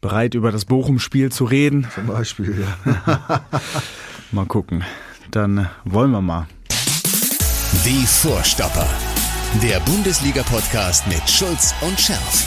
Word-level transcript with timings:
bereit, 0.00 0.34
über 0.34 0.52
das 0.52 0.64
Bochum-Spiel 0.64 1.30
zu 1.30 1.44
reden. 1.44 1.86
Zum 1.94 2.06
Beispiel, 2.06 2.64
ja. 2.86 3.40
mal 4.32 4.46
gucken. 4.46 4.84
Dann 5.30 5.68
wollen 5.84 6.10
wir 6.10 6.20
mal. 6.20 6.46
Die 7.84 8.06
Vorstopper. 8.06 8.88
Der 9.62 9.80
Bundesliga-Podcast 9.80 11.06
mit 11.06 11.28
Schulz 11.28 11.74
und 11.80 11.98
Scherf. 11.98 12.46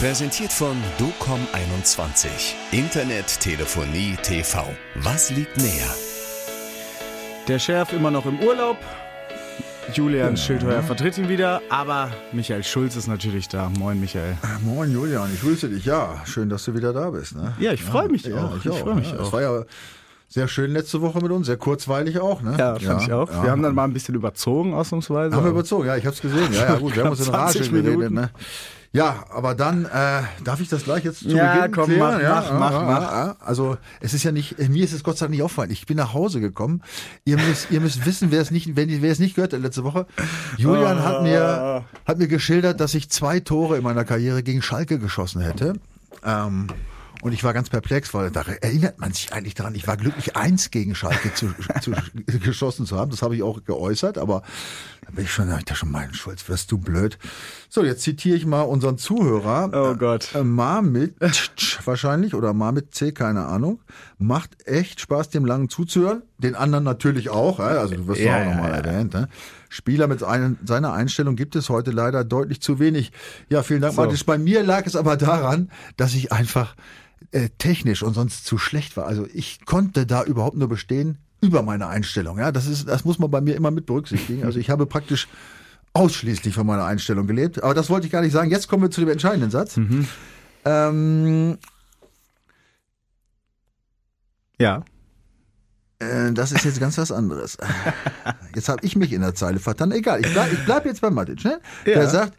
Präsentiert 0.00 0.52
von 0.52 0.76
DOCOM21. 0.98 2.28
Internet, 2.72 3.40
Telefonie, 3.40 4.16
TV. 4.22 4.64
Was 4.96 5.30
liegt 5.30 5.56
näher? 5.58 5.94
Der 7.48 7.58
Sheriff 7.58 7.92
immer 7.92 8.10
noch 8.10 8.26
im 8.26 8.38
Urlaub. 8.40 8.78
Julian 9.96 10.36
Schildheuer 10.36 10.82
vertritt 10.82 11.18
ihn 11.18 11.28
wieder, 11.28 11.60
aber 11.68 12.10
Michael 12.32 12.62
Schulz 12.62 12.96
ist 12.96 13.08
natürlich 13.08 13.48
da. 13.48 13.70
Moin, 13.78 14.00
Michael. 14.00 14.36
Moin, 14.62 14.92
Julian. 14.92 15.30
Ich 15.34 15.40
grüße 15.40 15.68
dich. 15.68 15.84
Ja, 15.84 16.22
schön, 16.26 16.48
dass 16.48 16.64
du 16.64 16.74
wieder 16.74 16.92
da 16.92 17.10
bist. 17.10 17.34
Ne? 17.34 17.54
Ja, 17.58 17.72
ich 17.72 17.82
freue 17.82 18.08
mich 18.08 18.24
ja, 18.24 18.44
auch. 18.44 18.56
Ich, 18.56 18.66
ich 18.66 18.78
freue 18.78 18.94
mich 18.94 19.10
ja, 19.10 19.18
auch. 19.18 19.26
Es 19.26 19.32
war 19.32 19.42
ja 19.42 19.64
sehr 20.28 20.48
schön 20.48 20.72
letzte 20.72 21.00
Woche 21.00 21.20
mit 21.20 21.32
uns, 21.32 21.46
sehr 21.46 21.56
kurzweilig 21.56 22.20
auch. 22.20 22.40
Ne? 22.40 22.56
Ja, 22.58 22.74
fand 22.74 22.82
ja, 22.82 23.00
ich 23.00 23.12
auch. 23.12 23.30
Ja. 23.30 23.42
Wir 23.42 23.50
haben 23.50 23.62
dann 23.62 23.74
mal 23.74 23.84
ein 23.84 23.92
bisschen 23.92 24.14
überzogen, 24.14 24.74
ausnahmsweise. 24.74 25.34
Haben 25.34 25.44
wir 25.44 25.50
überzogen, 25.50 25.86
ja, 25.86 25.96
ich 25.96 26.06
habe 26.06 26.14
es 26.14 26.22
gesehen. 26.22 26.52
Ja, 26.52 26.66
ja, 26.66 26.74
gut, 26.76 26.94
wir 26.94 27.04
haben 27.04 27.10
uns 27.10 27.26
in 27.26 27.34
Rage 27.34 27.58
geredet. 27.68 28.10
Ne? 28.10 28.30
Ja, 28.92 29.24
aber 29.32 29.54
dann 29.54 29.84
äh, 29.84 30.22
darf 30.42 30.60
ich 30.60 30.68
das 30.68 30.82
gleich 30.82 31.04
jetzt 31.04 31.20
zu 31.20 31.28
ja, 31.28 31.54
Beginn 31.54 31.70
komm, 31.72 31.84
klären? 31.84 32.14
Mach, 32.14 32.20
ja, 32.20 32.58
mach, 32.58 32.72
ja, 32.72 32.80
mach, 32.82 33.02
ja, 33.02 33.36
Also 33.38 33.76
es 34.00 34.14
ist 34.14 34.24
ja 34.24 34.32
nicht, 34.32 34.58
mir 34.58 34.82
ist 34.82 34.92
es 34.92 35.04
Gott 35.04 35.16
sei 35.16 35.26
Dank 35.26 35.30
nicht 35.30 35.42
auffallen. 35.44 35.70
Ich 35.70 35.86
bin 35.86 35.96
nach 35.96 36.12
Hause 36.12 36.40
gekommen. 36.40 36.82
Ihr 37.24 37.36
müsst, 37.36 37.70
ihr 37.70 37.80
müsst 37.80 38.04
wissen, 38.04 38.32
wer 38.32 38.40
es 38.40 38.50
nicht, 38.50 38.74
wenn 38.74 38.88
wer 39.00 39.12
es 39.12 39.20
nicht 39.20 39.36
gehört 39.36 39.52
hat 39.52 39.60
letzte 39.60 39.84
Woche. 39.84 40.06
Julian 40.56 40.98
Oh. 40.98 41.02
hat 41.04 41.22
mir 41.22 41.84
hat 42.04 42.18
mir 42.18 42.26
geschildert, 42.26 42.80
dass 42.80 42.94
ich 42.94 43.10
zwei 43.10 43.38
Tore 43.38 43.76
in 43.76 43.84
meiner 43.84 44.04
Karriere 44.04 44.42
gegen 44.42 44.60
Schalke 44.60 44.98
geschossen 44.98 45.40
hätte. 45.40 45.74
Ähm, 46.24 46.66
und 47.22 47.32
ich 47.32 47.44
war 47.44 47.52
ganz 47.52 47.68
perplex, 47.68 48.14
weil 48.14 48.30
da 48.30 48.42
erinnert 48.42 48.98
man 48.98 49.12
sich 49.12 49.32
eigentlich 49.32 49.54
daran. 49.54 49.74
Ich 49.74 49.86
war 49.86 49.96
glücklich, 49.96 50.36
eins 50.36 50.70
gegen 50.70 50.94
Schalke 50.94 51.34
zu, 51.34 51.52
zu, 51.82 51.92
geschossen 52.40 52.86
zu 52.86 52.96
haben. 52.96 53.10
Das 53.10 53.22
habe 53.22 53.36
ich 53.36 53.42
auch 53.42 53.62
geäußert, 53.64 54.16
aber 54.18 54.42
da 55.04 55.10
bin 55.12 55.24
ich 55.24 55.32
schon, 55.32 55.48
da 55.48 55.58
ich 55.58 55.64
da 55.64 55.74
schon 55.74 55.90
meinen 55.90 56.14
Schulz, 56.14 56.48
wirst 56.48 56.72
du 56.72 56.78
blöd. 56.78 57.18
So, 57.68 57.84
jetzt 57.84 58.02
zitiere 58.02 58.36
ich 58.36 58.46
mal 58.46 58.62
unseren 58.62 58.96
Zuhörer. 58.98 59.70
Oh 59.72 59.94
Gott. 59.96 60.34
Äh, 60.34 60.44
Marmit 60.44 61.16
wahrscheinlich 61.84 62.34
oder 62.34 62.52
Marmit 62.52 62.94
C, 62.94 63.12
keine 63.12 63.46
Ahnung. 63.46 63.80
Macht 64.18 64.66
echt 64.66 65.00
Spaß, 65.00 65.30
dem 65.30 65.44
Langen 65.44 65.68
zuzuhören. 65.68 66.22
Den 66.38 66.54
anderen 66.54 66.84
natürlich 66.84 67.30
auch. 67.30 67.58
äh, 67.60 67.62
Also 67.64 67.96
du 67.96 68.06
wirst 68.06 68.20
Ja, 68.20 68.40
auch 68.40 68.44
nochmal 68.46 68.70
ja. 68.70 68.76
erwähnt. 68.76 69.12
Ne? 69.14 69.28
Spieler 69.68 70.06
mit 70.08 70.22
ein, 70.22 70.58
seiner 70.64 70.92
Einstellung 70.92 71.36
gibt 71.36 71.54
es 71.54 71.68
heute 71.68 71.90
leider 71.90 72.24
deutlich 72.24 72.60
zu 72.60 72.78
wenig. 72.78 73.12
Ja, 73.48 73.62
vielen 73.62 73.82
Dank, 73.82 73.94
So. 73.94 74.02
Mathis. 74.02 74.24
Bei 74.24 74.38
mir 74.38 74.62
lag 74.62 74.86
es 74.86 74.96
aber 74.96 75.16
daran, 75.16 75.70
dass 75.96 76.14
ich 76.14 76.32
einfach 76.32 76.74
äh, 77.32 77.48
technisch 77.58 78.02
und 78.02 78.14
sonst 78.14 78.44
zu 78.44 78.58
schlecht 78.58 78.96
war. 78.96 79.06
Also 79.06 79.26
ich 79.32 79.64
konnte 79.66 80.06
da 80.06 80.24
überhaupt 80.24 80.56
nur 80.56 80.68
bestehen 80.68 81.18
über 81.40 81.62
meine 81.62 81.86
Einstellung. 81.86 82.38
Ja, 82.38 82.52
das 82.52 82.66
ist, 82.66 82.88
das 82.88 83.04
muss 83.04 83.18
man 83.18 83.30
bei 83.30 83.40
mir 83.40 83.54
immer 83.56 83.70
mit 83.70 83.86
berücksichtigen. 83.86 84.44
Also 84.44 84.58
ich 84.58 84.68
habe 84.70 84.86
praktisch 84.86 85.28
ausschließlich 85.92 86.54
von 86.54 86.66
meiner 86.66 86.84
Einstellung 86.84 87.26
gelebt. 87.26 87.62
Aber 87.62 87.74
das 87.74 87.88
wollte 87.90 88.06
ich 88.06 88.12
gar 88.12 88.20
nicht 88.22 88.32
sagen. 88.32 88.50
Jetzt 88.50 88.68
kommen 88.68 88.82
wir 88.82 88.90
zu 88.90 89.00
dem 89.00 89.10
entscheidenden 89.10 89.50
Satz. 89.50 89.78
Ähm, 90.64 91.58
Ja. 94.58 94.84
äh, 96.00 96.32
das 96.32 96.52
ist 96.52 96.64
jetzt 96.64 96.80
ganz 96.80 96.98
was 96.98 97.10
anderes. 97.10 97.56
Jetzt 98.54 98.68
habe 98.68 98.84
ich 98.84 98.94
mich 98.96 99.12
in 99.12 99.20
der 99.22 99.34
Zeile 99.34 99.58
vertan. 99.58 99.92
Egal, 99.92 100.20
ich 100.20 100.32
bleib, 100.32 100.52
ich 100.52 100.64
bleib 100.64 100.84
jetzt 100.84 101.00
bei 101.00 101.08
Matic. 101.10 101.44
Ne? 101.44 101.60
Ja. 101.86 101.94
Der 101.94 102.08
sagt, 102.08 102.36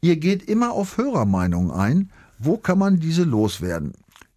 ihr 0.00 0.16
geht 0.16 0.42
immer 0.48 0.72
auf 0.72 0.96
Hörermeinungen 0.98 1.70
ein. 1.70 2.10
Wo 2.38 2.56
kann 2.56 2.78
man 2.78 2.98
diese 3.00 3.22
loswerden? 3.22 3.92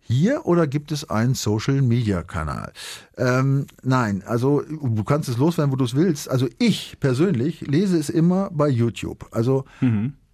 Hier 0.07 0.45
oder 0.45 0.67
gibt 0.67 0.91
es 0.91 1.09
einen 1.09 1.33
Social 1.33 1.81
Media 1.81 2.21
Kanal? 2.21 2.71
Ähm, 3.17 3.65
nein, 3.83 4.23
also 4.25 4.61
du 4.61 5.03
kannst 5.03 5.29
es 5.29 5.37
loswerden, 5.37 5.71
wo 5.71 5.75
du 5.75 5.85
es 5.85 5.95
willst. 5.95 6.29
Also 6.29 6.47
ich 6.59 6.97
persönlich 6.99 7.61
lese 7.61 7.97
es 7.97 8.09
immer 8.09 8.49
bei 8.51 8.69
YouTube. 8.69 9.27
Also 9.31 9.65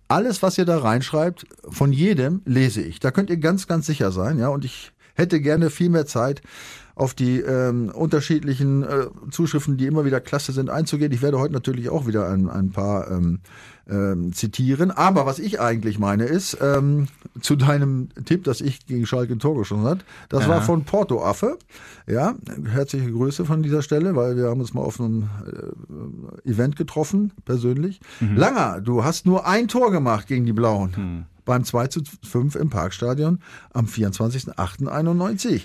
alles, 0.10 0.44
was 0.44 0.58
ihr 0.58 0.66
da 0.66 0.78
reinschreibt, 0.78 1.46
von 1.70 1.94
jedem 1.94 2.42
lese 2.44 2.82
ich. 2.82 3.00
Da 3.00 3.12
könnt 3.12 3.30
ihr 3.30 3.38
ganz, 3.38 3.68
ganz 3.68 3.86
sicher 3.86 4.12
sein, 4.12 4.40
ja. 4.40 4.50
Und 4.50 4.66
ich 4.66 4.92
hätte 5.16 5.40
gerne 5.40 5.70
viel 5.70 5.90
mehr 5.90 6.06
Zeit, 6.06 6.42
auf 7.02 7.16
die 7.16 7.40
ähm, 7.40 7.90
unterschiedlichen 7.90 8.84
äh, 8.84 9.08
Zuschriften, 9.32 9.76
die 9.78 9.88
immer 9.88 10.06
wieder 10.06 10.20
klasse 10.22 10.52
sind, 10.52 10.70
einzugehen. 10.70 11.12
Ich 11.12 11.24
werde 11.24 11.40
heute 11.40 11.52
natürlich 11.54 11.90
auch 11.90 12.06
wieder 12.06 12.30
ein, 12.30 12.48
ein 12.48 12.70
paar 12.70 13.10
ähm, 13.10 13.40
ähm, 13.90 14.34
zitieren. 14.34 14.92
Aber 14.92 15.26
was 15.26 15.40
ich 15.40 15.60
eigentlich 15.60 15.98
meine 15.98 16.26
ist, 16.26 16.60
ähm, 16.62 17.08
zu 17.42 17.56
deinem 17.56 18.10
Tipp, 18.26 18.44
dass 18.44 18.62
ich 18.62 18.86
gegen 18.86 19.08
Schalke 19.08 19.34
ein 19.34 19.40
Tor 19.40 19.58
geschossen 19.58 19.84
hat, 19.86 20.06
das 20.30 20.44
Ja. 20.44 20.50
war 20.50 20.62
von 20.62 20.84
Porto 20.84 21.24
Affe. 21.26 21.58
Ja, 22.06 22.36
herzliche 22.72 23.12
Grüße 23.12 23.46
von 23.46 23.64
dieser 23.64 23.82
Stelle, 23.82 24.16
weil 24.16 24.38
wir 24.38 24.50
haben 24.50 24.60
uns 24.62 24.76
mal 24.76 24.82
auf 24.82 25.00
einem 25.00 25.28
äh, 26.46 26.50
Event 26.52 26.76
getroffen, 26.76 27.32
persönlich. 27.46 28.00
Langer, 28.36 28.80
du 28.80 29.04
hast 29.04 29.26
nur 29.26 29.48
ein 29.48 29.68
Tor 29.68 29.92
gemacht 29.92 30.28
gegen 30.28 30.46
die 30.46 30.54
Blauen. 30.54 31.26
Beim 31.46 31.64
2 31.64 31.88
zu 31.88 32.02
5 32.24 32.56
im 32.58 32.70
Parkstadion 32.70 33.40
am 33.74 33.86
24.08.91. 33.88 35.62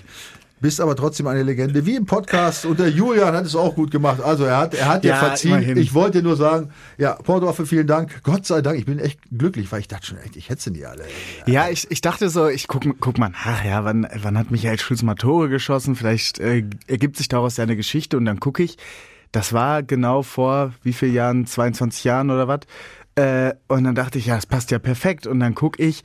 Bist 0.59 0.81
aber 0.81 0.95
trotzdem 0.95 1.27
eine 1.27 1.43
Legende, 1.43 1.85
wie 1.85 1.95
im 1.95 2.05
Podcast. 2.07 2.65
Und 2.65 2.79
der 2.79 2.89
Julian 2.89 3.35
hat 3.35 3.45
es 3.45 3.55
auch 3.55 3.75
gut 3.75 3.91
gemacht. 3.91 4.21
Also 4.21 4.43
er 4.45 4.57
hat, 4.57 4.73
er 4.73 4.87
hat 4.87 5.03
dir 5.03 5.09
Ja, 5.09 5.15
verziehen. 5.17 5.51
immerhin. 5.53 5.77
Ich 5.77 5.93
wollte 5.93 6.23
nur 6.23 6.35
sagen, 6.35 6.71
ja, 6.97 7.13
Porto 7.13 7.47
Affe, 7.47 7.67
vielen 7.67 7.85
Dank. 7.85 8.23
Gott 8.23 8.45
sei 8.47 8.61
Dank, 8.63 8.79
ich 8.79 8.85
bin 8.87 8.97
echt 8.97 9.19
glücklich, 9.31 9.71
weil 9.71 9.81
ich 9.81 9.87
dachte 9.87 10.07
schon, 10.07 10.17
echt, 10.17 10.35
ich 10.35 10.49
hätte 10.49 10.61
sie 10.63 10.71
nie 10.71 10.85
alle. 10.85 11.03
Ja, 11.45 11.69
ich, 11.69 11.91
ich 11.91 12.01
dachte 12.01 12.29
so, 12.29 12.47
ich 12.47 12.67
guck, 12.67 12.83
guck 12.99 13.19
mal 13.19 13.29
nach, 13.29 13.63
ja, 13.63 13.83
wann, 13.85 14.07
wann 14.21 14.37
hat 14.37 14.49
Michael 14.49 14.79
Schulz 14.79 15.03
mal 15.03 15.13
Tore 15.15 15.47
geschossen? 15.49 15.95
Vielleicht 15.95 16.39
äh, 16.39 16.63
ergibt 16.87 17.17
sich 17.17 17.27
daraus 17.27 17.57
ja 17.57 17.63
eine 17.63 17.75
Geschichte 17.75 18.17
und 18.17 18.25
dann 18.25 18.39
gucke 18.39 18.63
ich. 18.63 18.77
Das 19.31 19.53
war 19.53 19.83
genau 19.83 20.23
vor 20.23 20.73
wie 20.81 20.93
viel 20.93 21.13
Jahren? 21.13 21.45
22 21.45 22.03
Jahren 22.03 22.31
oder 22.31 22.47
was? 22.47 22.61
Äh, 23.15 23.53
und 23.67 23.83
dann 23.83 23.93
dachte 23.93 24.17
ich, 24.17 24.25
ja, 24.27 24.37
es 24.37 24.45
passt 24.47 24.71
ja 24.71 24.79
perfekt. 24.79 25.27
Und 25.27 25.39
dann 25.39 25.53
guck 25.53 25.79
ich. 25.79 26.03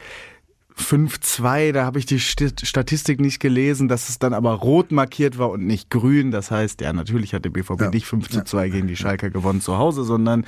5-2, 0.78 1.72
da 1.72 1.84
habe 1.84 1.98
ich 1.98 2.06
die 2.06 2.18
Sti- 2.20 2.64
Statistik 2.64 3.20
nicht 3.20 3.40
gelesen, 3.40 3.88
dass 3.88 4.08
es 4.08 4.18
dann 4.18 4.34
aber 4.34 4.52
rot 4.52 4.92
markiert 4.92 5.38
war 5.38 5.50
und 5.50 5.66
nicht 5.66 5.90
grün. 5.90 6.30
Das 6.30 6.50
heißt, 6.50 6.80
ja, 6.80 6.92
natürlich 6.92 7.34
hat 7.34 7.44
der 7.44 7.50
BVB 7.50 7.80
Ja. 7.82 7.90
nicht 7.90 8.06
5 8.06 8.28
zu 8.28 8.44
2 8.44 8.68
gegen 8.68 8.86
die 8.88 8.96
Schalker 8.96 9.30
gewonnen 9.30 9.60
zu 9.60 9.78
Hause, 9.78 10.04
sondern 10.04 10.44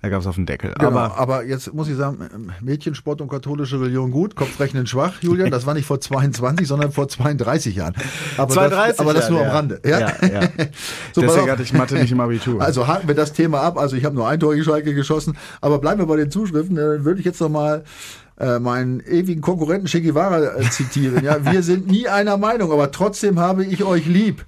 da 0.00 0.10
gab 0.10 0.20
es 0.20 0.28
auf 0.28 0.36
den 0.36 0.46
Deckel. 0.46 0.72
Genau, 0.78 0.90
Aber 0.90 1.18
aber, 1.18 1.44
jetzt 1.44 1.74
muss 1.74 1.88
ich 1.88 1.96
sagen, 1.96 2.52
Mädchensport 2.60 3.20
und 3.20 3.28
katholische 3.28 3.80
Religion 3.80 4.12
gut, 4.12 4.36
Kopfrechnen 4.36 4.86
schwach, 4.86 5.20
Julian. 5.22 5.50
Das 5.50 5.66
war 5.66 5.74
nicht 5.74 5.86
vor 5.86 6.00
22, 6.00 6.68
sondern 6.68 6.92
vor 6.92 7.08
32 7.08 7.74
Jahren. 7.74 7.94
Aber 8.36 8.54
32 8.54 8.90
das, 8.96 9.00
aber 9.00 9.12
das 9.12 9.28
nur 9.28 9.40
Jahre, 9.40 9.50
am. 9.50 9.56
Rande. 9.56 9.80
Ja? 9.84 9.98
Ja, 9.98 10.12
ja. 10.22 10.40
So, 11.12 11.20
Deswegen 11.20 11.50
hatte 11.50 11.64
ich 11.64 11.72
Mathe 11.72 11.96
nicht 11.96 12.12
im 12.12 12.20
Abitur. 12.20 12.60
Also 12.62 12.86
haken 12.86 13.08
wir 13.08 13.16
das 13.16 13.32
Thema 13.32 13.60
ab. 13.62 13.76
Also 13.76 13.96
ich 13.96 14.04
habe 14.04 14.14
nur 14.14 14.28
ein 14.28 14.38
Tor 14.38 14.52
gegen 14.52 14.64
Schalke 14.64 14.94
geschossen. 14.94 15.36
Aber 15.60 15.80
bleiben 15.80 15.98
wir 16.00 16.06
bei 16.06 16.16
den 16.16 16.30
Zuschriften. 16.30 16.76
Dann 16.76 17.04
würde 17.04 17.18
ich 17.18 17.26
jetzt 17.26 17.40
noch 17.40 17.48
mal 17.48 17.82
äh, 18.38 18.58
meinen 18.58 19.00
ewigen 19.00 19.40
Konkurrenten 19.40 19.86
Che 19.86 20.00
Guevara 20.00 20.56
äh, 20.56 20.70
zitieren. 20.70 21.24
Ja, 21.24 21.44
wir 21.44 21.62
sind 21.62 21.86
nie 21.86 22.08
einer 22.08 22.36
Meinung, 22.36 22.72
aber 22.72 22.90
trotzdem 22.90 23.38
habe 23.38 23.64
ich 23.64 23.84
euch 23.84 24.06
lieb. 24.06 24.44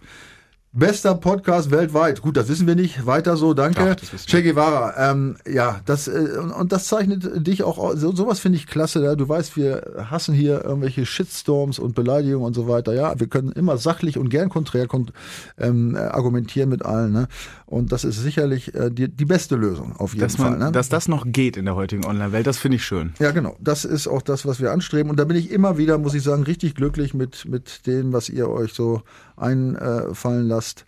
Bester 0.73 1.17
Podcast 1.17 1.73
weltweit. 1.73 2.23
Gut, 2.23 2.37
das 2.37 2.49
wissen 2.49 2.69
wir 2.69 2.77
nicht. 2.77 3.05
Weiter 3.05 3.37
so, 3.37 3.55
danke. 3.55 3.84
Wir. 3.84 3.97
che 3.97 4.43
Guevara, 4.45 5.11
ähm, 5.11 5.37
ja, 5.45 5.81
das 5.84 6.06
äh, 6.06 6.39
und, 6.41 6.53
und 6.53 6.71
das 6.71 6.87
zeichnet 6.87 7.45
dich 7.45 7.65
auch 7.65 7.77
aus. 7.77 7.99
So, 7.99 8.15
sowas 8.15 8.39
finde 8.39 8.56
ich 8.56 8.69
klasse. 8.69 9.03
Ja? 9.03 9.17
Du 9.17 9.28
weißt, 9.28 9.56
wir 9.56 10.05
hassen 10.09 10.33
hier 10.33 10.65
irgendwelche 10.65 11.07
Shitstorms 11.07 11.81
und 11.81 11.97
Beleidigungen 11.97 12.47
und 12.47 12.55
so 12.55 12.69
weiter. 12.69 12.95
Ja, 12.95 13.19
wir 13.19 13.27
können 13.27 13.51
immer 13.51 13.78
sachlich 13.78 14.17
und 14.17 14.28
gern 14.28 14.49
konträr 14.49 14.87
kon 14.87 15.11
ähm, 15.59 15.97
äh, 15.97 15.99
argumentieren 15.99 16.69
mit 16.69 16.84
allen. 16.84 17.12
Ne? 17.12 17.27
Und 17.71 17.93
das 17.93 18.03
ist 18.03 18.21
sicherlich 18.21 18.75
äh, 18.75 18.91
die, 18.91 19.09
die 19.09 19.25
beste 19.25 19.55
Lösung 19.55 19.95
auf 19.97 20.13
jeden 20.13 20.23
dass, 20.23 20.35
Fall. 20.35 20.51
man, 20.51 20.59
Ne? 20.59 20.73
dass 20.73 20.89
das 20.89 21.07
noch 21.07 21.25
geht 21.25 21.57
in 21.57 21.67
der 21.67 21.77
heutigen 21.77 22.05
Online-Welt, 22.05 22.45
das 22.45 22.59
finde 22.59 22.77
ich 22.77 22.85
schön. 22.85 23.15
Ja, 23.21 23.31
genau. 23.31 23.57
Das 23.61 23.85
ist 23.85 24.09
auch 24.09 24.23
das, 24.23 24.45
was 24.45 24.61
wir 24.61 24.73
anstreben. 24.73 25.09
Und 25.09 25.21
da 25.21 25.25
bin 25.25 25.37
ich 25.37 25.53
immer 25.53 25.79
wieder, 25.79 25.97
muss 25.97 26.15
ich 26.15 26.25
sagen, 26.25 26.43
richtig 26.43 26.75
glücklich 26.75 27.15
mit, 27.15 27.47
mit 27.47 27.87
dem, 27.87 28.13
was 28.13 28.28
ihr 28.28 28.49
euch 28.49 28.72
so 28.72 29.03
einfallen 29.37 30.49
lasst 30.49 30.84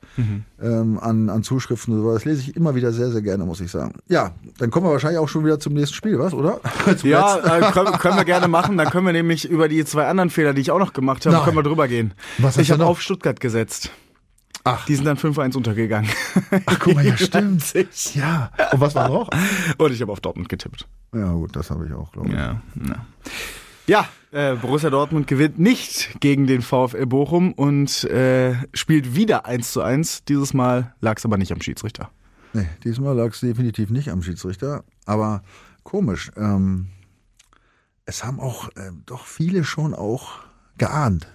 ähm, 0.61 0.99
an, 1.01 1.31
an 1.31 1.43
Zuschriften 1.45 1.95
und 1.95 2.03
so. 2.03 2.13
Das 2.13 2.25
lese 2.25 2.41
ich 2.41 2.57
immer 2.57 2.75
wieder 2.75 2.93
sehr, 2.93 3.11
sehr 3.11 3.23
gerne, 3.23 3.45
muss 3.45 3.61
ich 3.61 3.71
sagen. 3.71 3.95
Ja, 4.09 4.33
dann 4.59 4.71
kommen 4.73 4.87
wir 4.87 4.91
wahrscheinlich 4.91 5.21
auch 5.21 5.29
schon 5.29 5.45
wieder 5.45 5.61
zum 5.61 5.75
nächsten 5.75 5.95
Spiel, 5.95 6.19
was, 6.19 6.35
oder? 6.35 6.61
Ja, 7.05 7.39
äh, 7.39 7.73
können, 7.73 7.93
können 7.93 8.17
wir 8.17 8.25
gerne 8.25 8.49
machen. 8.49 8.77
Dann 8.77 8.91
können 8.91 9.07
wir 9.07 9.13
nämlich 9.13 9.49
über 9.49 9.69
die 9.69 9.85
zwei 9.85 10.07
anderen 10.07 10.31
Fehler, 10.31 10.53
die 10.53 10.61
ich 10.61 10.71
auch 10.73 10.79
noch 10.81 10.93
gemacht 10.93 11.25
habe, 11.27 11.37
Nein. 11.37 11.45
können 11.45 11.57
wir 11.57 11.63
drüber 11.63 11.87
gehen. 11.89 12.13
Was 12.39 12.59
ich 12.59 12.71
habe 12.71 12.85
auf 12.87 13.01
Stuttgart 13.01 13.39
gesetzt. 13.41 13.91
Ach. 14.65 14.87
Die 14.87 14.95
sind 14.95 15.05
dann 15.07 15.17
5-1 15.17 15.57
untergegangen. 15.57 16.11
Ach, 16.67 16.79
guck 16.79 16.95
mal, 16.95 17.05
ja, 17.05 17.17
stimmt. 17.17 17.65
Ja. 18.15 18.51
Und 18.73 18.81
was 18.81 18.95
war 18.95 19.09
noch? 19.09 19.29
Und 19.79 19.93
ich 19.93 20.01
habe 20.01 20.13
auf 20.13 20.21
Dortmund 20.21 20.49
getippt. 20.49 20.87
Ja, 21.15 21.33
gut, 21.33 21.57
das 21.57 21.71
habe 21.71 21.87
ich 21.87 21.93
auch, 21.93 22.13
glaube 22.13 22.29
ich. 22.29 22.35
Ja, 22.35 22.61
ja. 22.87 23.07
Ja, 23.87 24.09
äh, 24.31 24.55
Borussia 24.55 24.91
Dortmund 24.91 25.27
gewinnt 25.27 25.59
nicht 25.59 26.21
gegen 26.21 26.47
den 26.47 26.63
VfL 26.63 27.07
Bochum 27.07 27.53
und 27.53 28.05
äh, 28.05 28.55
spielt 28.73 29.17
wieder 29.17 29.47
1 29.47 29.73
zu 29.73 29.83
1. 29.83 30.25
Dieses 30.25 30.55
Mal 30.55 30.95
lag 31.01 31.19
es 31.19 31.25
aber 31.25 31.37
nicht 31.37 31.53
am 31.53 31.61
Schiedsrichter. 31.61 32.11
Nee, 32.53 32.69
diesmal 32.85 33.17
lag 33.17 33.33
es 33.33 33.41
definitiv 33.41 33.91
nicht 33.91 34.11
am 34.11 34.23
Schiedsrichter. 34.23 34.85
Aber 35.05 35.43
komisch. 35.83 36.31
Ähm, 36.37 36.89
es 38.05 38.25
haben 38.25 38.41
auch 38.41 38.69
äh, 38.77 38.91
doch 39.07 39.27
viele 39.27 39.65
schon 39.65 39.95
auch 39.95 40.41
geahnt. 40.79 41.27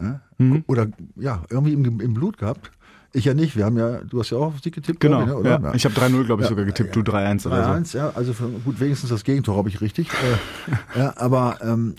Ja? 0.00 0.20
Mhm. 0.38 0.64
Oder 0.66 0.88
ja, 1.16 1.42
irgendwie 1.50 1.72
im, 1.72 2.00
im 2.00 2.14
Blut 2.14 2.38
gehabt. 2.38 2.70
Ich 3.12 3.24
ja 3.24 3.34
nicht. 3.34 3.56
Wir 3.56 3.64
haben 3.64 3.78
ja, 3.78 4.02
du 4.02 4.20
hast 4.20 4.30
ja 4.30 4.36
auch 4.36 4.48
auf 4.48 4.60
Sieg 4.62 4.74
getippt. 4.74 5.00
Genau. 5.00 5.22
ich, 5.22 5.42
ne? 5.42 5.60
ja. 5.62 5.74
Ich 5.74 5.84
habe 5.84 5.94
3-0, 5.94 6.24
glaube 6.24 6.42
ich, 6.42 6.48
sogar 6.48 6.64
getippt, 6.64 6.94
du 6.94 7.00
3-1 7.00 7.46
oder 7.46 7.64
so. 7.64 7.70
3-1, 7.70 7.96
ja, 7.96 8.12
also 8.14 8.34
für, 8.34 8.48
gut, 8.48 8.78
wenigstens 8.78 9.10
das 9.10 9.24
Gegentor 9.24 9.56
habe 9.56 9.68
ich 9.68 9.80
richtig. 9.80 10.08
äh, 10.10 10.98
ja, 10.98 11.14
aber 11.16 11.58
ähm, 11.62 11.94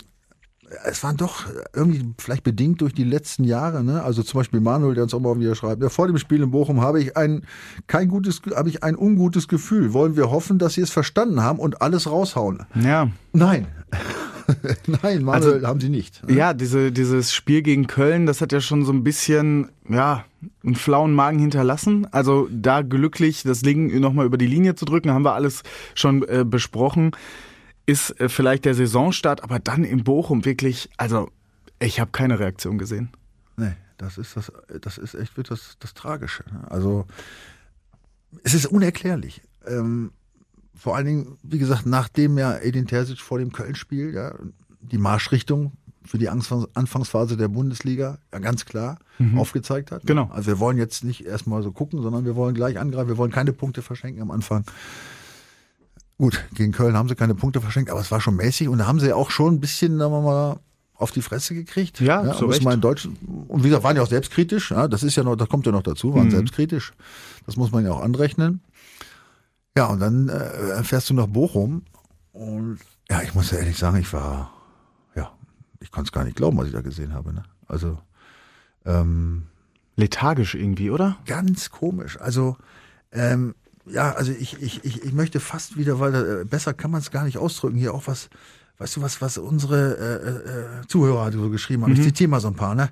es 0.84 1.02
waren 1.02 1.16
doch 1.16 1.46
irgendwie 1.74 2.14
vielleicht 2.18 2.44
bedingt 2.44 2.80
durch 2.80 2.92
die 2.92 3.04
letzten 3.04 3.44
Jahre, 3.44 3.82
ne? 3.82 4.02
Also 4.02 4.22
zum 4.22 4.40
Beispiel 4.40 4.60
Manuel, 4.60 4.94
der 4.94 5.04
uns 5.04 5.14
auch 5.14 5.20
mal 5.20 5.38
wieder 5.38 5.54
schreibt, 5.54 5.82
ja, 5.82 5.88
vor 5.88 6.06
dem 6.06 6.18
Spiel 6.18 6.42
in 6.42 6.50
Bochum 6.50 6.80
habe 6.80 7.00
ich 7.00 7.16
ein 7.16 7.42
kein 7.86 8.08
gutes, 8.08 8.40
habe 8.54 8.68
ich 8.68 8.82
ein 8.82 8.96
ungutes 8.96 9.48
Gefühl. 9.48 9.92
Wollen 9.92 10.16
wir 10.16 10.30
hoffen, 10.30 10.58
dass 10.58 10.74
sie 10.74 10.82
es 10.82 10.90
verstanden 10.90 11.42
haben 11.42 11.58
und 11.58 11.80
alles 11.82 12.10
raushauen? 12.10 12.66
Ja. 12.74 13.10
Nein. 13.32 13.66
Nein, 15.02 15.22
Manuel 15.24 15.54
Also- 15.54 15.66
haben 15.66 15.80
sie 15.80 15.88
nicht. 15.90 16.22
Ja, 16.28 16.54
diese, 16.54 16.90
dieses 16.92 17.32
Spiel 17.34 17.62
gegen 17.62 17.86
Köln, 17.86 18.26
das 18.26 18.40
hat 18.40 18.52
ja 18.52 18.60
schon 18.60 18.84
so 18.84 18.92
ein 18.92 19.04
bisschen, 19.04 19.68
ja, 19.88 20.24
einen 20.64 20.74
flauen 20.76 21.12
Magen 21.12 21.38
hinterlassen. 21.38 22.06
Also 22.12 22.48
da 22.50 22.82
glücklich, 22.82 23.42
das 23.42 23.60
Ding 23.62 23.98
nochmal 24.00 24.26
über 24.26 24.38
die 24.38 24.46
Linie 24.46 24.74
zu 24.74 24.84
drücken, 24.84 25.10
haben 25.10 25.24
wir 25.24 25.34
alles 25.34 25.62
schon 25.94 26.26
äh, 26.28 26.44
besprochen. 26.44 27.10
Ist 27.86 28.18
äh, 28.20 28.28
vielleicht 28.28 28.64
der 28.64 28.74
Saisonstart, 28.74 29.42
aber 29.42 29.58
dann 29.58 29.84
in 29.84 30.04
Bochum 30.04 30.44
wirklich, 30.44 30.88
also 30.96 31.30
ich 31.80 32.00
habe 32.00 32.10
keine 32.10 32.38
Reaktion 32.38 32.78
gesehen. 32.78 33.10
Nee, 33.56 33.72
das 33.98 34.18
ist 34.18 34.36
das, 34.36 34.52
das 34.80 34.98
ist 34.98 35.14
echt 35.14 35.32
das, 35.50 35.76
das 35.78 35.94
Tragische. 35.94 36.44
ne? 36.52 36.70
Also 36.70 37.06
es 38.44 38.54
ist 38.54 38.66
unerklärlich. 38.66 39.42
Ähm, 39.66 40.12
vor 40.78 40.96
allen 40.96 41.06
Dingen, 41.06 41.38
wie 41.42 41.58
gesagt, 41.58 41.84
nachdem 41.86 42.38
ja 42.38 42.56
Edin 42.56 42.86
Terzic 42.86 43.20
vor 43.20 43.38
dem 43.38 43.52
Köln-Spiel 43.52 44.14
ja, 44.14 44.34
die 44.80 44.98
Marschrichtung 44.98 45.72
für 46.04 46.16
die 46.18 46.30
Anfangs- 46.30 46.68
Anfangsphase 46.74 47.36
der 47.36 47.48
Bundesliga 47.48 48.18
ja 48.32 48.38
ganz 48.38 48.64
klar 48.64 48.98
aufgezeigt 49.36 49.90
hat. 49.90 50.04
ne? 50.04 50.06
Genau. 50.06 50.30
Also 50.32 50.46
wir 50.46 50.58
wollen 50.58 50.78
jetzt 50.78 51.04
nicht 51.04 51.26
erstmal 51.26 51.62
so 51.62 51.72
gucken, 51.72 52.00
sondern 52.00 52.24
wir 52.24 52.36
wollen 52.36 52.54
gleich 52.54 52.78
angreifen. 52.78 53.08
Wir 53.08 53.18
wollen 53.18 53.32
keine 53.32 53.52
Punkte 53.52 53.82
verschenken 53.82 54.22
am 54.22 54.30
Anfang. 54.30 54.64
Gut, 56.16 56.42
gegen 56.54 56.72
Köln 56.72 56.96
haben 56.96 57.08
sie 57.08 57.14
keine 57.14 57.34
Punkte 57.34 57.60
verschenkt, 57.60 57.90
aber 57.90 58.00
es 58.00 58.10
war 58.10 58.20
schon 58.20 58.36
mäßig 58.36 58.68
und 58.68 58.78
da 58.78 58.86
haben 58.86 58.98
sie 59.00 59.12
auch 59.12 59.30
schon 59.30 59.54
ein 59.54 59.60
bisschen, 59.60 59.98
sagen 59.98 60.12
wir 60.12 60.20
mal, 60.22 60.60
auf 60.94 61.12
die 61.12 61.22
Fresse 61.22 61.54
gekriegt. 61.54 62.00
Ja, 62.00 62.22
muss 62.24 62.42
Recht. 62.42 62.64
man 62.64 62.74
in 62.74 62.80
Deutsch, 62.80 63.06
und 63.46 63.62
wie 63.62 63.68
gesagt, 63.68 63.84
waren 63.84 63.94
ja 63.94 64.02
auch 64.02 64.08
selbstkritisch, 64.08 64.72
ja, 64.72 64.88
das 64.88 65.04
ist 65.04 65.14
ja 65.14 65.22
noch, 65.22 65.36
das 65.36 65.48
kommt 65.48 65.64
ja 65.66 65.70
noch 65.72 65.84
dazu, 65.84 66.12
waren 66.14 66.26
Mhm. 66.26 66.30
selbstkritisch. 66.32 66.92
Das 67.46 67.56
muss 67.56 67.70
man 67.70 67.84
ja 67.84 67.92
auch 67.92 68.00
anrechnen. 68.02 68.60
Ja, 69.78 69.86
und 69.86 70.00
dann 70.00 70.28
äh, 70.28 70.82
fährst 70.82 71.08
du 71.08 71.14
nach 71.14 71.28
Bochum 71.28 71.84
und 72.32 72.80
ja, 73.08 73.22
ich 73.22 73.32
muss 73.36 73.52
ja 73.52 73.58
ehrlich 73.58 73.78
sagen, 73.78 73.96
ich 73.98 74.12
war, 74.12 74.52
ja, 75.14 75.30
ich 75.78 75.92
konnte 75.92 76.08
es 76.08 76.12
gar 76.12 76.24
nicht 76.24 76.36
glauben, 76.36 76.58
was 76.58 76.66
ich 76.66 76.72
da 76.72 76.80
gesehen 76.80 77.14
habe. 77.14 77.32
Ne? 77.32 77.44
Also 77.68 77.96
ähm, 78.84 79.44
Lethargisch 79.94 80.56
irgendwie, 80.56 80.90
oder? 80.90 81.18
ganz 81.26 81.70
komisch. 81.70 82.20
Also 82.20 82.56
ähm, 83.12 83.54
ja, 83.86 84.10
also 84.14 84.32
ich, 84.32 84.60
ich, 84.60 84.84
ich, 84.84 85.04
ich 85.04 85.12
möchte 85.12 85.38
fast 85.38 85.76
wieder, 85.76 86.00
weil 86.00 86.14
äh, 86.40 86.44
besser 86.44 86.74
kann 86.74 86.90
man 86.90 87.00
es 87.00 87.12
gar 87.12 87.22
nicht 87.22 87.38
ausdrücken, 87.38 87.76
hier 87.76 87.94
auch 87.94 88.08
was, 88.08 88.30
weißt 88.78 88.96
du 88.96 89.02
was, 89.02 89.22
was 89.22 89.38
unsere 89.38 89.96
äh, 89.96 90.82
äh, 90.82 90.86
Zuhörer 90.88 91.30
so 91.30 91.50
geschrieben 91.50 91.84
haben. 91.84 91.92
Ich 91.92 92.02
zitiere 92.02 92.30
mal 92.30 92.40
so 92.40 92.48
ein 92.48 92.56
paar, 92.56 92.74
ne? 92.74 92.90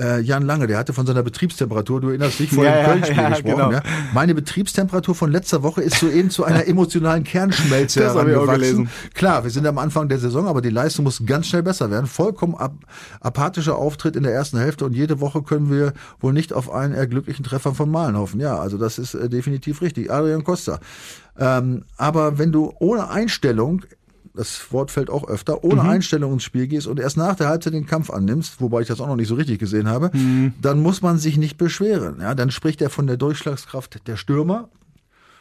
Äh, 0.00 0.20
Jan 0.20 0.42
Lange, 0.44 0.66
der 0.66 0.78
hatte 0.78 0.92
von 0.92 1.06
seiner 1.06 1.22
Betriebstemperatur, 1.22 2.00
du 2.00 2.08
erinnerst 2.08 2.38
dich, 2.38 2.50
vor 2.50 2.64
Ja, 2.64 2.76
dem 2.76 2.86
Köln-Spiel 2.86 3.16
ja, 3.16 3.28
gesprochen. 3.28 3.54
genau. 3.56 3.72
Ja? 3.72 3.82
Meine 4.14 4.34
Betriebstemperatur 4.34 5.14
von 5.14 5.30
letzter 5.30 5.62
Woche 5.62 5.82
ist 5.82 5.98
soeben 5.98 6.30
zu 6.30 6.44
einer 6.44 6.66
emotionalen 6.66 7.22
Kernschmelze 7.24 8.00
Das 8.00 8.14
herangewachsen. 8.14 8.88
Klar, 9.14 9.44
wir 9.44 9.50
sind 9.50 9.66
am 9.66 9.78
Anfang 9.78 10.08
der 10.08 10.18
Saison, 10.18 10.46
aber 10.46 10.62
die 10.62 10.70
Leistung 10.70 11.04
muss 11.04 11.22
ganz 11.26 11.46
schnell 11.48 11.62
besser 11.62 11.90
werden. 11.90 12.06
Vollkommen 12.06 12.54
ap 12.54 12.72
apathischer 13.20 13.76
Auftritt 13.76 14.16
in 14.16 14.22
der 14.22 14.32
ersten 14.32 14.58
Hälfte 14.58 14.84
und 14.86 14.94
jede 14.94 15.20
Woche 15.20 15.42
können 15.42 15.70
wir 15.70 15.92
wohl 16.20 16.32
nicht 16.32 16.52
auf 16.52 16.70
einen 16.72 16.94
erglücklichen 16.94 17.44
Treffer 17.44 17.74
von 17.74 17.90
Malen 17.90 18.16
hoffen. 18.16 18.40
Ja, 18.40 18.58
also 18.58 18.78
das 18.78 18.98
ist 18.98 19.14
äh, 19.14 19.28
definitiv 19.28 19.82
richtig. 19.82 20.10
Adrian 20.10 20.44
Costa. 20.44 20.80
Ähm, 21.38 21.84
aber 21.96 22.38
wenn 22.38 22.52
du 22.52 22.72
ohne 22.80 23.08
Einstellung 23.10 23.82
das 24.40 24.72
Wort 24.72 24.90
fällt 24.90 25.10
auch 25.10 25.28
öfter, 25.28 25.62
ohne 25.64 25.82
Einstellung 25.82 26.32
ins 26.32 26.44
Spiel 26.44 26.66
gehst 26.66 26.86
und 26.86 26.98
erst 26.98 27.16
nach 27.18 27.36
der 27.36 27.48
Halbzeit 27.48 27.74
den 27.74 27.86
Kampf 27.86 28.08
annimmst, 28.10 28.60
wobei 28.60 28.80
ich 28.80 28.88
das 28.88 29.00
auch 29.00 29.06
noch 29.06 29.16
nicht 29.16 29.28
so 29.28 29.34
richtig 29.34 29.58
gesehen 29.58 29.86
habe, 29.88 30.10
dann 30.62 30.80
muss 30.80 31.02
man 31.02 31.18
sich 31.18 31.36
nicht 31.36 31.58
beschweren. 31.58 32.16
Ja, 32.20 32.34
dann 32.34 32.50
spricht 32.50 32.80
er 32.80 32.88
von 32.90 33.06
der 33.06 33.16
Durchschlagskraft 33.18 34.06
der 34.06 34.16
Stürmer, 34.16 34.68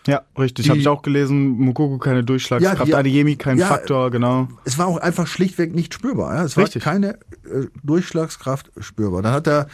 Ja, 0.08 0.22
richtig. 0.38 0.70
Habe 0.70 0.80
ich 0.80 0.88
auch 0.88 1.02
gelesen. 1.02 1.50
Mukoko 1.60 1.98
keine 1.98 2.24
Durchschlagskraft, 2.24 2.80
Ja, 2.80 2.86
die- 2.86 2.96
Adeyemi 2.96 3.36
kein 3.36 3.58
ja, 3.58 3.68
Faktor, 3.68 4.12
genau. 4.12 4.48
es 4.66 4.78
war 4.78 4.88
auch 4.88 4.98
einfach 4.98 5.28
schlichtweg 5.28 5.76
nicht 5.76 5.94
spürbar. 5.94 6.36
Ja? 6.36 6.44
Es 6.44 6.56
war 6.58 6.64
Richtig. 6.64 6.84
keine 6.84 7.14
äh, 7.46 7.68
Durchschlagskraft 7.84 8.72
spürbar. 8.80 9.22
Dann 9.22 9.34
hat 9.34 9.48
er 9.48 9.68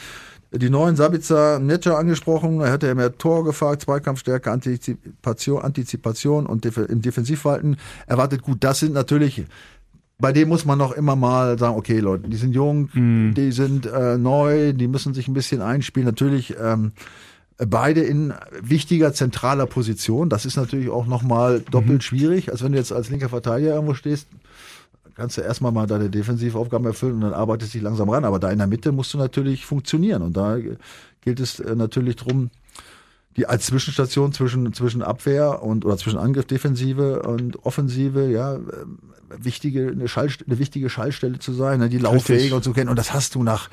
die 0.57 0.69
neuen 0.69 0.95
Sabitzer 0.95 1.59
Netscher 1.59 1.97
angesprochen, 1.97 2.61
er 2.61 2.71
hatte 2.71 2.87
ja 2.87 2.95
mehr 2.95 3.17
Tor 3.17 3.43
gefragt, 3.43 3.83
Zweikampfstärke, 3.83 4.51
Antizipation, 4.51 5.61
Antizipation 5.61 6.45
und 6.45 6.65
Def 6.65 6.77
im 6.77 7.01
Defensivverhalten 7.01 7.77
erwartet 8.07 8.41
gut. 8.41 8.63
Das 8.63 8.79
sind 8.79 8.93
natürlich, 8.93 9.45
bei 10.19 10.31
dem 10.31 10.49
muss 10.49 10.65
man 10.65 10.77
noch 10.77 10.91
immer 10.91 11.15
mal 11.15 11.57
sagen, 11.59 11.77
okay 11.77 11.99
Leute, 11.99 12.29
die 12.29 12.37
sind 12.37 12.53
jung, 12.53 12.89
die 13.33 13.51
sind 13.51 13.85
äh, 13.85 14.17
neu, 14.17 14.73
die 14.73 14.87
müssen 14.87 15.13
sich 15.13 15.27
ein 15.27 15.33
bisschen 15.33 15.61
einspielen. 15.61 16.05
Natürlich 16.05 16.55
ähm, 16.61 16.93
beide 17.57 18.01
in 18.01 18.33
wichtiger 18.61 19.13
zentraler 19.13 19.65
Position. 19.65 20.29
Das 20.29 20.45
ist 20.45 20.57
natürlich 20.57 20.89
auch 20.89 21.05
nochmal 21.05 21.61
doppelt 21.71 22.03
schwierig, 22.03 22.51
als 22.51 22.63
wenn 22.63 22.71
du 22.71 22.77
jetzt 22.77 22.91
als 22.91 23.09
linker 23.09 23.29
Verteidiger 23.29 23.73
irgendwo 23.73 23.93
stehst 23.93 24.27
kannst 25.15 25.37
du 25.37 25.41
erstmal 25.41 25.71
mal 25.71 25.87
deine 25.87 26.09
Defensivaufgaben 26.09 26.85
erfüllen 26.85 27.15
und 27.15 27.21
dann 27.21 27.33
arbeitest 27.33 27.73
du 27.73 27.77
dich 27.77 27.83
langsam 27.83 28.09
ran. 28.09 28.25
Aber 28.25 28.39
da 28.39 28.51
in 28.51 28.59
der 28.59 28.67
Mitte 28.67 28.91
musst 28.91 29.13
du 29.13 29.17
natürlich 29.17 29.65
funktionieren. 29.65 30.21
Und 30.21 30.37
da 30.37 30.57
gilt 31.21 31.39
es 31.39 31.59
äh, 31.59 31.75
natürlich 31.75 32.17
drum, 32.17 32.51
die 33.37 33.47
als 33.47 33.65
Zwischenstation 33.65 34.31
zwischen, 34.31 34.73
zwischen 34.73 35.01
Abwehr 35.01 35.63
und 35.63 35.85
oder 35.85 35.97
zwischen 35.97 36.19
Angriff, 36.19 36.45
Defensive 36.45 37.23
und 37.23 37.65
Offensive, 37.65 38.29
ja, 38.29 38.55
ähm, 38.55 38.99
wichtige, 39.39 39.89
eine, 39.89 40.07
Schall, 40.07 40.29
eine 40.45 40.59
wichtige 40.59 40.89
Schallstelle 40.89 41.39
zu 41.39 41.53
sein, 41.53 41.79
ne, 41.79 41.89
die 41.89 41.99
und 42.53 42.63
so 42.63 42.73
kennen. 42.73 42.89
Und 42.89 42.97
das 42.97 43.13
hast 43.13 43.35
du 43.35 43.43
nach 43.43 43.69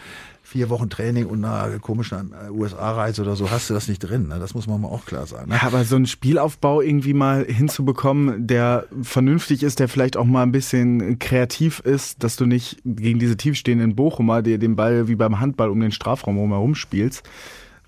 vier 0.52 0.68
Wochen 0.68 0.90
Training 0.90 1.26
und 1.26 1.42
einer 1.44 1.78
komischen 1.78 2.32
äh, 2.32 2.50
USA-Reise 2.50 3.22
oder 3.22 3.36
so, 3.36 3.50
hast 3.50 3.70
du 3.70 3.74
das 3.74 3.88
nicht 3.88 4.00
drin. 4.00 4.28
Ne? 4.28 4.38
Das 4.38 4.54
muss 4.54 4.66
man 4.66 4.82
mal 4.82 4.88
auch 4.88 5.06
klar 5.06 5.26
sagen. 5.26 5.48
Ne? 5.48 5.56
Ja, 5.56 5.62
aber 5.62 5.84
so 5.84 5.96
einen 5.96 6.06
Spielaufbau 6.06 6.82
irgendwie 6.82 7.14
mal 7.14 7.46
hinzubekommen, 7.46 8.46
der 8.46 8.86
vernünftig 9.00 9.62
ist, 9.62 9.78
der 9.78 9.88
vielleicht 9.88 10.16
auch 10.16 10.26
mal 10.26 10.42
ein 10.42 10.52
bisschen 10.52 11.18
kreativ 11.18 11.80
ist, 11.80 12.22
dass 12.22 12.36
du 12.36 12.44
nicht 12.44 12.82
gegen 12.84 13.18
diese 13.18 13.38
tiefstehenden 13.38 13.96
Bochumer 13.96 14.42
dir 14.42 14.58
den 14.58 14.76
Ball 14.76 15.08
wie 15.08 15.16
beim 15.16 15.40
Handball 15.40 15.70
um 15.70 15.80
den 15.80 15.92
Strafraum 15.92 16.36
herum 16.36 16.74
spielst, 16.74 17.22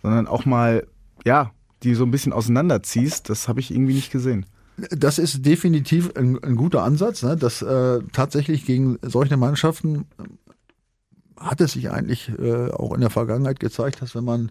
sondern 0.02 0.26
auch 0.26 0.47
mal, 0.47 0.87
ja, 1.26 1.50
die 1.83 1.95
so 1.95 2.04
ein 2.04 2.11
bisschen 2.11 2.33
auseinanderziehst, 2.33 3.28
das 3.28 3.47
habe 3.47 3.61
ich 3.61 3.71
irgendwie 3.71 3.95
nicht 3.95 4.11
gesehen. 4.11 4.47
Das 4.76 5.19
ist 5.19 5.47
definitiv 5.47 6.12
ein, 6.16 6.43
ein 6.43 6.57
guter 6.57 6.83
Ansatz, 6.83 7.23
ne? 7.23 7.37
dass 7.37 7.62
äh, 7.62 8.00
tatsächlich 8.12 8.64
gegen 8.64 8.99
solche 9.02 9.37
Mannschaften 9.37 10.07
äh, 10.19 10.25
hat 11.40 11.61
es 11.61 11.73
sich 11.73 11.90
eigentlich 11.90 12.31
äh, 12.38 12.71
auch 12.71 12.93
in 12.95 13.00
der 13.00 13.11
Vergangenheit 13.11 13.61
gezeigt, 13.61 14.02
dass 14.02 14.14
wenn 14.14 14.25
man 14.25 14.50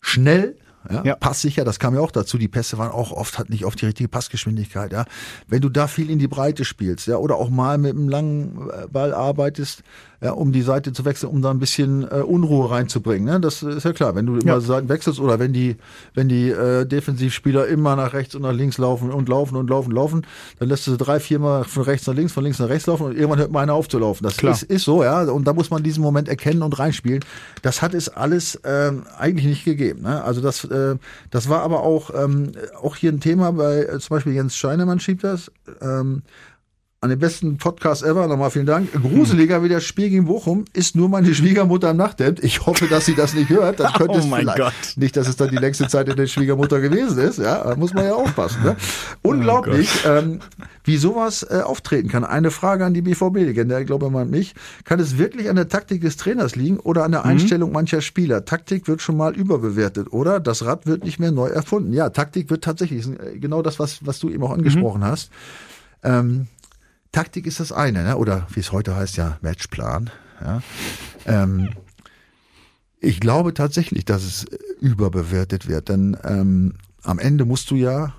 schnell 0.00 0.56
ja, 0.90 1.04
Ja. 1.04 1.16
passsicher, 1.16 1.64
das 1.64 1.78
kam 1.78 1.94
ja 1.94 2.00
auch 2.00 2.12
dazu, 2.12 2.38
die 2.38 2.48
Pässe 2.48 2.78
waren 2.78 2.92
auch 2.92 3.10
oft, 3.10 3.38
hat 3.38 3.50
nicht 3.50 3.64
oft 3.64 3.80
die 3.80 3.86
richtige 3.86 4.08
Passgeschwindigkeit, 4.08 4.92
ja. 4.92 5.04
Wenn 5.48 5.60
du 5.60 5.68
da 5.68 5.88
viel 5.88 6.10
in 6.10 6.18
die 6.18 6.28
Breite 6.28 6.64
spielst, 6.64 7.06
ja, 7.08 7.16
oder 7.16 7.36
auch 7.36 7.50
mal 7.50 7.76
mit 7.78 7.92
einem 7.92 8.08
langen 8.08 8.70
äh, 8.70 8.86
Ball 8.88 9.12
arbeitest, 9.12 9.82
ja, 10.22 10.32
um 10.32 10.52
die 10.52 10.62
Seite 10.62 10.92
zu 10.92 11.04
wechseln, 11.04 11.30
um 11.30 11.42
da 11.42 11.50
ein 11.50 11.58
bisschen 11.58 12.04
äh, 12.04 12.22
Unruhe 12.22 12.70
reinzubringen, 12.70 13.24
ne? 13.26 13.40
Das 13.40 13.62
ist 13.62 13.84
ja 13.84 13.92
klar, 13.92 14.14
wenn 14.14 14.26
du 14.26 14.36
immer 14.36 14.54
Ja. 14.54 14.60
Seiten 14.60 14.88
wechselst 14.88 15.20
oder 15.20 15.38
wenn 15.38 15.52
die, 15.52 15.76
wenn 16.14 16.28
die 16.28 16.50
äh, 16.50 16.86
Defensivspieler 16.86 17.66
immer 17.66 17.96
nach 17.96 18.12
rechts 18.12 18.34
und 18.34 18.42
nach 18.42 18.52
links 18.52 18.78
laufen 18.78 19.10
und 19.10 19.28
laufen 19.28 19.56
und 19.56 19.68
laufen, 19.68 19.92
laufen, 19.92 20.26
dann 20.58 20.68
lässt 20.68 20.86
du 20.86 20.92
sie 20.92 20.96
drei, 20.96 21.20
viermal 21.20 21.64
von 21.64 21.82
rechts 21.82 22.06
nach 22.06 22.14
links, 22.14 22.32
von 22.32 22.44
links 22.44 22.58
nach 22.58 22.68
rechts 22.68 22.86
laufen 22.86 23.06
und 23.06 23.12
irgendwann 23.16 23.38
hört 23.38 23.52
mal 23.52 23.60
einer 23.62 23.74
auf 23.74 23.88
zu 23.88 23.98
laufen. 23.98 24.24
Das 24.24 24.36
Klar. 24.36 24.52
ist, 24.52 24.62
ist 24.62 24.84
so, 24.84 25.04
ja. 25.04 25.22
Und 25.22 25.46
da 25.46 25.52
muss 25.52 25.70
man 25.70 25.82
diesen 25.82 26.02
Moment 26.02 26.28
erkennen 26.28 26.62
und 26.62 26.78
reinspielen. 26.78 27.24
Das 27.62 27.82
hat 27.82 27.94
es 27.94 28.08
alles 28.08 28.58
ähm, 28.64 29.04
eigentlich 29.18 29.46
nicht 29.46 29.64
gegeben. 29.64 30.02
Ne? 30.02 30.22
Also 30.24 30.40
das, 30.40 30.64
äh, 30.64 30.96
das 31.30 31.48
war 31.48 31.62
aber 31.62 31.82
auch, 31.82 32.10
ähm, 32.14 32.52
auch 32.80 32.96
hier 32.96 33.12
ein 33.12 33.20
Thema 33.20 33.52
bei 33.52 33.84
äh, 33.84 33.98
zum 33.98 34.16
Beispiel 34.16 34.32
Jens 34.32 34.56
Scheinemann 34.56 35.00
schiebt 35.00 35.24
das. 35.24 35.50
Ähm, 35.80 36.22
an 37.02 37.10
den 37.10 37.18
besten 37.18 37.58
Podcast 37.58 38.02
ever, 38.02 38.26
nochmal 38.26 38.50
vielen 38.50 38.64
Dank. 38.66 38.90
Gruseliger 38.92 39.62
wie 39.62 39.68
das 39.68 39.84
Spiel 39.84 40.08
gegen 40.08 40.24
Bochum 40.24 40.64
ist 40.72 40.96
nur 40.96 41.10
meine 41.10 41.34
Schwiegermutter 41.34 41.90
im 41.90 41.98
Nachthemd. 41.98 42.42
Ich 42.42 42.64
hoffe, 42.64 42.86
dass 42.88 43.04
sie 43.04 43.14
das 43.14 43.34
nicht 43.34 43.50
hört. 43.50 43.80
Dann 43.80 43.92
könnte 43.96 44.14
Oh 44.14 44.18
es 44.18 44.26
mein 44.26 44.40
vielleicht, 44.40 44.58
Gott. 44.58 44.72
nicht, 44.96 45.14
dass 45.16 45.28
es 45.28 45.36
dann 45.36 45.50
die 45.50 45.56
längste 45.56 45.88
Zeit 45.88 46.08
in 46.08 46.16
der 46.16 46.26
Schwiegermutter 46.26 46.80
gewesen 46.80 47.18
ist. 47.18 47.38
Ja, 47.38 47.62
da 47.62 47.76
muss 47.76 47.92
man 47.92 48.06
ja 48.06 48.14
aufpassen. 48.14 48.62
Ne? 48.64 48.76
Unglaublich, 49.22 49.90
ähm, 50.06 50.40
wie 50.84 50.96
sowas 50.96 51.46
äh, 51.48 51.60
auftreten 51.60 52.08
kann. 52.08 52.24
Eine 52.24 52.50
Frage 52.50 52.86
an 52.86 52.94
die 52.94 53.02
BVB-Legende, 53.02 53.74
der 53.74 53.84
glaube 53.84 54.08
man 54.08 54.30
mich. 54.30 54.54
Kann 54.84 54.98
es 54.98 55.18
wirklich 55.18 55.50
an 55.50 55.56
der 55.56 55.68
Taktik 55.68 56.00
des 56.00 56.16
Trainers 56.16 56.56
liegen 56.56 56.78
oder 56.80 57.04
an 57.04 57.12
der 57.12 57.26
Einstellung 57.26 57.72
mancher 57.72 58.00
Spieler? 58.00 58.46
Taktik 58.46 58.88
wird 58.88 59.02
schon 59.02 59.18
mal 59.18 59.36
überbewertet, 59.36 60.12
oder? 60.12 60.40
Das 60.40 60.64
Rad 60.64 60.86
wird 60.86 61.04
nicht 61.04 61.18
mehr 61.20 61.30
neu 61.30 61.48
erfunden. 61.48 61.92
Ja, 61.92 62.08
Taktik 62.08 62.48
wird 62.48 62.64
tatsächlich, 62.64 63.06
äh, 63.06 63.38
genau 63.38 63.60
das, 63.60 63.78
was, 63.78 64.04
was 64.06 64.18
du 64.18 64.30
eben 64.30 64.42
auch 64.44 64.52
angesprochen 64.52 65.04
hast. 65.04 65.30
Ähm, 66.02 66.46
Taktik 67.16 67.46
ist 67.46 67.60
das 67.60 67.72
eine, 67.72 68.02
ne? 68.02 68.18
oder 68.18 68.46
wie 68.52 68.60
es 68.60 68.72
heute 68.72 68.94
heißt, 68.94 69.16
ja, 69.16 69.38
Matchplan. 69.40 70.10
Ja. 70.44 70.60
Ähm, 71.24 71.70
ich 73.00 73.20
glaube 73.20 73.54
tatsächlich, 73.54 74.04
dass 74.04 74.22
es 74.22 74.44
überbewertet 74.82 75.66
wird, 75.66 75.88
denn 75.88 76.18
ähm, 76.24 76.74
am 77.02 77.18
Ende 77.18 77.46
musst 77.46 77.70
du 77.70 77.74
ja 77.74 78.12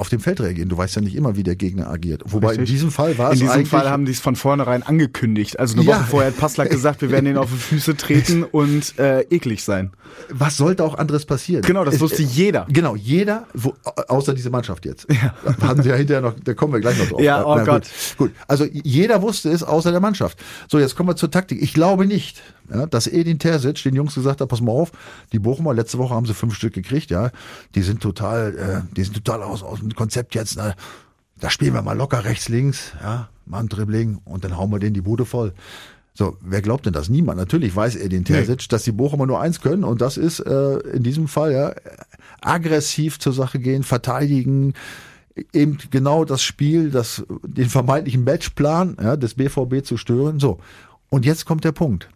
auf 0.00 0.08
dem 0.08 0.20
Feld 0.20 0.40
reagieren. 0.40 0.68
Du 0.68 0.76
weißt 0.76 0.96
ja 0.96 1.02
nicht 1.02 1.14
immer, 1.14 1.36
wie 1.36 1.42
der 1.42 1.56
Gegner 1.56 1.88
agiert. 1.88 2.22
Wobei 2.26 2.48
Richtig. 2.48 2.68
in 2.68 2.74
diesem 2.74 2.90
Fall 2.90 3.16
war 3.18 3.28
In 3.28 3.34
es 3.34 3.38
diesem 3.40 3.54
eigentlich 3.54 3.68
Fall 3.68 3.88
haben 3.90 4.04
die 4.06 4.12
es 4.12 4.20
von 4.20 4.34
vornherein 4.34 4.82
angekündigt. 4.82 5.58
Also 5.60 5.76
eine 5.78 5.84
Ja. 5.86 5.96
Woche 5.98 6.04
vorher 6.06 6.30
hat 6.30 6.38
Passlack 6.38 6.70
gesagt, 6.70 7.02
wir 7.02 7.10
werden 7.10 7.26
ihnen 7.26 7.36
auf 7.36 7.50
die 7.50 7.56
Füße 7.58 7.96
treten 7.96 8.42
und 8.44 8.98
äh, 8.98 9.20
eklig 9.30 9.62
sein. 9.62 9.90
was 10.30 10.56
sollte 10.56 10.84
auch 10.84 10.96
anderes 10.96 11.24
passieren? 11.26 11.62
Genau, 11.62 11.84
das 11.84 11.94
Es- 11.96 12.00
wusste 12.00 12.22
jeder. 12.22 12.66
Genau, 12.70 12.96
jeder, 12.96 13.46
wo, 13.54 13.74
außer 14.08 14.34
diese 14.34 14.50
Mannschaft 14.50 14.84
jetzt. 14.86 15.06
Ja. 15.10 15.34
Hatten 15.62 15.82
sie 15.82 15.90
ja 15.90 15.94
hinterher 15.96 16.22
noch, 16.22 16.34
da 16.42 16.54
kommen 16.54 16.72
wir 16.72 16.80
gleich 16.80 16.98
noch 16.98 17.06
drauf. 17.08 17.20
Ja, 17.20 17.44
oh 17.44 17.54
Na, 17.56 17.64
Gott. 17.64 17.84
Gut, 18.16 18.28
gut, 18.30 18.30
also 18.48 18.64
jeder 18.72 19.22
wusste 19.22 19.50
es, 19.50 19.62
außer 19.62 19.90
der 19.92 20.00
Mannschaft. 20.00 20.38
So, 20.70 20.78
jetzt 20.78 20.96
kommen 20.96 21.08
wir 21.10 21.16
zur 21.16 21.30
Taktik. 21.30 21.60
Ich 21.62 21.74
glaube 21.74 22.06
nicht, 22.06 22.42
ja, 22.72 22.86
dass 22.86 23.06
Edin 23.06 23.38
Terzic 23.38 23.82
den 23.82 23.94
Jungs 23.94 24.14
gesagt 24.14 24.40
hat, 24.40 24.48
pass 24.48 24.60
mal 24.60 24.72
auf, 24.72 24.92
die 25.32 25.38
Bochumer, 25.38 25.74
letzte 25.74 25.98
Woche 25.98 26.14
haben 26.14 26.26
sie 26.26 26.34
fünf 26.34 26.54
Stück 26.54 26.74
gekriegt, 26.74 27.10
ja, 27.10 27.30
die 27.74 27.82
sind 27.82 28.00
total, 28.00 28.56
äh, 28.56 28.94
die 28.94 29.04
sind 29.04 29.14
total 29.14 29.42
aus, 29.42 29.62
aus 29.62 29.80
dem 29.80 29.94
Konzept 29.94 30.34
jetzt, 30.34 30.56
ne? 30.56 30.74
da 31.38 31.50
spielen 31.50 31.74
wir 31.74 31.82
mal 31.82 31.96
locker 31.96 32.24
rechts, 32.24 32.48
links, 32.48 32.92
ja, 33.02 33.28
mal 33.46 33.60
ein 33.60 33.68
Dribbling 33.68 34.20
und 34.24 34.44
dann 34.44 34.56
hauen 34.56 34.70
wir 34.70 34.78
denen 34.78 34.94
die 34.94 35.00
Bude 35.00 35.24
voll. 35.24 35.52
So, 36.12 36.36
wer 36.42 36.60
glaubt 36.60 36.86
denn 36.86 36.92
das? 36.92 37.08
Niemand. 37.08 37.38
Natürlich 37.38 37.74
weiß 37.74 37.96
Edin 37.96 38.24
Terzic, 38.24 38.68
dass 38.68 38.82
die 38.82 38.92
Bochumer 38.92 39.26
nur 39.26 39.40
eins 39.40 39.60
können 39.60 39.84
und 39.84 40.00
das 40.00 40.16
ist 40.16 40.40
äh, 40.40 40.78
in 40.78 41.02
diesem 41.02 41.28
Fall 41.28 41.52
ja 41.52 41.72
aggressiv 42.40 43.18
zur 43.18 43.32
Sache 43.32 43.58
gehen, 43.58 43.82
verteidigen, 43.84 44.74
eben 45.52 45.78
genau 45.90 46.24
das 46.24 46.42
Spiel, 46.42 46.90
das 46.90 47.24
den 47.42 47.68
vermeintlichen 47.68 48.24
Matchplan 48.24 48.96
ja, 49.00 49.16
des 49.16 49.34
BVB 49.34 49.84
zu 49.84 49.96
stören. 49.96 50.40
So. 50.40 50.58
Und 51.08 51.24
jetzt 51.24 51.46
kommt 51.46 51.64
der 51.64 51.72
Punkt. 51.72 52.08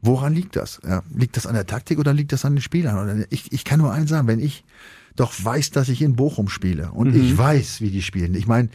Woran 0.00 0.34
liegt 0.34 0.56
das? 0.56 0.80
Ja, 0.86 1.02
liegt 1.14 1.36
das 1.36 1.46
an 1.46 1.54
der 1.54 1.66
Taktik 1.66 1.98
oder 1.98 2.14
liegt 2.14 2.32
das 2.32 2.44
an 2.44 2.54
den 2.54 2.62
Spielern? 2.62 3.26
Ich, 3.30 3.52
ich 3.52 3.64
kann 3.64 3.80
nur 3.80 3.92
eins 3.92 4.10
sagen, 4.10 4.28
wenn 4.28 4.38
ich 4.38 4.64
doch 5.16 5.32
weiß, 5.36 5.72
dass 5.72 5.88
ich 5.88 6.00
in 6.02 6.14
Bochum 6.14 6.48
spiele 6.48 6.92
und 6.92 7.14
ich 7.16 7.36
weiß, 7.36 7.80
wie 7.80 7.90
die 7.90 8.02
spielen. 8.02 8.34
Ich 8.34 8.46
meine, 8.46 8.68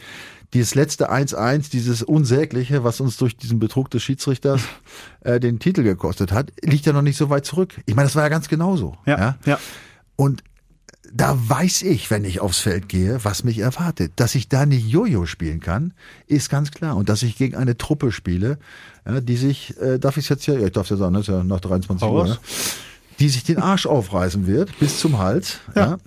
dieses 0.52 0.74
letzte 0.74 1.10
1-1, 1.10 1.70
dieses 1.70 2.02
Unsägliche, 2.02 2.84
was 2.84 3.00
uns 3.00 3.16
durch 3.16 3.36
diesen 3.36 3.58
Betrug 3.58 3.90
des 3.90 4.02
Schiedsrichters 4.02 4.62
äh, 5.20 5.40
den 5.40 5.58
Titel 5.58 5.82
gekostet 5.82 6.32
hat, 6.32 6.52
liegt 6.62 6.86
ja 6.86 6.92
noch 6.92 7.02
nicht 7.02 7.16
so 7.16 7.30
weit 7.30 7.46
zurück. 7.46 7.74
Ich 7.86 7.94
meine, 7.94 8.06
das 8.06 8.14
war 8.14 8.22
ja 8.22 8.28
ganz 8.28 8.48
genauso. 8.48 8.96
Ja, 9.06 9.36
ja. 9.46 9.58
Und 10.16 10.44
da 11.16 11.38
weiß 11.48 11.82
ich, 11.82 12.10
wenn 12.10 12.24
ich 12.24 12.40
aufs 12.40 12.58
Feld 12.58 12.88
gehe, 12.88 13.24
was 13.24 13.44
mich 13.44 13.58
erwartet. 13.58 14.12
Dass 14.16 14.34
ich 14.34 14.48
da 14.48 14.66
nicht 14.66 14.88
Jojo 14.88 15.26
spielen 15.26 15.60
kann, 15.60 15.92
ist 16.26 16.50
ganz 16.50 16.72
klar. 16.72 16.96
Und 16.96 17.08
dass 17.08 17.22
ich 17.22 17.36
gegen 17.36 17.54
eine 17.54 17.78
Truppe 17.78 18.10
spiele, 18.10 18.58
ja, 19.06 19.20
die 19.20 19.36
sich, 19.36 19.80
äh, 19.80 19.98
darf 19.98 20.16
ich 20.16 20.28
jetzt 20.28 20.44
ja, 20.46 20.54
ja, 20.54 20.66
ich 20.66 20.72
darf 20.72 20.90
ja 20.90 20.96
sagen, 20.96 21.14
das 21.14 21.28
ist 21.28 21.28
ja 21.28 21.44
nach 21.44 21.60
23 21.60 22.04
Hau 22.06 22.16
Uhr, 22.16 22.24
ne? 22.26 22.38
die 23.20 23.28
sich 23.28 23.44
den 23.44 23.58
Arsch 23.58 23.86
aufreißen 23.86 24.48
wird, 24.48 24.76
bis 24.80 24.98
zum 24.98 25.18
Hals. 25.18 25.60
Ja. 25.76 25.98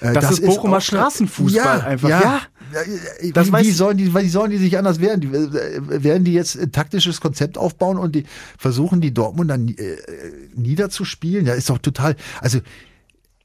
Äh, 0.00 0.12
Das 0.12 0.32
ist 0.32 0.44
Bochumer 0.44 0.78
auch- 0.78 0.82
Straßenfußball 0.82 1.82
einfach. 1.82 2.08
Ja. 2.08 2.20
Ja. 2.20 2.40
ja. 3.22 3.30
Das 3.32 3.52
wie, 3.52 3.58
wie, 3.58 3.70
sollen 3.70 3.96
die, 3.96 4.12
wie 4.12 4.28
sollen 4.28 4.50
die 4.50 4.58
sich 4.58 4.76
anders 4.76 4.98
wehren? 4.98 5.20
Die, 5.20 5.28
äh, 5.28 6.02
werden 6.02 6.24
die 6.24 6.32
jetzt 6.32 6.58
ein 6.58 6.72
taktisches 6.72 7.20
Konzept 7.20 7.56
aufbauen 7.56 7.96
und 7.96 8.16
die 8.16 8.24
versuchen, 8.58 9.00
die 9.00 9.14
Dortmunder 9.14 9.54
äh, 9.54 9.98
niederzuspielen? 10.56 11.46
Ja, 11.46 11.54
ist 11.54 11.70
doch 11.70 11.78
total. 11.78 12.16
Also 12.40 12.58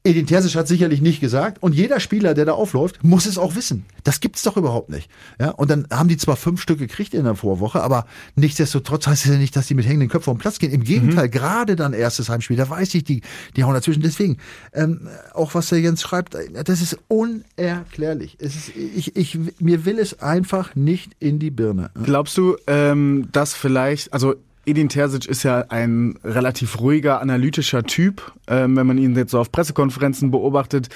Edin 0.08 0.26
Terzic 0.26 0.54
hat 0.56 0.66
sicherlich 0.66 1.02
nicht 1.02 1.20
gesagt 1.20 1.62
und 1.62 1.74
jeder 1.74 2.00
Spieler, 2.00 2.32
der 2.32 2.46
da 2.46 2.52
aufläuft, 2.52 3.04
muss 3.04 3.26
es 3.26 3.36
auch 3.36 3.54
wissen. 3.54 3.84
Das 4.04 4.20
gibt's 4.20 4.42
doch 4.42 4.56
überhaupt 4.56 4.88
nicht. 4.88 5.10
Ja, 5.38 5.50
und 5.50 5.70
dann 5.70 5.86
haben 5.90 6.08
die 6.08 6.16
zwar 6.16 6.36
fünf 6.36 6.62
Stück 6.62 6.78
gekriegt 6.78 7.12
in 7.12 7.24
der 7.24 7.34
Vorwoche, 7.34 7.82
aber 7.82 8.06
nichtsdestotrotz 8.34 9.06
heißt 9.06 9.26
es 9.26 9.32
ja 9.32 9.38
nicht, 9.38 9.54
dass 9.54 9.66
die 9.66 9.74
mit 9.74 9.86
hängenden 9.86 10.08
Köpfen 10.08 10.32
vom 10.32 10.38
Platz 10.38 10.58
gehen. 10.58 10.72
Im 10.72 10.82
Gegenteil, 10.82 11.28
gerade 11.28 11.76
dann 11.76 11.92
erstes 11.92 12.30
Heimspiel, 12.30 12.56
da 12.56 12.70
weiß 12.70 12.94
ich, 12.94 13.04
die, 13.04 13.20
die 13.56 13.64
hauen 13.64 13.74
dazwischen. 13.74 14.02
Deswegen, 14.02 14.38
ähm, 14.72 15.08
auch 15.34 15.54
was 15.54 15.68
der 15.68 15.80
Jens 15.80 16.00
schreibt, 16.00 16.36
das 16.64 16.80
ist 16.80 16.98
unerklärlich. 17.08 18.38
Es 18.40 18.56
ist, 18.56 18.72
ich, 18.74 19.14
ich, 19.14 19.38
mir 19.58 19.84
will 19.84 19.98
es 19.98 20.20
einfach 20.20 20.74
nicht 20.74 21.12
in 21.18 21.38
die 21.38 21.50
Birne. 21.50 21.90
Glaubst 22.02 22.36
du, 22.38 22.56
ähm, 22.66 23.28
dass 23.32 23.52
vielleicht, 23.54 24.12
also 24.14 24.36
Edin 24.68 24.88
Terzic 24.88 25.26
ist 25.26 25.42
ja 25.42 25.64
ein 25.68 26.18
relativ 26.22 26.80
ruhiger, 26.80 27.20
analytischer 27.20 27.84
Typ, 27.84 28.32
ähm, 28.46 28.76
wenn 28.76 28.86
man 28.86 28.98
ihn 28.98 29.16
jetzt 29.16 29.30
so 29.30 29.40
auf 29.40 29.50
Pressekonferenzen 29.50 30.30
beobachtet, 30.30 30.88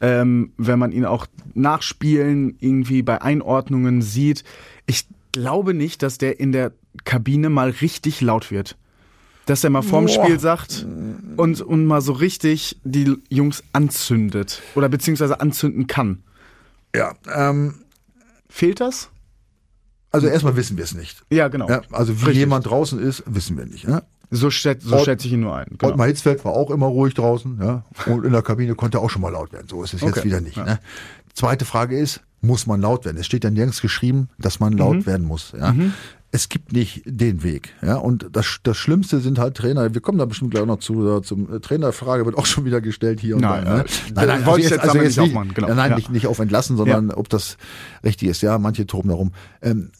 ähm, 0.00 0.52
wenn 0.56 0.78
man 0.78 0.92
ihn 0.92 1.04
auch 1.04 1.26
nachspielen, 1.54 2.56
irgendwie 2.60 3.02
bei 3.02 3.22
Einordnungen 3.22 4.02
sieht. 4.02 4.44
Ich 4.86 5.06
glaube 5.32 5.74
nicht, 5.74 6.02
dass 6.02 6.18
der 6.18 6.40
in 6.40 6.52
der 6.52 6.72
Kabine 7.04 7.50
mal 7.50 7.70
richtig 7.70 8.20
laut 8.20 8.50
wird. 8.50 8.76
Dass 9.46 9.64
er 9.64 9.70
mal 9.70 9.82
vorm 9.82 10.06
Boah. 10.06 10.24
Spiel 10.24 10.40
sagt 10.40 10.86
und, 11.36 11.60
und 11.60 11.86
mal 11.86 12.00
so 12.00 12.12
richtig 12.12 12.78
die 12.84 13.16
Jungs 13.28 13.62
anzündet 13.72 14.60
oder 14.74 14.88
beziehungsweise 14.88 15.40
anzünden 15.40 15.86
kann. 15.86 16.22
Ja, 16.94 17.14
ähm, 17.32 17.74
Fehlt 18.48 18.80
das? 18.80 19.10
Also 20.12 20.26
erstmal 20.26 20.56
wissen 20.56 20.76
wir 20.76 20.84
es 20.84 20.94
nicht. 20.94 21.22
Ja, 21.30 21.48
genau. 21.48 21.68
Ja, 21.68 21.82
also 21.92 22.12
wie 22.20 22.24
Richtig. 22.26 22.38
jemand 22.38 22.66
draußen 22.66 22.98
ist, 23.00 23.22
wissen 23.26 23.56
wir 23.56 23.66
nicht. 23.66 23.86
Ja? 23.88 24.02
So, 24.32 24.50
schätze 24.50 24.88
so 24.88 24.96
Ott- 24.96 25.04
schätze 25.04 25.26
ich 25.26 25.32
ihn 25.32 25.40
nur 25.40 25.56
ein. 25.56 25.66
Genau. 25.76 25.90
Ottmar 25.92 26.06
Hitzfeld 26.06 26.44
war 26.44 26.52
auch 26.52 26.70
immer 26.70 26.86
ruhig 26.86 27.14
draußen, 27.14 27.58
ja. 27.60 27.84
Und 28.06 28.24
in 28.24 28.32
der 28.32 28.42
Kabine 28.42 28.74
konnte 28.76 28.98
er 28.98 29.00
auch 29.02 29.10
schon 29.10 29.22
mal 29.22 29.30
laut 29.32 29.52
werden. 29.52 29.66
So 29.68 29.82
ist 29.82 29.94
es 29.94 30.00
jetzt 30.02 30.18
Okay, 30.18 30.24
wieder 30.24 30.40
nicht. 30.40 30.56
ja. 30.56 30.64
Ne? 30.64 30.78
Zweite 31.34 31.64
Frage 31.64 31.98
ist, 31.98 32.20
muss 32.40 32.66
man 32.66 32.80
laut 32.80 33.04
werden? 33.04 33.16
Es 33.18 33.26
steht 33.26 33.44
ja 33.44 33.50
nirgends 33.50 33.80
geschrieben, 33.80 34.28
dass 34.38 34.60
man 34.60 34.72
Mhm. 34.74 34.78
laut 34.78 35.06
werden 35.06 35.26
muss. 35.26 35.52
Ja? 35.58 35.74
Es 36.32 36.48
gibt 36.48 36.72
nicht 36.72 37.02
den 37.06 37.42
Weg. 37.42 37.74
Ja? 37.82 37.96
Und 37.96 38.28
das, 38.32 38.58
das 38.62 38.76
Schlimmste 38.76 39.18
sind 39.18 39.38
halt 39.40 39.56
Trainer. 39.56 39.92
Wir 39.92 40.00
kommen 40.00 40.18
da 40.18 40.26
bestimmt 40.26 40.52
gleich 40.52 40.64
noch 40.64 40.78
zu, 40.78 41.04
da 41.04 41.22
zum 41.22 41.52
äh, 41.52 41.58
Trainerfrage 41.58 42.24
wird 42.24 42.38
auch 42.38 42.46
schon 42.46 42.64
wieder 42.64 42.80
gestellt 42.80 43.18
hier 43.20 43.34
und 43.34 43.42
Nein, 43.42 43.64
da. 43.64 43.74
Ne? 43.78 43.80
äh, 43.80 43.84
jetzt 44.62 44.84
nicht 44.94 45.02
nicht, 45.04 45.18
aufmachen, 45.18 45.54
genau. 45.54 45.68
ja, 45.68 45.74
nein, 45.74 45.90
Ja. 45.90 45.96
nicht, 45.96 46.10
nicht 46.10 46.26
auf 46.28 46.38
entlassen, 46.38 46.76
sondern 46.76 47.10
ob 47.10 47.28
das 47.28 47.56
richtig 48.04 48.28
ist. 48.28 48.42
Ja, 48.42 48.58
manche 48.58 48.86
toben 48.86 49.08
darum. 49.08 49.32
Ähm, 49.60 49.90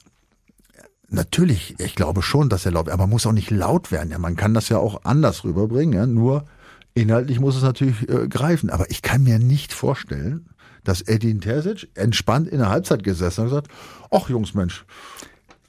Natürlich, 1.13 1.75
ich 1.79 1.97
glaube 1.97 2.23
schon, 2.23 2.49
dass 2.49 2.65
er 2.65 2.73
laut 2.73 2.89
aber 2.89 3.03
man 3.03 3.11
muss 3.11 3.27
auch 3.27 3.33
nicht 3.33 3.51
laut 3.51 3.91
werden. 3.91 4.13
Ja, 4.13 4.19
man 4.19 4.37
kann 4.37 4.55
das 4.55 4.69
ja 4.69 4.79
auch 4.79 5.05
anders 5.05 5.45
rüberbringen. 5.45 5.95
Ja, 5.95 6.07
nur 6.07 6.45
inhaltlich 6.95 7.41
muss 7.41 7.57
es 7.57 7.63
natürlich 7.63 8.09
äh, 8.09 8.29
greifen. 8.29 8.71
Aber 8.71 8.91
ich 8.91 9.03
kann 9.03 9.25
mir 9.25 9.41
nicht 9.41 9.73
vorstellen, 9.73 10.47
dass 10.85 11.03
Edin 11.03 11.41
Terzic 11.41 11.89
entspannt 11.95 12.49
in 12.49 12.59
der 12.59 12.71
Halbzeit 12.71 13.03
gesessen 13.03 13.39
hat 13.39 13.45
und 13.45 13.51
gesagt, 13.51 13.69
ach 14.13 14.29
Jungs, 14.29 14.55
Mensch, 14.55 14.85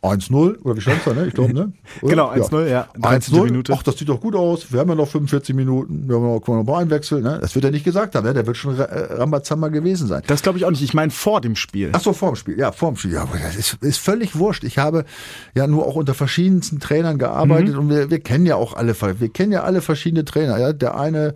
1-0, 0.03 0.62
oder 0.63 0.75
wie 0.75 0.81
stand's 0.81 1.05
da, 1.05 1.13
ne? 1.13 1.27
Ich 1.27 1.34
glaube, 1.36 1.53
ne? 1.53 1.74
Oder? 2.01 2.10
Genau, 2.10 2.31
1-0, 2.31 2.67
ja. 2.67 2.88
13. 3.00 3.36
1-0, 3.36 3.43
Minute. 3.43 3.74
ach, 3.75 3.84
das 3.84 3.98
sieht 3.98 4.10
doch 4.10 4.20
gut 4.20 4.36
aus. 4.36 4.72
Wir 4.74 4.79
haben 4.79 4.89
ja 4.89 4.96
noch 4.96 5.08
45 5.08 5.53
Minuten, 5.53 6.10
wir 6.10 6.15
haben 6.15 6.24
noch, 6.24 6.39
können 6.39 6.58
wir 6.58 6.63
noch 6.63 6.79
einwechseln, 6.79 7.24
ne? 7.24 7.38
Das 7.39 7.53
wird 7.53 7.65
er 7.65 7.72
nicht 7.72 7.86
gesagt 7.86 8.15
haben, 8.15 8.25
ne? 8.25 8.34
Der 8.34 8.48
wird 8.48 8.58
schon 8.58 8.79
äh, 8.79 8.84
Rambazamba 8.84 9.67
gewesen 9.67 10.08
sein. 10.08 10.24
Das 10.25 10.41
glaube 10.41 10.58
ich 10.58 10.65
auch 10.65 10.72
nicht. 10.72 10.81
Ich 10.81 10.96
meine 10.96 11.12
vor 11.12 11.39
dem 11.39 11.55
Spiel. 11.55 11.91
Ach 11.93 12.01
so, 12.01 12.13
vorm 12.13 12.36
Spiel. 12.36 12.58
Ja, 12.58 12.72
vorm 12.72 12.96
Spiel. 12.98 13.13
Ja, 13.13 13.22
aber 13.22 13.38
das 13.38 13.55
ist, 13.55 13.77
ist 13.81 14.00
völlig 14.00 14.36
wurscht. 14.36 14.63
Ich 14.63 14.79
habe 14.79 15.05
ja 15.53 15.67
nur 15.67 15.86
auch 15.86 15.96
unter 15.96 16.15
verschiedensten 16.15 16.79
Trainern 16.79 17.20
gearbeitet 17.20 17.75
und 17.75 17.89
wir, 17.89 18.10
wir 18.10 18.20
kennen 18.20 18.48
ja 18.48 18.55
auch 18.55 18.74
alle, 18.74 18.96
wir 19.00 19.29
kennen 19.29 19.51
ja 19.51 19.63
alle 19.63 19.81
verschiedene 19.81 20.25
Trainer. 20.25 20.58
Ja, 20.58 20.74
der 20.74 20.98
eine 20.98 21.36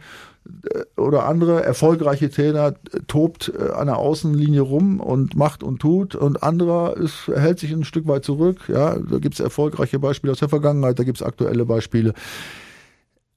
oder 0.96 1.26
andere 1.26 1.64
erfolgreiche 1.64 2.30
Trainer 2.30 2.76
äh, 2.92 3.00
tobt 3.08 3.52
äh, 3.58 3.72
an 3.72 3.88
der 3.88 3.98
Außenlinie 3.98 4.62
rum 4.62 5.00
und 5.00 5.36
macht 5.36 5.64
und 5.64 5.80
tut 5.80 6.16
und 6.16 6.44
anderer 6.44 6.98
ist, 6.98 7.28
hält 7.28 7.60
sich 7.60 7.72
ein 7.72 7.84
Stück 7.84 8.08
weit 8.08 8.24
zurück. 8.24 8.60
Ja, 8.68 8.98
da 8.98 9.18
gibt's 9.20 9.40
erfolgreiche 9.40 10.00
Beispiele 10.00 10.32
aus 10.32 10.40
der 10.40 10.50
Vergangenheit, 10.50 11.00
da 11.00 11.04
gibt's 11.04 11.24
aktuelle 11.24 11.66
Beispiele. 11.66 12.14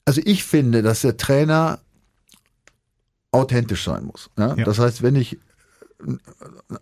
Also 0.05 0.21
ich 0.23 0.43
finde, 0.43 0.81
dass 0.81 1.01
der 1.01 1.17
Trainer 1.17 1.79
authentisch 3.31 3.83
sein 3.83 4.05
muss. 4.05 4.29
Ja? 4.37 4.55
Ja. 4.55 4.65
Das 4.65 4.79
heißt, 4.79 5.03
wenn 5.03 5.15
ich 5.15 5.37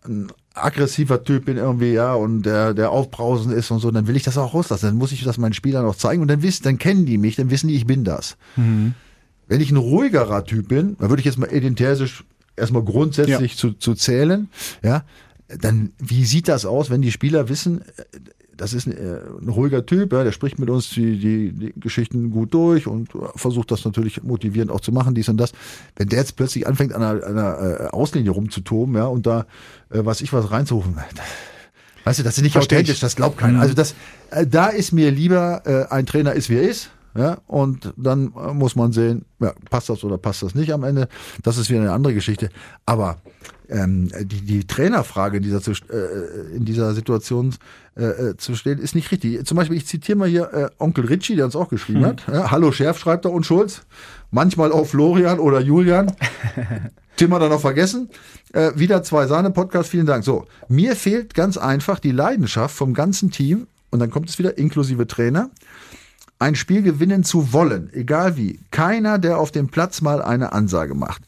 ein 0.06 0.32
aggressiver 0.54 1.24
Typ 1.24 1.46
bin 1.46 1.58
irgendwie, 1.58 1.92
ja, 1.92 2.14
und 2.14 2.44
der, 2.44 2.74
der 2.74 2.92
aufbrausend 2.92 3.54
ist 3.54 3.72
und 3.72 3.80
so, 3.80 3.90
dann 3.90 4.08
will 4.08 4.16
ich 4.16 4.24
das 4.24 4.38
auch 4.38 4.54
rauslassen. 4.54 4.86
Dann 4.88 4.96
muss 4.96 5.12
ich 5.12 5.24
das 5.24 5.40
meinen 5.40 5.54
Spielern 5.54 5.86
auch 5.86 5.96
zeigen 5.96 6.22
und 6.22 6.28
dann 6.28 6.44
wissen, 6.44 6.64
dann 6.64 6.78
kennen 6.78 7.06
die 7.06 7.18
mich, 7.18 7.36
dann 7.36 7.50
wissen 7.50 7.68
die, 7.68 7.76
ich 7.76 7.88
bin 7.88 8.04
das. 8.04 8.38
Wenn 9.48 9.62
ich 9.62 9.72
ein 9.72 9.78
ruhigerer 9.78 10.44
Typ 10.46 10.68
bin, 10.68 10.98
dann 11.00 11.10
würde 11.10 11.20
ich 11.22 11.26
jetzt 11.26 11.38
mal 11.38 11.48
Terzic 11.48 12.24
erstmal 12.56 12.84
grundsätzlich 12.84 13.56
zu, 13.56 13.74
zu 13.74 13.94
zählen, 13.94 14.50
ja, 14.84 15.04
dann 15.48 15.92
wie 16.00 16.26
sieht 16.26 16.48
das 16.48 16.66
aus, 16.66 16.90
wenn 16.90 17.02
die 17.02 17.12
Spieler 17.12 17.48
wissen, 17.50 17.82
äh, 17.82 18.04
das 18.58 18.74
ist 18.74 18.88
ein, 18.88 18.98
äh, 18.98 19.20
ein 19.40 19.50
ruhiger 19.50 19.86
Typ, 19.86 20.12
ja, 20.12 20.24
der 20.24 20.32
spricht 20.32 20.60
mit 20.60 20.70
uns 20.70 20.90
die, 20.90 21.20
die, 21.20 21.52
die 21.52 21.80
Geschichten 21.80 22.32
gut 22.32 22.54
durch 22.54 22.88
und 22.88 23.10
versucht 23.36 23.72
das 23.72 23.86
natürlich 23.86 24.24
motivierend 24.24 24.72
auch 24.72 24.82
zu 24.82 24.92
machen, 24.92 25.14
dies 25.14 25.30
und 25.30 25.38
das. 25.38 25.52
Wenn 25.96 26.10
der 26.10 26.20
jetzt 26.20 26.36
plötzlich 26.36 26.68
anfängt, 26.68 26.94
an 26.94 27.04
einer, 27.04 27.26
einer 27.26 27.82
äh, 27.82 27.88
Auslinie 27.90 28.32
rumzutoben, 28.32 28.96
ja, 28.96 29.06
und 29.06 29.28
da, 29.28 29.42
äh, 29.92 30.04
was 30.04 30.22
ich 30.22 30.34
was 30.34 30.52
reinzurufen, 30.52 30.98
weißt 32.04 32.20
du, 32.20 32.24
das 32.24 32.38
ist 32.38 32.44
nicht 32.44 32.54
Versteh 32.54 32.78
authentisch, 32.78 32.96
ich. 32.96 33.00
das 33.00 33.16
glaubt 33.16 33.38
keiner. 33.38 33.62
Also 33.62 33.74
das, 33.74 33.94
äh, 34.32 34.48
da 34.48 34.68
ist 34.68 34.92
mir 34.92 35.12
lieber, 35.12 35.62
äh, 35.66 35.94
ein 35.94 36.06
Trainer 36.06 36.34
ist, 36.34 36.50
wie 36.50 36.56
er 36.56 36.64
ist, 36.64 36.90
ja, 37.18 37.40
und 37.48 37.94
dann 37.98 38.32
äh, 38.38 38.54
muss 38.54 38.76
man 38.76 38.92
sehen, 38.92 39.26
ja, 39.40 39.52
passt 39.72 39.90
das 39.90 40.04
oder 40.04 40.20
passt 40.20 40.44
das 40.44 40.54
nicht 40.54 40.72
am 40.72 40.84
Ende. 40.84 41.10
Das 41.42 41.58
ist 41.58 41.70
wieder 41.70 41.82
eine 41.82 41.92
andere 41.92 42.14
Geschichte. 42.14 42.50
Aber 42.86 43.18
ähm, 43.70 44.10
die, 44.22 44.42
die 44.42 44.68
Trainerfrage 44.68 45.38
in 45.38 45.44
dieser, 45.44 45.60
äh, 45.90 46.56
in 46.56 46.64
dieser 46.64 46.94
Situation 46.94 47.56
äh, 47.96 48.04
äh, 48.04 48.38
zu 48.38 48.56
stellen, 48.56 48.78
ist 48.78 48.94
nicht 48.94 49.12
richtig. 49.12 49.44
Zum 49.48 49.58
Beispiel, 49.58 49.78
ich 49.78 49.88
zitiere 49.88 50.16
mal 50.18 50.28
hier 50.28 50.54
äh, 50.54 50.70
Onkel 50.78 51.06
Ritchie, 51.06 51.36
der 51.36 51.46
uns 51.46 51.56
auch 51.56 51.70
geschrieben 51.70 52.02
hm. 52.02 52.06
hat. 52.06 52.28
Ja, 52.32 52.52
Hallo 52.52 52.72
Schärf, 52.72 53.00
schreibt 53.00 53.26
er 53.26 53.32
und 53.32 53.48
Schulz. 53.48 53.82
Manchmal 54.30 54.72
auch 54.72 54.86
Florian 54.86 55.40
oder 55.40 55.60
Julian. 55.60 56.14
Tim 57.16 57.34
hat 57.34 57.42
er 57.42 57.50
noch 57.50 57.62
vergessen. 57.62 58.10
Äh, 58.54 58.74
wieder 58.76 59.02
zwei 59.02 59.26
Sahne-Podcast, 59.26 59.90
vielen 59.90 60.06
Dank. 60.06 60.24
So, 60.24 60.46
mir 60.68 60.96
fehlt 60.96 61.34
ganz 61.34 61.58
einfach 61.58 61.98
die 62.00 62.12
Leidenschaft 62.12 62.76
vom 62.76 62.94
ganzen 62.94 63.32
Team, 63.32 63.66
und 63.90 64.00
dann 64.00 64.12
kommt 64.12 64.30
es 64.30 64.38
wieder 64.38 64.58
inklusive 64.58 65.08
Trainer, 65.08 65.50
ein 66.40 66.56
Spiel 66.56 66.82
gewinnen 66.82 67.24
zu 67.24 67.54
wollen, 67.54 67.90
egal 67.94 68.38
wie. 68.38 68.60
Keiner, 68.72 69.18
der 69.18 69.40
auf 69.40 69.52
dem 69.52 69.70
Platz 69.70 70.02
mal 70.02 70.22
eine 70.22 70.54
Ansage 70.54 70.94
macht. 70.94 71.24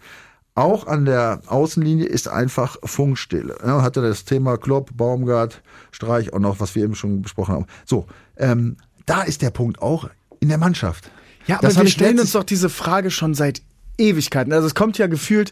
Auch 0.55 0.87
an 0.87 1.05
der 1.05 1.41
Außenlinie 1.47 2.05
ist 2.05 2.27
einfach 2.27 2.77
Funkstille. 2.83 3.55
Ja, 3.65 3.81
hatte 3.81 4.01
das 4.01 4.25
Thema 4.25 4.57
Klopp, 4.57 4.95
Baumgart, 4.95 5.61
Streich 5.91 6.33
auch 6.33 6.39
noch, 6.39 6.59
was 6.59 6.75
wir 6.75 6.83
eben 6.83 6.95
schon 6.95 7.21
besprochen 7.21 7.55
haben. 7.55 7.65
So, 7.85 8.07
ähm, 8.37 8.75
da 9.05 9.21
ist 9.21 9.41
der 9.41 9.51
Punkt 9.51 9.81
auch 9.81 10.09
in 10.39 10.49
der 10.49 10.57
Mannschaft. 10.57 11.11
Ja, 11.47 11.57
aber 11.57 11.67
das 11.67 11.79
wir 11.79 11.87
stellen 11.87 12.19
uns 12.19 12.33
doch 12.33 12.43
diese 12.43 12.69
Frage 12.69 13.09
schon 13.09 13.33
seit 13.33 13.61
Ewigkeiten. 13.97 14.53
Also 14.53 14.67
es 14.67 14.75
kommt 14.75 14.97
ja 14.97 15.07
gefühlt 15.07 15.51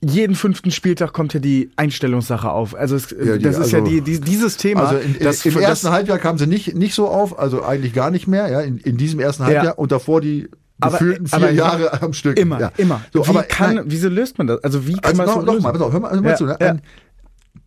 jeden 0.00 0.36
fünften 0.36 0.70
Spieltag 0.70 1.12
kommt 1.12 1.34
ja 1.34 1.40
die 1.40 1.70
Einstellungssache 1.76 2.50
auf. 2.50 2.74
Also 2.74 2.96
es, 2.96 3.10
ja, 3.10 3.36
die, 3.36 3.42
das 3.42 3.56
ist 3.56 3.74
also, 3.74 3.76
ja 3.78 3.84
die, 3.84 4.00
die, 4.02 4.20
dieses 4.20 4.56
Thema. 4.56 4.88
Also 4.88 4.98
in, 4.98 5.14
in, 5.16 5.24
das, 5.24 5.44
im 5.44 5.58
ersten 5.58 5.90
Halbjahr 5.90 6.18
kam 6.18 6.38
sie 6.38 6.46
nicht, 6.46 6.74
nicht 6.74 6.94
so 6.94 7.08
auf, 7.08 7.38
also 7.38 7.64
eigentlich 7.64 7.94
gar 7.94 8.10
nicht 8.10 8.26
mehr, 8.26 8.48
ja, 8.48 8.60
in, 8.60 8.78
in 8.78 8.96
diesem 8.96 9.20
ersten 9.20 9.44
Halbjahr 9.44 9.64
ja. 9.64 9.72
und 9.72 9.92
davor 9.92 10.20
die 10.20 10.48
gefühlten 10.78 11.26
vier 11.26 11.36
aber, 11.36 11.50
Jahre 11.50 12.02
am 12.02 12.12
Stück. 12.12 12.38
Immer, 12.38 12.60
ja. 12.60 12.72
immer. 12.76 13.02
So, 13.12 13.24
wie 13.24 13.30
aber 13.30 13.42
kann, 13.44 13.82
wieso 13.86 14.08
löst 14.08 14.38
man 14.38 14.46
das? 14.46 14.62
Also 14.62 14.86
wie 14.86 14.94
kann 14.94 15.04
also 15.04 15.16
man 15.16 15.26
das 15.26 15.34
noch, 15.36 15.46
so 15.46 15.52
noch 15.52 15.62
mal, 15.62 15.72
pass 15.72 15.80
auf, 15.82 15.92
hör 15.92 16.00
mal, 16.00 16.10
hör 16.10 16.20
mal 16.20 16.30
ja, 16.30 16.36
zu. 16.36 16.44
Ne? 16.44 16.60
Ein, 16.60 16.82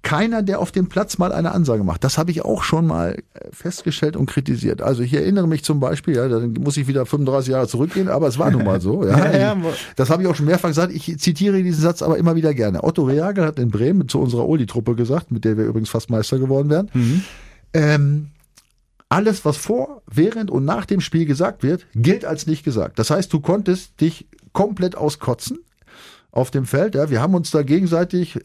keiner, 0.02 0.42
der 0.44 0.60
auf 0.60 0.72
dem 0.72 0.88
Platz 0.88 1.18
mal 1.18 1.34
eine 1.34 1.52
Ansage 1.52 1.84
macht. 1.84 2.04
Das 2.04 2.18
habe 2.18 2.32
ich 2.32 2.44
auch 2.46 2.64
schon 2.64 2.88
mal 2.88 3.18
äh, 3.34 3.40
festgestellt 3.52 4.16
und 4.16 4.28
kritisiert. 4.28 4.82
Also 4.82 5.04
ich 5.04 5.14
erinnere 5.14 5.48
mich 5.48 5.64
zum 5.64 5.80
Beispiel, 5.80 6.16
ja, 6.16 6.28
da 6.28 6.40
muss 6.40 6.78
ich 6.78 6.88
wieder 6.88 7.06
35 7.06 7.52
Jahre 7.52 7.68
zurückgehen, 7.68 8.08
aber 8.08 8.28
es 8.28 8.40
war 8.40 8.50
nun 8.50 8.64
mal 8.64 8.80
so. 8.80 9.06
Ja. 9.06 9.18
ja, 9.34 9.38
ja 9.38 9.58
das 9.96 10.10
habe 10.10 10.24
ich 10.24 10.28
auch 10.30 10.36
schon 10.36 10.46
mehrfach 10.46 10.70
gesagt. 10.70 10.94
Ich 10.94 11.20
zitiere 11.20 11.62
diesen 11.62 11.82
Satz 11.82 12.02
aber 12.02 12.18
immer 12.18 12.36
wieder 12.36 12.54
gerne. 12.54 12.84
Otto 12.84 13.04
Rehagel 13.04 13.46
hat 13.46 13.60
in 13.60 13.72
Bremen 13.72 14.08
zu 14.08 14.20
unserer 14.20 14.48
Uli-Truppe 14.48 14.96
gesagt, 14.96 15.32
mit 15.32 15.44
der 15.44 15.58
wir 15.58 15.66
übrigens 15.66 15.90
fast 15.90 16.10
Meister 16.10 16.40
geworden 16.40 16.70
wären. 16.70 16.90
Mhm. 16.94 17.24
Ähm, 17.74 18.28
alles, 19.10 19.44
was 19.44 19.58
vor, 19.58 20.02
während 20.10 20.50
und 20.52 20.66
nach 20.66 20.86
dem 20.86 21.02
Spiel 21.02 21.26
gesagt 21.26 21.64
wird, 21.64 21.88
gilt 21.96 22.26
als 22.26 22.48
nicht 22.48 22.64
gesagt. 22.64 23.00
Das 23.00 23.10
heißt, 23.10 23.34
du 23.34 23.42
konntest 23.42 24.00
dich 24.00 24.28
komplett 24.54 24.96
auskotzen 24.96 25.60
auf 26.32 26.52
dem 26.52 26.66
Feld. 26.66 26.96
Ja, 26.96 27.10
wir 27.10 27.22
haben 27.22 27.36
uns 27.36 27.52
da 27.52 27.64
gegenseitig 27.64 28.36
äh, 28.36 28.42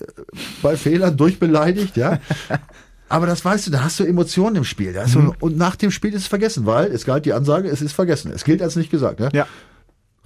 bei 0.62 0.76
Fehlern 0.76 1.16
durchbeleidigt. 1.16 1.96
Ja. 1.96 2.18
Aber 3.08 3.26
das 3.26 3.44
weißt 3.44 3.66
du, 3.66 3.70
da 3.70 3.84
hast 3.84 4.00
du 4.00 4.04
Emotionen 4.04 4.56
im 4.56 4.64
Spiel. 4.64 4.94
Ja? 4.94 5.06
Mhm. 5.06 5.34
Und 5.40 5.56
nach 5.56 5.76
dem 5.76 5.90
Spiel 5.90 6.14
ist 6.14 6.22
es 6.22 6.26
vergessen, 6.26 6.66
weil 6.66 6.90
es 6.90 7.04
galt 7.04 7.26
die 7.26 7.32
Ansage, 7.32 7.68
es 7.68 7.82
ist 7.82 7.92
vergessen. 7.92 8.32
Es 8.32 8.44
gilt 8.44 8.62
als 8.62 8.76
nicht 8.76 8.90
gesagt. 8.90 9.20
Ja. 9.20 9.28
ja. 9.32 9.46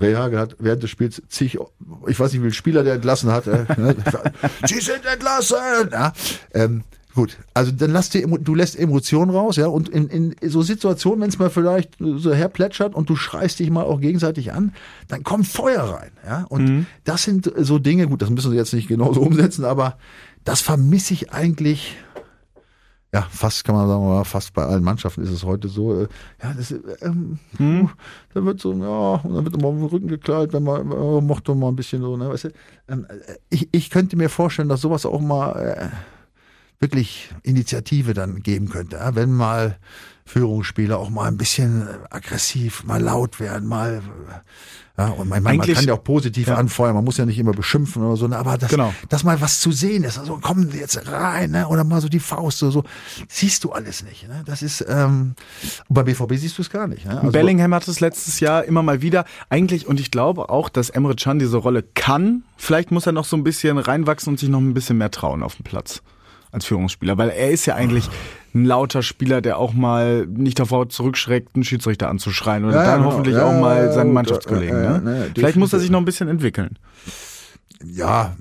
Rehagel 0.00 0.38
hat 0.38 0.57
während 0.61 0.83
des 0.83 0.91
Spiels 0.91 1.21
zig, 1.29 1.59
ich 2.07 2.21
weiß 2.21 2.33
nicht, 2.33 2.41
wie 2.41 2.47
viele 2.47 2.55
Spieler 2.55 2.85
der 2.85 2.95
entlassen 2.95 3.33
hat. 3.33 3.49
Äh, 3.49 3.65
ne? 3.77 3.97
Sie 4.67 4.81
sind 4.81 5.05
entlassen! 5.05 5.57
Ja, 5.91 6.12
ähm, 6.55 6.85
Gut, 7.19 7.37
also 7.53 7.73
dann 7.73 7.91
lass 7.91 8.11
dir, 8.11 8.25
du 8.29 8.55
lässt 8.55 8.79
Emotionen 8.79 9.33
raus, 9.33 9.57
ja, 9.57 9.67
und 9.67 9.89
in, 9.89 10.07
in 10.07 10.37
so 10.49 10.63
Situationen, 10.63 11.21
wenn 11.21 11.31
es 11.31 11.39
mal 11.41 11.51
vielleicht 11.51 11.97
so 11.99 12.33
herplätschert 12.33 12.95
und 12.95 13.11
du 13.11 13.17
schreist 13.17 13.59
dich 13.59 13.73
mal 13.73 13.83
auch 13.83 14.01
gegenseitig 14.01 14.53
an, 14.53 14.73
dann 15.09 15.25
kommt 15.25 15.49
Feuer 15.49 15.83
rein, 15.83 16.13
ja, 16.25 16.45
und 16.49 16.69
mhm. 16.69 16.87
das 17.03 17.25
sind 17.25 17.53
so 17.57 17.81
Dinge, 17.81 18.07
gut, 18.07 18.23
das 18.23 18.31
müssen 18.31 18.53
wir 18.53 18.59
jetzt 18.59 18.73
nicht 18.73 18.87
genauso 18.87 19.21
umsetzen, 19.29 19.65
aber 19.65 19.99
das 20.45 20.61
vermisse 20.61 21.13
ich 21.13 21.33
eigentlich, 21.33 21.97
ja, 23.13 23.23
fast 23.23 23.65
kann 23.65 23.75
man 23.75 23.89
sagen, 23.89 24.25
fast 24.25 24.53
bei 24.55 24.63
allen 24.63 24.85
Mannschaften 24.85 25.25
ist 25.25 25.31
es 25.31 25.43
heute 25.43 25.67
so, 25.67 26.03
äh, 26.03 26.09
ja, 26.41 26.55
das, 26.55 26.71
ähm, 27.03 27.41
mhm. 27.59 27.91
da 28.33 28.45
wird 28.45 28.61
so, 28.61 28.73
ja, 28.75 29.21
und 29.25 29.35
dann 29.35 29.45
wird 29.45 29.57
immer 29.57 29.67
auf 29.67 29.75
den 29.75 29.87
Rücken 29.87 30.07
gekleidet, 30.07 30.53
wenn 30.53 30.63
man, 30.63 30.93
äh, 30.93 31.21
mochte 31.21 31.53
mal 31.57 31.67
ein 31.67 31.75
bisschen 31.75 32.01
so, 32.01 32.17
ne, 32.17 32.29
weißt 32.29 32.45
du, 32.45 32.51
ähm, 32.88 33.07
äh, 33.09 33.38
ich, 33.51 33.69
ich 33.73 33.90
könnte 33.90 34.16
mir 34.16 34.29
vorstellen, 34.29 34.69
dass 34.69 34.83
sowas 34.83 35.05
auch 35.05 35.21
mal, 35.21 35.59
äh, 35.59 35.88
wirklich 36.81 37.31
Initiative 37.43 38.14
dann 38.14 38.43
geben 38.43 38.69
könnte. 38.69 38.99
Wenn 39.14 39.33
mal 39.33 39.79
Führungsspieler 40.25 40.99
auch 40.99 41.11
mal 41.11 41.27
ein 41.27 41.38
bisschen 41.38 41.88
aggressiv, 42.11 42.85
mal 42.85 43.03
laut 43.03 43.41
werden, 43.41 43.69
mal 43.69 44.03
ja, 44.99 45.11
und 45.11 45.29
man, 45.29 45.41
man, 45.45 45.61
kann 45.61 45.85
ja 45.85 45.95
auch 45.95 46.03
positiv 46.03 46.49
ja. 46.49 46.57
anfeuern, 46.57 46.93
man 46.93 47.05
muss 47.05 47.19
ja 47.19 47.25
nicht 47.25 47.38
immer 47.38 47.53
beschimpfen 47.53 48.03
oder 48.03 48.17
so, 48.17 48.27
ne, 48.27 48.37
aber 48.37 48.59
das, 48.59 48.69
genau. 48.69 48.93
dass 49.09 49.23
mal 49.23 49.41
was 49.41 49.61
zu 49.61 49.71
sehen 49.71 50.03
ist, 50.03 50.19
also 50.19 50.38
kommen 50.38 50.73
Sie 50.73 50.79
jetzt 50.79 51.01
rein, 51.07 51.53
ne, 51.53 51.69
oder 51.69 51.85
mal 51.85 52.01
so 52.01 52.09
die 52.09 52.19
Faust 52.19 52.64
oder 52.64 52.73
so, 52.73 52.85
siehst 53.29 53.62
du 53.62 53.71
alles 53.71 54.03
nicht. 54.03 54.27
Ne? 54.27 54.43
Das 54.45 54.61
ist, 54.61 54.85
ähm, 54.88 55.37
bei 55.88 56.03
BVB 56.03 56.35
siehst 56.35 56.59
du 56.59 56.62
es 56.62 56.71
gar 56.71 56.88
nicht. 56.88 57.07
Ne? 57.07 57.17
Also, 57.17 57.31
Bellingham 57.31 57.73
hat 57.75 57.87
es 57.87 58.01
letztes 58.01 58.41
Jahr 58.41 58.64
immer 58.64 58.83
mal 58.83 59.01
wieder, 59.01 59.25
eigentlich, 59.51 59.87
und 59.87 60.01
ich 60.01 60.11
glaube 60.11 60.49
auch, 60.51 60.69
dass 60.69 60.91
Emre 60.91 61.14
Can 61.14 61.38
diese 61.38 61.59
Rolle 61.59 61.85
kann, 61.95 62.43
vielleicht 62.57 62.91
muss 62.91 63.07
er 63.07 63.12
noch 63.12 63.25
so 63.25 63.37
ein 63.37 63.45
bisschen 63.45 63.79
reinwachsen 63.79 64.33
und 64.33 64.41
sich 64.41 64.49
noch 64.49 64.59
ein 64.59 64.75
bisschen 64.75 64.99
mehr 64.99 65.12
trauen 65.12 65.45
auf 65.45 65.55
dem 65.55 65.62
Platz 65.62 66.03
als 66.51 66.65
Führungsspieler, 66.65 67.19
weil 67.19 67.31
er 67.31 67.51
ist 67.51 67.67
ja 67.67 67.75
eigentlich 67.75 68.09
ein 68.55 68.65
lauter 68.65 69.03
Spieler, 69.03 69.41
der 69.41 69.59
auch 69.59 69.75
mal 69.75 70.27
nicht 70.27 70.59
davor 70.59 70.89
zurückschreckt, 70.89 71.55
einen 71.55 71.65
Schiedsrichter 71.65 72.09
anzuschreien 72.09 72.65
und 72.65 72.73
ja, 72.73 72.85
dann 72.85 72.99
genau. 72.99 73.13
hoffentlich 73.13 73.37
ja, 73.37 73.45
auch 73.45 73.61
mal 73.61 73.93
seinen 73.93 74.13
Mannschaftskollegen. 74.13 74.83
Ja, 74.83 74.99
ne? 74.99 75.31
Vielleicht 75.35 75.57
muss 75.57 75.73
er 75.73 75.81
sich 75.81 75.91
noch 75.91 75.99
ein 75.99 76.05
bisschen 76.05 76.29
entwickeln. 76.29 76.79
Ja, 77.85 78.35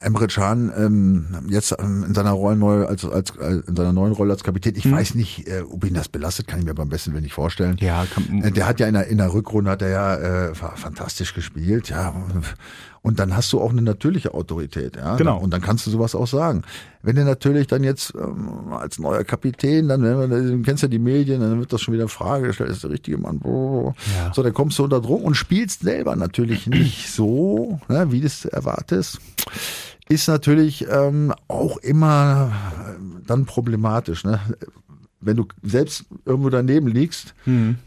Emre 0.00 0.26
Can 0.26 0.70
ähm, 0.76 1.26
jetzt 1.48 1.74
ähm, 1.78 2.04
in 2.06 2.12
seiner 2.12 2.32
Rolle 2.32 2.56
neu 2.56 2.84
als, 2.84 3.02
als 3.02 3.30
äh, 3.38 3.62
in 3.66 3.74
seiner 3.74 3.94
neuen 3.94 4.12
Rolle 4.12 4.32
als 4.32 4.44
Kapitän. 4.44 4.74
Ich 4.76 4.84
hm. 4.84 4.92
weiß 4.92 5.14
nicht, 5.14 5.48
äh, 5.48 5.62
ob 5.62 5.86
ihn 5.86 5.94
das 5.94 6.10
belastet, 6.10 6.48
kann 6.48 6.58
ich 6.58 6.66
mir 6.66 6.74
beim 6.74 6.90
besten 6.90 7.12
Willen 7.12 7.22
nicht 7.22 7.32
vorstellen. 7.32 7.78
Ja, 7.80 8.04
kann, 8.12 8.42
äh, 8.42 8.52
der 8.52 8.66
hat 8.66 8.78
ja 8.78 8.88
in 8.88 8.94
der, 8.94 9.06
in 9.06 9.16
der 9.16 9.32
Rückrunde 9.32 9.70
hat 9.70 9.80
er 9.80 9.88
ja 9.88 10.16
äh, 10.16 10.54
fantastisch 10.54 11.32
gespielt, 11.32 11.88
ja 11.88 12.14
und 13.02 13.18
dann 13.18 13.36
hast 13.36 13.52
du 13.52 13.60
auch 13.60 13.70
eine 13.70 13.82
natürliche 13.82 14.32
Autorität, 14.32 14.96
ja. 14.96 15.16
Genau. 15.16 15.38
Und 15.38 15.50
dann 15.50 15.60
kannst 15.60 15.86
du 15.86 15.90
sowas 15.90 16.14
auch 16.14 16.28
sagen. 16.28 16.62
Wenn 17.02 17.16
du 17.16 17.24
natürlich 17.24 17.66
dann 17.66 17.82
jetzt 17.82 18.14
ähm, 18.14 18.72
als 18.72 18.98
neuer 18.98 19.24
Kapitän, 19.24 19.88
dann, 19.88 20.02
wenn 20.02 20.30
du 20.30 20.62
kennst 20.62 20.82
ja 20.82 20.88
die 20.88 21.00
Medien, 21.00 21.40
dann 21.40 21.58
wird 21.58 21.72
das 21.72 21.80
schon 21.80 21.94
wieder 21.94 22.04
in 22.04 22.08
Frage 22.08 22.48
gestellt, 22.48 22.70
ist 22.70 22.84
der 22.84 22.90
richtige 22.90 23.18
Mann. 23.18 23.40
Ja. 23.44 24.32
So, 24.32 24.42
dann 24.42 24.54
kommst 24.54 24.78
du 24.78 24.84
unter 24.84 25.00
Druck 25.00 25.24
und 25.24 25.34
spielst 25.34 25.80
selber 25.80 26.14
natürlich 26.14 26.66
nicht 26.66 27.10
so, 27.12 27.80
ne, 27.88 28.12
wie 28.12 28.20
du 28.20 28.26
es 28.26 28.44
erwartest. 28.44 29.18
Ist 30.08 30.28
natürlich 30.28 30.86
ähm, 30.90 31.32
auch 31.48 31.76
immer 31.78 32.52
äh, 32.88 33.24
dann 33.26 33.46
problematisch, 33.46 34.24
ne? 34.24 34.40
Wenn 35.20 35.36
du 35.36 35.46
selbst 35.62 36.04
irgendwo 36.24 36.50
daneben 36.50 36.88
liegst, 36.88 37.34
mhm 37.46 37.78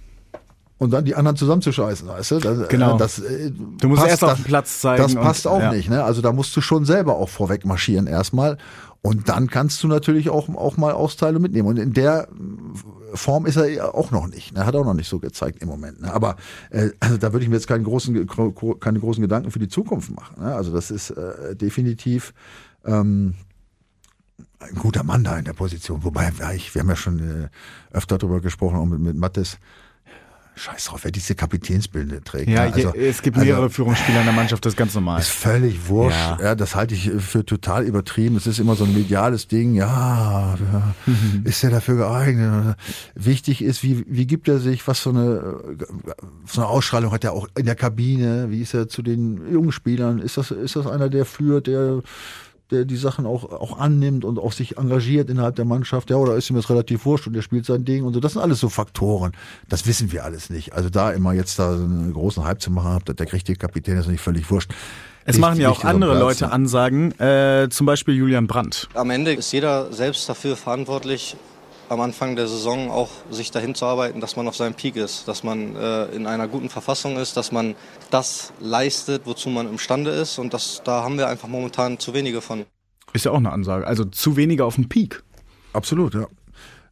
und 0.78 0.92
dann 0.92 1.06
die 1.06 1.16
anderen 1.16 1.38
zusammenzuscheißen, 1.38 2.08
weißt 2.08 2.32
du? 2.32 2.40
Das, 2.40 2.68
genau. 2.68 2.98
Das, 2.98 3.20
äh, 3.20 3.52
du 3.52 3.88
musst 3.88 4.06
erst 4.06 4.24
auf 4.24 4.36
dem 4.36 4.44
Platz 4.44 4.82
zeigen. 4.82 5.02
Das 5.02 5.16
passt 5.16 5.46
und, 5.46 5.54
auch 5.54 5.60
ja. 5.60 5.72
nicht, 5.72 5.90
ne? 5.90 6.04
Also 6.04 6.22
da 6.22 6.34
musst 6.34 6.56
du 6.56 6.62
schon 6.62 6.86
selber 6.86 7.16
auch 7.16 7.30
vorweg 7.30 7.66
marschieren 7.66 8.08
erstmal. 8.08 8.58
Und 9.06 9.30
dann 9.30 9.52
kannst 9.52 9.84
du 9.84 9.88
natürlich 9.88 10.32
auch, 10.32 10.50
auch 10.50 10.78
mal 10.78 10.92
Austeile 10.92 11.38
mitnehmen. 11.38 11.68
Und 11.68 11.78
in 11.78 11.94
der 11.94 12.28
Form 13.14 13.46
ist 13.46 13.56
er 13.56 13.94
auch 13.94 14.10
noch 14.10 14.26
nicht. 14.26 14.56
Ne? 14.56 14.66
Hat 14.66 14.76
auch 14.76 14.84
noch 14.84 14.96
nicht 14.96 15.08
so 15.08 15.20
gezeigt 15.20 15.62
im 15.62 15.68
Moment. 15.68 16.02
Ne? 16.02 16.12
Aber 16.12 16.38
äh, 16.72 16.90
also 17.00 17.18
da 17.18 17.32
würde 17.32 17.44
ich 17.44 17.50
mir 17.50 17.58
jetzt 17.58 17.68
keinen 17.68 17.84
großen, 17.84 18.28
keine 18.80 19.00
großen 19.00 19.22
Gedanken 19.22 19.52
für 19.52 19.60
die 19.60 19.68
Zukunft 19.68 20.10
machen. 20.10 20.42
Ne? 20.42 20.56
Also 20.56 20.74
das 20.74 20.90
ist 20.90 21.12
äh, 21.12 21.56
definitiv 21.56 22.34
ähm, 22.84 23.36
ein 24.58 24.74
guter 24.74 25.04
Mann 25.04 25.24
da 25.24 25.38
in 25.38 25.46
der 25.46 25.54
Position. 25.54 26.04
Wobei, 26.04 26.32
ich, 26.56 26.74
wir 26.74 26.82
haben 26.82 26.90
ja 26.90 26.96
schon 26.96 27.20
äh, 27.20 27.50
öfter 27.96 28.18
darüber 28.18 28.42
gesprochen, 28.42 28.78
auch 28.78 28.88
mit, 28.88 29.02
mit 29.02 29.16
Mattes, 29.16 29.60
Scheiß 30.56 30.86
drauf, 30.86 31.02
wer 31.04 31.12
diese 31.12 31.36
Kapitänsbilder 31.36 32.24
trägt. 32.24 32.50
Ja, 32.50 32.64
also, 32.64 32.94
es 32.96 33.22
gibt 33.22 33.38
mehrere 33.38 33.64
also, 33.64 33.70
Führungsspieler 33.70 34.20
in 34.20 34.26
der 34.26 34.34
Mannschaft, 34.34 34.66
das 34.66 34.74
ist 34.74 34.78
ganz 34.78 34.96
normal. 34.96 35.20
Ist 35.20 35.30
völlig 35.30 35.88
wurscht. 35.88 36.18
Ja. 36.18 36.40
ja. 36.42 36.56
das 36.56 36.76
halte 36.76 36.96
ich 36.96 37.12
für 37.20 37.46
total 37.46 37.84
übertrieben. 37.84 38.38
Es 38.38 38.48
ist 38.48 38.60
immer 38.60 38.76
so 38.76 38.86
ein 38.86 38.94
mediales 38.94 39.48
Ding. 39.48 39.76
Ja, 39.76 40.58
ist 41.44 41.64
er 41.64 41.72
dafür 41.72 41.98
geeignet? 41.98 42.78
Wichtig 43.16 43.62
ist, 43.62 43.84
wie, 43.84 44.06
wie 44.08 44.26
gibt 44.28 44.48
er 44.48 44.60
sich? 44.60 44.88
Was 44.88 45.00
für 45.00 45.10
eine, 45.10 45.60
so 46.46 46.62
eine 46.62 46.70
Ausstrahlung 46.70 47.12
hat 47.12 47.24
er 47.26 47.34
auch 47.34 47.48
in 47.58 47.66
der 47.66 47.76
Kabine? 47.76 48.48
Wie 48.50 48.62
ist 48.62 48.74
er 48.74 48.88
zu 48.88 49.02
den 49.02 49.52
jungen 49.52 49.74
Spielern? 49.74 50.20
Ist 50.20 50.38
das, 50.38 50.52
ist 50.52 50.76
das 50.78 50.88
einer, 50.88 51.10
der 51.10 51.26
führt, 51.26 51.68
der 51.68 52.02
der 52.72 52.86
die 52.86 52.98
Sachen 52.98 53.26
auch, 53.26 53.44
auch 53.44 53.78
annimmt 53.80 54.26
und 54.26 54.40
auch 54.40 54.52
sich 54.52 54.78
engagiert 54.78 55.30
innerhalb 55.30 55.56
der 55.56 55.66
Mannschaft, 55.66 56.10
ja, 56.10 56.16
oder 56.16 56.36
ist 56.36 56.50
ihm 56.50 56.56
das 56.56 56.70
relativ 56.70 57.06
wurscht 57.06 57.28
und 57.28 57.34
der 57.34 57.42
spielt 57.42 57.66
sein 57.66 57.86
Ding 57.86 58.04
und 58.04 58.14
so. 58.14 58.20
Das 58.20 58.34
sind 58.34 58.42
alles 58.42 58.60
so 58.60 58.70
Faktoren. 58.70 59.34
Das 59.70 59.86
wissen 59.86 60.12
wir 60.12 60.24
alles 60.24 60.50
nicht. 60.50 60.74
Also 60.74 60.90
da 60.90 61.12
immer 61.12 61.34
jetzt 61.34 61.60
da 61.60 61.74
einen 61.74 62.14
großen 62.14 62.44
Hype 62.44 62.62
zu 62.62 62.72
machen, 62.72 63.02
der 63.06 63.26
kriegt 63.26 63.48
die 63.48 63.56
Kapitän 63.56 63.98
ist 63.98 64.08
nicht 64.08 64.22
völlig 64.22 64.50
wurscht. 64.50 64.72
Es 65.28 65.40
machen 65.40 65.60
ja 65.60 65.70
auch 65.70 65.84
andere 65.84 66.18
Leute 66.20 66.52
Ansagen, 66.52 67.12
äh, 67.20 67.68
zum 67.70 67.88
Beispiel 67.88 68.14
Julian 68.14 68.46
Brandt. 68.46 68.88
Am 68.94 69.10
Ende 69.10 69.34
ist 69.34 69.52
jeder 69.52 69.92
selbst 69.92 70.30
dafür 70.30 70.56
verantwortlich, 70.56 71.36
am 71.90 72.02
Anfang 72.02 72.36
der 72.36 72.48
Saison 72.48 72.90
auch 72.90 73.10
sich 73.30 73.52
dahin 73.52 73.76
zu 73.76 73.86
arbeiten, 73.86 74.22
dass 74.22 74.36
man 74.36 74.48
auf 74.48 74.56
seinem 74.56 74.74
Peak 74.74 74.96
ist, 74.96 75.28
dass 75.28 75.44
man 75.44 75.76
äh, 75.76 76.06
in 76.08 76.28
einer 76.28 76.48
guten 76.48 76.70
Verfassung 76.70 77.18
ist, 77.18 77.38
dass 77.38 77.52
man 77.52 77.76
das 78.12 78.54
leistet, 78.60 79.24
wozu 79.26 79.50
man 79.50 79.68
imstande 79.68 80.12
ist. 80.12 80.40
Und 80.40 80.54
das, 80.54 80.82
da 80.84 81.04
haben 81.04 81.18
wir 81.18 81.28
einfach 81.28 81.48
momentan 81.48 82.00
zu 82.00 82.14
wenige 82.14 82.42
von. 82.42 82.66
Ist 83.14 83.26
ja 83.26 83.32
auch 83.32 83.38
eine 83.38 83.52
Ansage. 83.52 83.88
Also 83.88 84.06
zu 84.06 84.36
wenige 84.38 84.66
auf 84.66 84.76
dem 84.76 84.90
Peak. 84.90 85.24
Absolut, 85.74 86.14
ja. 86.14 86.28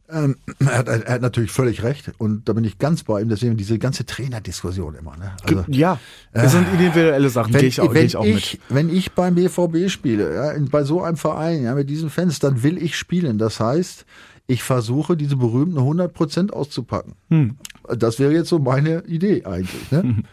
Ähm, 0.06 0.36
er, 0.58 0.78
hat, 0.78 0.88
er, 0.88 1.14
hat, 1.14 1.22
natürlich 1.22 1.50
völlig 1.50 1.82
recht 1.82 2.12
und 2.18 2.46
da 2.46 2.52
bin 2.52 2.62
ich 2.64 2.78
ganz 2.78 3.04
bei 3.04 3.22
ihm. 3.22 3.30
Deswegen 3.30 3.56
diese 3.56 3.78
ganze 3.78 4.04
Trainerdiskussion 4.04 4.94
immer. 4.96 5.16
Ne? 5.16 5.32
Also, 5.42 5.64
ja, 5.68 5.98
das 6.34 6.52
sind 6.52 6.68
individuelle 6.72 7.30
Sachen, 7.30 7.52
gehe 7.54 7.62
ich 7.62 7.80
auch, 7.80 7.90
geh 7.90 8.00
ich 8.00 8.16
auch 8.16 8.24
ich, 8.24 8.34
mit. 8.34 8.60
Wenn 8.68 8.94
ich 8.94 9.12
beim 9.12 9.34
BVB 9.34 9.88
spiele, 9.88 10.34
ja, 10.34 10.50
in, 10.52 10.68
bei 10.68 10.84
so 10.84 11.02
einem 11.02 11.16
Verein, 11.16 11.62
ja, 11.62 11.74
mit 11.74 11.88
diesen 11.88 12.10
Fans, 12.10 12.38
dann 12.38 12.62
will 12.62 12.76
ich 12.82 12.96
spielen. 12.96 13.38
Das 13.38 13.60
heißt, 13.60 14.04
ich 14.46 14.62
versuche, 14.62 15.16
diese 15.16 15.36
berühmten 15.36 15.78
100 15.78 16.12
Prozent 16.12 16.52
auszupacken. 16.52 17.14
Hm. 17.30 17.56
Das 17.96 18.18
wäre 18.18 18.32
jetzt 18.32 18.48
so 18.48 18.58
meine 18.58 19.04
Idee 19.06 19.44
eigentlich. 19.44 19.90
Ne? 19.90 20.02
Hm. 20.02 20.24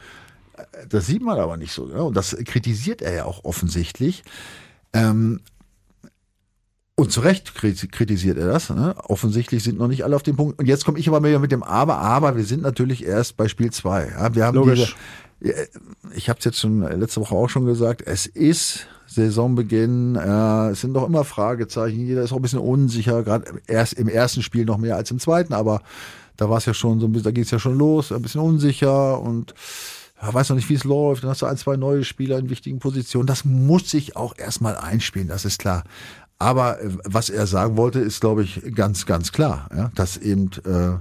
Das 0.89 1.07
sieht 1.07 1.21
man 1.21 1.39
aber 1.39 1.57
nicht 1.57 1.71
so. 1.71 1.89
Ja? 1.89 2.01
Und 2.01 2.15
das 2.15 2.35
kritisiert 2.45 3.01
er 3.01 3.13
ja 3.13 3.25
auch 3.25 3.45
offensichtlich. 3.45 4.23
Ähm, 4.93 5.39
und 6.95 7.11
zu 7.11 7.21
Recht 7.21 7.55
kritisiert 7.55 8.37
er 8.37 8.47
das. 8.47 8.69
Ne? 8.69 8.95
Offensichtlich 8.97 9.63
sind 9.63 9.79
noch 9.79 9.87
nicht 9.87 10.03
alle 10.03 10.15
auf 10.15 10.23
dem 10.23 10.35
Punkt. 10.35 10.59
Und 10.59 10.67
jetzt 10.67 10.85
komme 10.85 10.99
ich 10.99 11.07
aber 11.07 11.19
mit 11.39 11.51
dem 11.51 11.63
Aber. 11.63 11.97
Aber 11.97 12.35
wir 12.35 12.43
sind 12.43 12.61
natürlich 12.61 13.05
erst 13.05 13.37
bei 13.37 13.47
Spiel 13.47 13.71
2. 13.71 14.09
Ja? 14.09 14.35
Wir 14.35 14.45
haben 14.45 14.55
Logisch. 14.55 14.95
Diese, 15.39 15.67
ich 16.13 16.29
habe 16.29 16.37
es 16.37 16.45
jetzt 16.45 16.59
schon 16.59 16.81
letzte 16.81 17.21
Woche 17.21 17.33
auch 17.33 17.49
schon 17.49 17.65
gesagt, 17.65 18.03
es 18.05 18.27
ist 18.27 18.87
Saisonbeginn. 19.13 20.15
Äh, 20.15 20.69
es 20.69 20.81
sind 20.81 20.93
doch 20.93 21.07
immer 21.07 21.23
Fragezeichen. 21.23 22.05
Jeder 22.05 22.23
ist 22.23 22.31
auch 22.31 22.37
ein 22.37 22.41
bisschen 22.41 22.59
unsicher, 22.59 23.23
gerade 23.23 23.45
erst 23.67 23.93
im 23.93 24.07
ersten 24.07 24.41
Spiel 24.41 24.65
noch 24.65 24.77
mehr 24.77 24.95
als 24.95 25.11
im 25.11 25.19
zweiten, 25.19 25.53
aber 25.53 25.81
da 26.37 26.49
war 26.49 26.57
es 26.57 26.65
ja 26.65 26.73
schon 26.73 26.99
so 26.99 27.07
ein 27.07 27.11
bisschen, 27.11 27.25
da 27.25 27.31
geht 27.31 27.45
es 27.45 27.51
ja 27.51 27.59
schon 27.59 27.77
los, 27.77 28.11
ein 28.11 28.21
bisschen 28.21 28.41
unsicher 28.41 29.19
und 29.19 29.53
ja, 30.21 30.33
weiß 30.33 30.49
noch 30.49 30.55
nicht, 30.55 30.69
wie 30.69 30.75
es 30.75 30.83
läuft. 30.83 31.23
Dann 31.23 31.31
hast 31.31 31.41
du 31.41 31.45
ein, 31.45 31.57
zwei 31.57 31.75
neue 31.77 32.03
Spieler 32.03 32.37
in 32.39 32.49
wichtigen 32.49 32.79
Positionen. 32.79 33.27
Das 33.27 33.43
muss 33.43 33.89
sich 33.89 34.15
auch 34.15 34.37
erstmal 34.37 34.77
einspielen, 34.77 35.27
das 35.27 35.45
ist 35.45 35.59
klar. 35.59 35.83
Aber 36.39 36.81
äh, 36.81 36.89
was 37.03 37.29
er 37.29 37.45
sagen 37.47 37.77
wollte, 37.77 37.99
ist, 37.99 38.21
glaube 38.21 38.43
ich, 38.43 38.61
ganz, 38.73 39.05
ganz 39.05 39.31
klar, 39.31 39.69
ja, 39.75 39.91
dass 39.93 40.17
eben, 40.17 40.49
äh, 40.65 40.97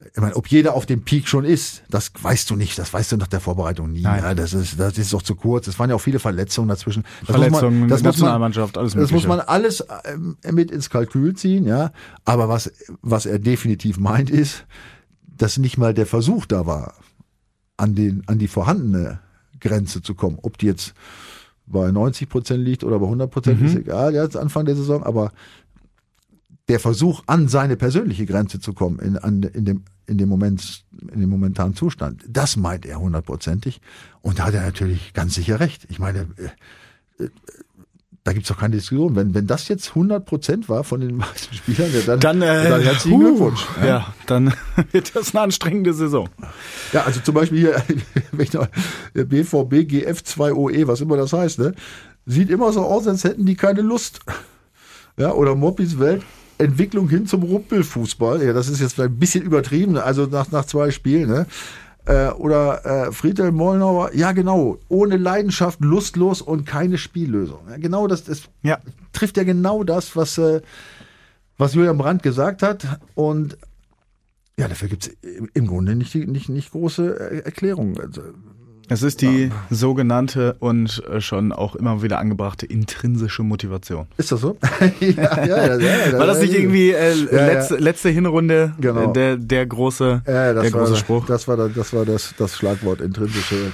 ich 0.00 0.20
meine, 0.20 0.36
ob 0.36 0.48
jeder 0.48 0.74
auf 0.74 0.86
dem 0.86 1.02
Peak 1.04 1.28
schon 1.28 1.44
ist, 1.44 1.82
das 1.88 2.12
weißt 2.20 2.50
du 2.50 2.56
nicht, 2.56 2.78
das 2.78 2.92
weißt 2.92 3.12
du 3.12 3.16
nach 3.16 3.26
der 3.26 3.40
Vorbereitung 3.40 3.92
nie. 3.92 4.02
Ja, 4.02 4.34
das 4.34 4.52
ist, 4.52 4.78
das 4.78 4.98
ist 4.98 5.12
doch 5.12 5.22
zu 5.22 5.34
kurz. 5.34 5.66
Es 5.66 5.78
waren 5.78 5.88
ja 5.88 5.96
auch 5.96 6.00
viele 6.00 6.18
Verletzungen 6.18 6.68
dazwischen. 6.68 7.04
Das 7.20 7.36
Verletzungen, 7.36 7.72
muss 7.72 7.80
man, 7.80 7.88
das 7.88 8.02
Nationalmannschaft, 8.02 8.76
alles 8.76 8.94
Das 8.94 9.12
muss 9.12 9.26
man 9.26 9.40
alles 9.40 9.80
äh, 9.80 10.52
mit 10.52 10.70
ins 10.70 10.90
Kalkül 10.90 11.34
ziehen, 11.34 11.66
ja. 11.66 11.92
Aber 12.24 12.48
was, 12.48 12.72
was 13.02 13.24
er 13.24 13.38
definitiv 13.38 13.98
meint, 13.98 14.30
ist, 14.30 14.66
dass 15.22 15.58
nicht 15.58 15.78
mal 15.78 15.94
der 15.94 16.06
Versuch 16.06 16.44
da 16.46 16.66
war, 16.66 16.94
an 17.76 17.94
den, 17.94 18.22
an 18.26 18.38
die 18.38 18.48
vorhandene 18.48 19.20
Grenze 19.60 20.02
zu 20.02 20.14
kommen. 20.14 20.38
Ob 20.42 20.58
die 20.58 20.66
jetzt 20.66 20.94
bei 21.66 21.90
90 21.90 22.28
Prozent 22.28 22.64
liegt 22.64 22.84
oder 22.84 22.98
bei 22.98 23.06
100 23.06 23.30
Prozent, 23.30 23.60
mhm. 23.60 23.66
ist 23.66 23.76
egal, 23.76 24.14
jetzt 24.14 24.36
Anfang 24.36 24.66
der 24.66 24.76
Saison, 24.76 25.02
aber 25.02 25.32
der 26.68 26.80
Versuch, 26.80 27.22
an 27.26 27.48
seine 27.48 27.76
persönliche 27.76 28.26
Grenze 28.26 28.60
zu 28.60 28.72
kommen, 28.72 28.98
in, 28.98 29.18
an, 29.18 29.42
in, 29.42 29.64
dem, 29.64 29.84
in, 30.06 30.18
dem 30.18 30.28
Moment, 30.28 30.84
in 31.12 31.20
dem 31.20 31.28
momentanen 31.28 31.74
Zustand, 31.74 32.24
das 32.28 32.56
meint 32.56 32.86
er 32.86 33.00
hundertprozentig. 33.00 33.80
Und 34.22 34.38
da 34.38 34.44
hat 34.44 34.54
er 34.54 34.62
natürlich 34.62 35.12
ganz 35.12 35.34
sicher 35.34 35.60
recht. 35.60 35.86
Ich 35.90 35.98
meine, 35.98 36.26
äh, 37.18 37.24
äh, 37.24 37.28
da 38.24 38.32
gibt's 38.32 38.48
doch 38.48 38.58
keine 38.58 38.76
Diskussion. 38.76 39.14
Wenn, 39.14 39.34
wenn 39.34 39.46
das 39.46 39.68
jetzt 39.68 39.90
100 39.90 40.24
Prozent 40.24 40.68
war 40.70 40.82
von 40.82 41.00
den 41.00 41.16
meisten 41.18 41.54
Spielern, 41.54 41.90
dann, 42.06 42.20
dann, 42.20 42.42
äh, 42.42 42.68
dann 42.70 42.80
herzlichen 42.80 43.16
uh, 43.16 43.18
Glückwunsch. 43.18 43.66
Ja. 43.80 43.86
ja, 43.86 44.14
dann 44.26 44.54
wird 44.92 45.14
das 45.14 45.34
eine 45.34 45.42
anstrengende 45.42 45.92
Saison. 45.92 46.30
Ja, 46.94 47.02
also 47.02 47.20
zum 47.20 47.34
Beispiel 47.34 47.58
hier, 47.58 47.82
der 49.14 49.24
BVB 49.24 49.74
GF2OE, 49.86 50.86
was 50.86 51.02
immer 51.02 51.18
das 51.18 51.34
heißt, 51.34 51.58
ne, 51.58 51.74
sieht 52.24 52.48
immer 52.48 52.72
so 52.72 52.80
aus, 52.80 53.06
als 53.06 53.24
hätten 53.24 53.44
die 53.44 53.56
keine 53.56 53.82
Lust. 53.82 54.20
Ja, 55.18 55.32
oder 55.32 55.54
Moppis 55.54 55.98
Welt, 55.98 56.24
Entwicklung 56.58 57.08
hin 57.08 57.26
zum 57.26 57.42
Rumpelfußball. 57.42 58.42
Ja, 58.42 58.52
das 58.52 58.68
ist 58.68 58.80
jetzt 58.80 59.00
ein 59.00 59.18
bisschen 59.18 59.42
übertrieben, 59.42 59.96
also 59.96 60.26
nach, 60.26 60.50
nach 60.50 60.64
zwei 60.64 60.90
Spielen, 60.90 61.28
ne? 61.28 61.46
Äh, 62.06 62.28
oder 62.32 62.84
äh, 62.84 63.12
Friedel 63.12 63.50
Mollnauer, 63.50 64.14
ja 64.14 64.32
genau, 64.32 64.78
ohne 64.88 65.16
Leidenschaft, 65.16 65.80
lustlos 65.80 66.42
und 66.42 66.66
keine 66.66 66.98
Spiellösung. 66.98 67.60
Ja, 67.70 67.78
genau 67.78 68.06
das, 68.06 68.24
das 68.24 68.42
ja. 68.62 68.78
trifft 69.12 69.38
ja 69.38 69.44
genau 69.44 69.84
das, 69.84 70.14
was, 70.14 70.36
äh, 70.36 70.60
was 71.56 71.72
Julian 71.72 71.96
Brandt 71.96 72.22
gesagt 72.22 72.62
hat. 72.62 73.00
Und 73.14 73.56
ja, 74.58 74.68
dafür 74.68 74.88
gibt 74.88 75.06
es 75.06 75.16
im 75.54 75.66
Grunde 75.66 75.94
nicht, 75.94 76.14
nicht, 76.14 76.50
nicht 76.50 76.72
große 76.72 77.18
äh, 77.30 77.38
Erklärung. 77.38 77.98
Also, 77.98 78.20
es 78.88 79.02
ist 79.02 79.22
die 79.22 79.50
sogenannte 79.70 80.56
und 80.58 81.02
äh, 81.06 81.20
schon 81.20 81.52
auch 81.52 81.74
immer 81.74 82.02
wieder 82.02 82.18
angebrachte 82.18 82.66
intrinsische 82.66 83.42
Motivation. 83.42 84.06
Ist 84.16 84.32
das 84.32 84.40
so? 84.40 84.56
ja, 85.00 85.46
ja, 85.46 85.78
ja, 85.78 86.18
War 86.18 86.26
das 86.26 86.40
nicht 86.40 86.54
irgendwie 86.54 86.90
äh, 86.90 87.14
letzte, 87.14 87.76
letzte 87.76 88.08
Hinrunde 88.10 88.74
genau. 88.80 89.12
der, 89.12 89.36
der 89.36 89.66
große, 89.66 90.22
der 90.26 90.70
große 90.70 90.96
Spruch? 90.96 91.26
Das 91.26 91.48
war, 91.48 91.56
das, 91.56 91.92
war 91.92 92.04
das, 92.04 92.34
das 92.36 92.56
Schlagwort 92.56 93.00
intrinsische 93.00 93.72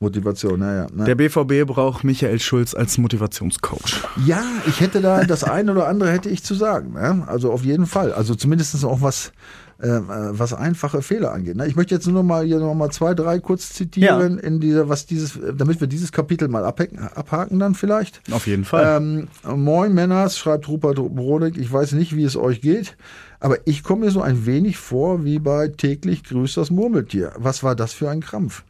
Motivation. 0.00 0.60
Naja, 0.60 0.86
ne? 0.92 1.04
Der 1.04 1.14
BVB 1.14 1.66
braucht 1.66 2.04
Michael 2.04 2.40
Schulz 2.40 2.74
als 2.74 2.96
Motivationscoach. 2.96 4.02
Ja, 4.24 4.42
ich 4.66 4.80
hätte 4.80 5.02
da 5.02 5.24
das 5.24 5.44
eine 5.44 5.72
oder 5.72 5.86
andere 5.86 6.10
hätte 6.10 6.30
ich 6.30 6.42
zu 6.42 6.54
sagen. 6.54 6.94
Ne? 6.94 7.24
Also 7.26 7.52
auf 7.52 7.64
jeden 7.64 7.86
Fall. 7.86 8.12
Also 8.12 8.34
zumindest 8.34 8.82
auch 8.84 9.02
was 9.02 9.32
äh, 9.80 10.00
was 10.06 10.52
einfache 10.52 11.02
Fehler 11.02 11.32
angeht. 11.32 11.56
Ne? 11.56 11.66
Ich 11.66 11.76
möchte 11.76 11.94
jetzt 11.94 12.06
nur 12.06 12.16
noch 12.16 12.22
mal 12.22 12.44
hier 12.44 12.58
noch 12.58 12.74
mal 12.74 12.90
zwei, 12.90 13.14
drei 13.14 13.38
kurz 13.38 13.72
zitieren 13.72 14.36
ja. 14.36 14.42
in 14.42 14.60
dieser, 14.60 14.88
was 14.88 15.06
dieses, 15.06 15.38
damit 15.56 15.80
wir 15.80 15.86
dieses 15.86 16.12
Kapitel 16.12 16.48
mal 16.48 16.64
abhaken, 16.64 16.98
abhaken 16.98 17.58
dann 17.58 17.74
vielleicht. 17.74 18.20
Auf 18.30 18.46
jeden 18.46 18.64
Fall. 18.64 18.96
Ähm, 18.96 19.28
Moin 19.44 19.94
Männers, 19.94 20.38
schreibt 20.38 20.68
Rupert 20.68 20.96
Brodig, 20.96 21.56
ich 21.56 21.72
weiß 21.72 21.92
nicht, 21.92 22.14
wie 22.14 22.24
es 22.24 22.36
euch 22.36 22.60
geht, 22.60 22.96
aber 23.40 23.56
ich 23.64 23.82
komme 23.82 24.06
mir 24.06 24.10
so 24.10 24.20
ein 24.20 24.44
wenig 24.46 24.76
vor 24.76 25.24
wie 25.24 25.38
bei 25.38 25.68
täglich 25.68 26.24
grüßt 26.24 26.56
das 26.56 26.70
Murmeltier. 26.70 27.32
Was 27.36 27.62
war 27.62 27.74
das 27.74 27.92
für 27.92 28.10
ein 28.10 28.20
Krampf? 28.20 28.64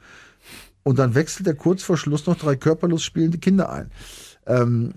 Und 0.83 0.99
dann 0.99 1.14
wechselt 1.14 1.46
er 1.46 1.55
kurz 1.55 1.83
vor 1.83 1.96
Schluss 1.96 2.27
noch 2.27 2.37
drei 2.37 2.57
körperlos 2.57 3.03
spielende 3.03 3.38
Kinder 3.38 3.70
ein. 3.70 3.90
Ähm, 4.46 4.94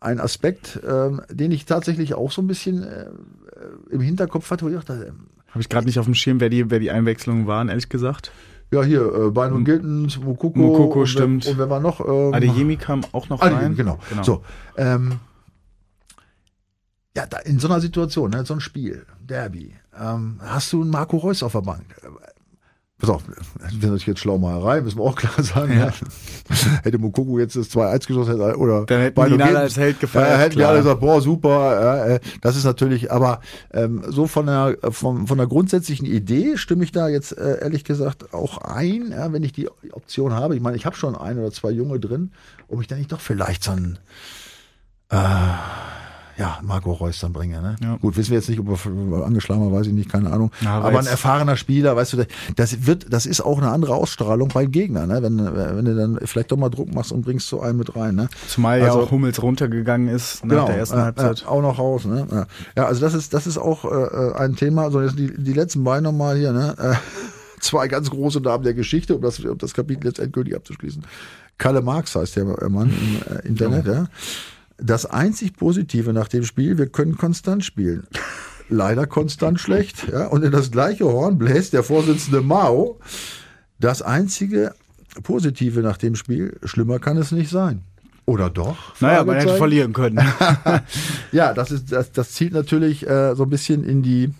ein 0.00 0.20
Aspekt, 0.20 0.80
ähm, 0.86 1.22
den 1.30 1.52
ich 1.52 1.64
tatsächlich 1.64 2.14
auch 2.14 2.32
so 2.32 2.42
ein 2.42 2.48
bisschen 2.48 2.82
äh, 2.82 3.06
im 3.90 4.00
Hinterkopf 4.00 4.50
hatte, 4.50 4.64
wo 4.64 4.68
ich 4.68 4.74
dachte, 4.74 5.06
ähm, 5.08 5.26
habe 5.48 5.60
ich 5.60 5.68
gerade 5.68 5.86
nicht 5.86 5.98
auf 5.98 6.06
dem 6.06 6.14
Schirm, 6.14 6.40
wer 6.40 6.48
die, 6.48 6.70
wer 6.70 6.78
die 6.78 6.90
Einwechslungen 6.90 7.46
waren, 7.46 7.68
ehrlich 7.68 7.88
gesagt. 7.88 8.32
Ja, 8.72 8.82
hier, 8.82 9.02
äh, 9.14 9.30
Bein 9.30 9.52
und 9.52 9.64
Giltens, 9.64 10.18
Mokoko. 10.18 10.58
Mokoko, 10.58 11.00
und 11.00 11.06
stimmt. 11.06 11.44
Wer, 11.44 11.52
und 11.52 11.58
wer 11.58 11.70
war 11.70 11.80
noch? 11.80 12.00
Ähm, 12.00 12.32
Adeyemi 12.32 12.76
kam 12.76 13.02
auch 13.12 13.28
noch 13.28 13.42
rein. 13.42 13.54
Adeyemi, 13.54 13.74
genau. 13.74 13.98
genau. 14.08 14.22
So, 14.22 14.42
ähm, 14.78 15.18
ja, 17.14 17.26
da 17.26 17.38
in 17.38 17.58
so 17.58 17.68
einer 17.68 17.80
Situation, 17.80 18.30
ne, 18.30 18.46
so 18.46 18.54
ein 18.54 18.60
Spiel, 18.60 19.04
Derby, 19.20 19.74
ähm, 19.98 20.40
hast 20.42 20.72
du 20.72 20.80
einen 20.80 20.90
Marco 20.90 21.18
Reus 21.18 21.42
auf 21.42 21.52
der 21.52 21.60
Bank 21.60 21.84
pass 23.02 23.10
auf, 23.10 23.22
das 23.58 23.72
ist 23.72 23.82
natürlich 23.82 24.06
jetzt 24.06 24.20
Schlaumacherei, 24.20 24.80
müssen 24.80 24.98
wir 24.98 25.04
auch 25.04 25.16
klar 25.16 25.42
sagen. 25.42 25.72
Ja. 25.72 25.86
Ja. 25.86 25.92
Hätte 26.84 26.98
Mukoko 26.98 27.38
jetzt 27.40 27.56
das 27.56 27.68
2-1 27.70 28.06
geschossen 28.06 28.40
oder 28.40 28.86
dann 28.86 29.00
hätten 29.00 29.16
wir 29.16 29.44
alle 29.44 29.58
als 29.58 29.76
Held 29.76 29.98
gefeiert. 29.98 30.28
Äh, 30.28 30.38
hätten 30.38 30.58
wir 30.58 30.68
alle 30.68 30.78
gesagt, 30.78 31.00
boah, 31.00 31.20
super. 31.20 32.06
Äh, 32.06 32.20
das 32.40 32.56
ist 32.56 32.64
natürlich, 32.64 33.10
aber 33.10 33.40
ähm, 33.72 34.04
so 34.08 34.28
von 34.28 34.46
der, 34.46 34.76
von, 34.90 35.26
von 35.26 35.36
der 35.36 35.48
grundsätzlichen 35.48 36.06
Idee 36.06 36.56
stimme 36.56 36.84
ich 36.84 36.92
da 36.92 37.08
jetzt 37.08 37.36
äh, 37.36 37.60
ehrlich 37.60 37.82
gesagt 37.82 38.32
auch 38.32 38.58
ein, 38.58 39.10
ja, 39.10 39.32
wenn 39.32 39.42
ich 39.42 39.52
die 39.52 39.68
Option 39.90 40.32
habe. 40.32 40.54
Ich 40.54 40.62
meine, 40.62 40.76
ich 40.76 40.86
habe 40.86 40.94
schon 40.94 41.16
ein 41.16 41.38
oder 41.38 41.50
zwei 41.50 41.70
Junge 41.70 41.98
drin, 41.98 42.30
ob 42.68 42.80
ich 42.80 42.86
dann 42.86 42.98
nicht 42.98 43.10
doch 43.10 43.20
vielleicht 43.20 43.64
so 43.64 43.72
ein 43.72 43.98
äh, 45.10 45.16
ja, 46.38 46.58
Marco 46.62 46.92
Reus 46.92 47.20
dann 47.20 47.32
bringe. 47.32 47.60
Ne? 47.60 47.76
Ja. 47.82 47.96
Gut, 47.96 48.16
wissen 48.16 48.30
wir 48.30 48.38
jetzt 48.38 48.48
nicht, 48.48 48.60
ob 48.60 48.68
er 48.68 49.26
angeschlagen 49.26 49.60
war, 49.60 49.78
weiß 49.78 49.86
ich 49.86 49.92
nicht, 49.92 50.10
keine 50.10 50.32
Ahnung. 50.32 50.50
Ja, 50.60 50.76
aber, 50.76 50.88
aber 50.88 50.98
ein 51.00 51.06
erfahrener 51.06 51.56
Spieler, 51.56 51.94
weißt 51.94 52.14
du, 52.14 52.26
das 52.56 52.86
wird, 52.86 53.12
das 53.12 53.26
ist 53.26 53.40
auch 53.42 53.58
eine 53.58 53.70
andere 53.70 53.94
Ausstrahlung 53.94 54.48
beim 54.48 54.70
Gegner, 54.70 55.06
ne? 55.06 55.22
wenn, 55.22 55.38
wenn 55.38 55.84
du 55.84 55.94
dann 55.94 56.18
vielleicht 56.24 56.50
doch 56.50 56.56
mal 56.56 56.70
Druck 56.70 56.92
machst 56.94 57.12
und 57.12 57.22
bringst 57.22 57.48
so 57.48 57.60
einen 57.60 57.78
mit 57.78 57.94
rein. 57.96 58.14
Ne? 58.14 58.28
Zumal 58.48 58.80
also, 58.80 58.98
ja 58.98 59.04
auch 59.04 59.10
Hummels 59.10 59.42
runtergegangen 59.42 60.08
ist 60.08 60.44
nach 60.44 60.50
genau, 60.50 60.66
der 60.66 60.76
ersten 60.78 60.98
äh, 60.98 61.02
Halbzeit. 61.02 61.42
Äh, 61.42 61.46
auch 61.46 61.62
noch 61.62 61.78
raus. 61.78 62.04
Ne? 62.06 62.26
Ja. 62.30 62.46
ja, 62.76 62.86
also 62.86 63.00
das 63.00 63.14
ist, 63.14 63.34
das 63.34 63.46
ist 63.46 63.58
auch 63.58 63.84
äh, 63.84 64.32
ein 64.36 64.56
Thema. 64.56 64.90
So, 64.90 65.02
jetzt 65.02 65.18
die, 65.18 65.32
die 65.36 65.52
letzten 65.52 65.84
beiden 65.84 66.04
nochmal 66.04 66.36
hier, 66.38 66.52
ne? 66.52 66.74
Äh, 66.78 66.94
zwei 67.60 67.88
ganz 67.88 68.10
große 68.10 68.40
Namen 68.40 68.64
der 68.64 68.74
Geschichte, 68.74 69.14
um 69.14 69.22
das, 69.22 69.38
um 69.38 69.58
das 69.58 69.74
Kapitel 69.74 70.06
jetzt 70.06 70.18
endgültig 70.18 70.56
abzuschließen. 70.56 71.04
Kalle 71.58 71.82
Marx 71.82 72.16
heißt 72.16 72.36
der 72.36 72.44
Mann 72.44 72.90
im 72.90 73.36
äh, 73.36 73.46
Internet, 73.46 73.86
ja. 73.86 73.92
ja 73.92 74.06
das 74.78 75.06
einzig 75.06 75.56
Positive 75.56 76.12
nach 76.12 76.28
dem 76.28 76.44
Spiel, 76.44 76.78
wir 76.78 76.86
können 76.86 77.16
konstant 77.16 77.64
spielen. 77.64 78.06
Leider 78.68 79.06
konstant 79.06 79.60
schlecht. 79.60 80.08
Ja? 80.10 80.26
Und 80.26 80.44
in 80.44 80.52
das 80.52 80.70
gleiche 80.70 81.04
Horn 81.04 81.38
bläst 81.38 81.72
der 81.72 81.82
Vorsitzende 81.82 82.40
Mao. 82.40 82.98
Das 83.78 84.02
einzige 84.02 84.74
Positive 85.22 85.80
nach 85.80 85.98
dem 85.98 86.14
Spiel, 86.14 86.58
schlimmer 86.64 86.98
kann 86.98 87.16
es 87.16 87.32
nicht 87.32 87.50
sein. 87.50 87.82
Oder 88.24 88.50
doch? 88.50 88.76
Naja, 89.00 89.24
man 89.24 89.36
hätte 89.36 89.56
verlieren 89.56 89.92
können. 89.92 90.20
ja, 91.32 91.52
das 91.52 91.72
ist 91.72 91.90
das, 91.90 92.12
das 92.12 92.30
zielt 92.32 92.52
natürlich 92.52 93.06
äh, 93.06 93.34
so 93.34 93.42
ein 93.42 93.50
bisschen 93.50 93.82
in 93.82 94.02
die 94.02 94.32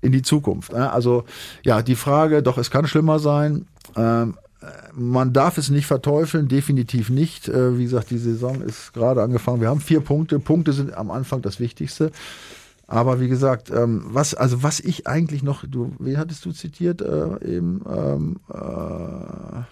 in 0.00 0.12
die 0.12 0.22
Zukunft. 0.22 0.72
Ne? 0.72 0.90
Also 0.90 1.24
ja, 1.62 1.82
die 1.82 1.96
Frage, 1.96 2.42
doch 2.42 2.56
es 2.56 2.70
kann 2.70 2.86
schlimmer 2.86 3.18
sein. 3.18 3.66
Ähm, 3.94 4.34
äh, 4.38 4.45
man 4.94 5.32
darf 5.32 5.58
es 5.58 5.70
nicht 5.70 5.86
verteufeln, 5.86 6.48
definitiv 6.48 7.10
nicht. 7.10 7.48
Äh, 7.48 7.78
wie 7.78 7.84
gesagt, 7.84 8.10
die 8.10 8.18
Saison 8.18 8.62
ist 8.62 8.92
gerade 8.92 9.22
angefangen. 9.22 9.60
Wir 9.60 9.68
haben 9.68 9.80
vier 9.80 10.00
Punkte. 10.00 10.38
Punkte 10.38 10.72
sind 10.72 10.94
am 10.94 11.10
Anfang 11.10 11.42
das 11.42 11.60
Wichtigste. 11.60 12.10
Aber 12.88 13.18
wie 13.20 13.26
gesagt, 13.28 13.68
ähm, 13.70 14.04
was 14.06 14.34
also 14.34 14.62
was 14.62 14.78
ich 14.78 15.08
eigentlich 15.08 15.42
noch, 15.42 15.64
du, 15.66 15.92
wen 15.98 16.18
hattest 16.18 16.44
du 16.44 16.52
zitiert 16.52 17.00
äh, 17.02 17.56
eben? 17.56 17.80
Ähm, 17.92 18.36
äh, 18.48 18.56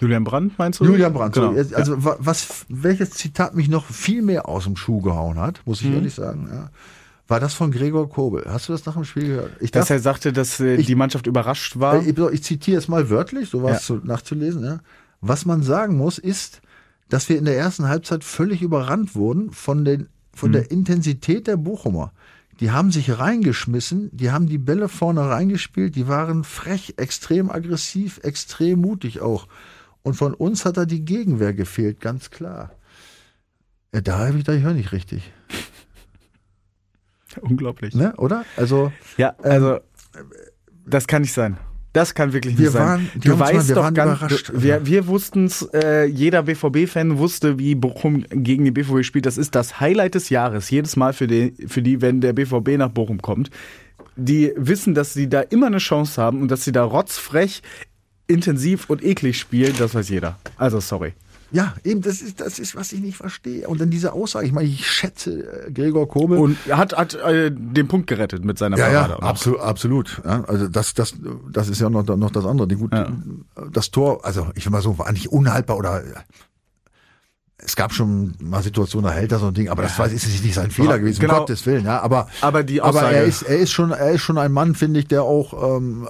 Julian 0.01 0.25
Brandt, 0.25 0.59
meinst 0.59 0.81
du? 0.81 0.85
Julian 0.85 1.13
Brandt. 1.13 1.35
Genau. 1.37 1.55
So, 1.63 1.77
also 1.77 2.05
wa- 2.05 2.17
was, 2.19 2.67
welches 2.69 3.11
Zitat 3.11 3.55
mich 3.55 3.69
noch 3.69 3.85
viel 3.87 4.21
mehr 4.23 4.49
aus 4.49 4.65
dem 4.65 4.75
Schuh 4.77 5.01
gehauen 5.01 5.39
hat, 5.39 5.61
muss 5.65 5.83
Mhm. 5.83 5.89
ich 5.91 5.95
ehrlich 5.95 6.15
sagen, 6.15 6.49
ja, 6.53 6.71
war 7.27 7.41
das 7.41 7.55
von 7.55 7.71
Gregor 7.71 8.09
Kobel. 8.11 8.45
Hast 8.47 8.69
du 8.69 8.73
das 8.73 8.85
nach 8.87 8.95
dem 8.95 9.05
Spiel 9.05 9.27
gehört? 9.29 9.53
Ich 9.61 9.71
Dass 9.71 9.87
darf, 9.89 9.91
er 9.97 10.01
sagte, 10.01 10.33
dass 10.33 10.61
äh, 10.61 10.77
Ich- 10.77 10.87
die 10.87 10.95
Mannschaft 10.95 11.27
überrascht 11.27 11.79
war. 11.79 11.97
äh, 12.05 12.11
ich, 12.11 12.19
ich 12.19 12.43
zitiere 12.45 12.79
es 12.79 12.89
mal 12.89 13.09
wörtlich, 13.11 13.49
so 13.49 13.63
war 13.63 13.73
es 13.77 13.87
zu, 13.87 13.97
nachzulesen. 13.97 14.63
Ja. 14.65 14.81
Was 15.21 15.47
man 15.47 15.63
sagen 15.63 15.97
muss, 15.97 16.19
ist, 16.19 16.61
dass 17.09 17.29
wir 17.29 17.39
in 17.39 17.45
der 17.47 17.57
ersten 17.57 17.89
Halbzeit 17.89 18.25
völlig 18.25 18.61
überrannt 18.63 19.15
wurden 19.15 19.53
von, 19.53 19.85
den, 19.85 20.09
von 20.35 20.53
der 20.53 20.71
Intensität 20.71 21.47
der 21.47 21.57
Bochumer. 21.57 22.13
Die 22.61 22.71
haben 22.71 22.93
sich 22.93 23.19
reingeschmissen, 23.19 24.11
die 24.13 24.31
haben 24.31 24.47
die 24.47 24.59
Bälle 24.59 24.89
vorne 24.89 25.23
reingespielt, 25.29 25.97
die 25.97 26.07
waren 26.09 26.45
frech, 26.45 26.95
extrem 26.99 27.51
aggressiv, 27.51 28.21
extrem 28.23 28.81
mutig 28.81 29.21
auch. 29.21 29.49
Und 30.03 30.15
von 30.15 30.35
uns 30.35 30.65
hat 30.65 30.77
da 30.77 30.85
die 30.85 31.05
Gegenwehr 31.05 31.53
gefehlt, 31.55 32.01
ganz 32.01 32.31
klar. 32.31 32.71
Ja, 33.95 34.03
da 34.03 34.19
habe 34.19 34.39
ich, 34.39 34.45
da 34.45 34.53
höre 34.53 34.75
nicht 34.75 34.93
richtig, 34.93 35.33
Unglaublich. 37.43 37.95
ne? 37.95 38.15
Oder? 38.17 38.45
Also 38.57 38.93
Ja, 39.17 39.35
also 39.43 39.79
das 40.87 41.07
kann 41.07 41.23
nicht 41.23 41.33
sein. 41.33 41.57
Das 41.93 42.13
kann 42.15 42.33
wirklich 42.33 42.55
nicht 42.55 42.63
Wir 42.65 42.71
sein. 42.73 42.83
waren- 42.87 43.11
die 43.15 43.21
du 43.29 43.31
uns 43.33 43.39
mal- 43.41 43.55
weißt 43.55 43.69
wir 43.69 43.75
doch 43.77 43.83
waren 43.85 43.95
ganz, 43.95 44.19
überrascht. 44.21 44.49
du- 44.49 44.63
wir, 44.63 44.85
wir 44.85 45.07
wussten 45.07 45.45
es, 45.45 45.63
äh, 45.73 46.05
jeder 46.07 46.43
BVB-Fan 46.43 47.19
wusste, 47.19 47.57
wie 47.59 47.77
Bochum 47.77 48.25
gegen 48.31 48.65
den 48.65 48.75
BVB 48.75 49.05
spielt. 49.05 49.27
Das 49.27 49.39
ist 49.39 49.55
das 49.55 49.79
Highlight 49.81 50.17
des 50.17 50.29
Jahres. 50.29 50.71
Jedes 50.71 50.97
Mal 50.97 51.13
für 51.13 51.29
die, 51.29 51.55
für 51.69 51.83
die, 51.83 52.03
wenn 52.03 52.21
der 52.21 52.33
BVB 52.33 52.77
nach 52.79 52.89
Bochum 52.91 53.23
kommt. 53.23 53.51
Die 54.17 54.53
wissen, 54.57 54.95
dass 54.95 55.15
sie 55.15 55.29
da 55.29 55.41
immer 55.41 55.67
eine 55.69 55.79
Chance 55.79 56.21
haben 56.21 56.43
und 56.43 56.51
dass 56.51 56.65
sie 56.65 56.73
da 56.73 56.83
rotzfrech, 56.83 57.63
intensiv 58.27 58.91
und 58.91 59.05
eklig 59.05 59.39
spielen. 59.39 59.75
Das 59.79 59.95
weiß 59.95 60.09
jeder. 60.09 60.37
Also 60.57 60.81
sorry. 60.81 61.13
Ja, 61.55 61.73
eben, 61.85 62.03
das 62.03 62.21
ist, 62.21 62.41
das 62.41 62.59
ist, 62.59 62.75
was 62.75 62.93
ich 62.93 63.01
nicht 63.01 63.17
verstehe. 63.17 63.69
Und 63.69 63.81
dann 63.81 63.89
diese 63.89 64.13
Aussage, 64.13 64.45
ich 64.45 64.53
meine, 64.53 64.67
ich 64.69 64.91
schätze 64.91 65.67
äh, 65.69 65.71
Gregor 65.71 66.09
Kobel. 66.09 66.37
Und 66.39 66.59
er 66.67 66.79
hat, 66.79 66.97
hat 66.97 67.15
äh, 67.15 67.53
den 67.55 67.87
Punkt 67.87 68.09
gerettet 68.09 68.45
mit 68.45 68.59
seiner 68.59 68.77
ja, 68.77 68.89
Parade. 68.89 69.13
ja, 69.13 69.19
absolut, 69.29 69.61
absolut. 69.61 70.21
Ja, 70.25 70.43
also 70.49 70.67
das, 70.67 70.95
das, 70.95 71.15
das 71.53 71.69
ist 71.69 71.81
ja 71.81 71.89
noch, 71.89 72.05
noch 72.05 72.33
das 72.33 72.45
andere. 72.45 72.67
Die 72.67 72.75
gut, 72.75 72.93
Ja. 72.93 73.09
das 73.71 73.93
Tor, 73.93 74.25
also 74.25 74.49
ich 74.57 74.65
will 74.67 74.73
mal 74.73 74.83
so, 74.83 74.99
war 74.99 75.13
nicht 75.13 75.29
unhaltbar 75.31 75.77
oder 75.77 76.03
es 77.59 77.77
gab 77.77 77.93
schon 77.93 78.35
mal 78.41 78.63
Situationen, 78.63 79.09
da 79.09 79.17
hält 79.17 79.33
er 79.33 79.39
so 79.39 79.47
ein 79.47 79.55
Ding, 79.55 79.69
aber 79.69 79.83
das 79.83 79.99
weiß 79.99 80.13
ist 80.13 80.27
nicht 80.43 80.55
sein 80.55 80.71
Fehler 80.71 80.99
gewesen, 80.99 81.21
Genau. 81.21 81.35
um 81.35 81.39
Gottes 81.41 81.65
Willen, 81.67 81.85
ja. 81.85 82.01
Aber, 82.01 82.29
Aber 82.41 82.63
die 82.65 82.83
aber 82.83 82.99
Aussage- 82.99 83.15
er 83.17 83.25
ist, 83.25 83.43
er 83.43 83.59
ist 83.59 83.71
schon, 83.71 83.91
er 83.93 84.11
ist 84.11 84.23
schon 84.23 84.39
ein 84.39 84.53
Mann, 84.53 84.75
finde 84.75 85.01
ich, 85.01 85.07
der 85.07 85.23
auch 85.23 85.77
ähm, 85.79 86.07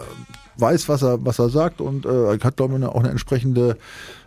weiß, 0.57 0.89
was 0.89 1.03
er, 1.03 1.25
was 1.25 1.39
er 1.39 1.51
sagt 1.51 1.81
und 1.81 2.07
äh, 2.07 2.33
er 2.35 2.39
hat, 2.43 2.57
glaube 2.57 2.77
ich, 2.79 2.85
auch 2.85 2.99
eine 3.01 3.11
entsprechende 3.11 3.77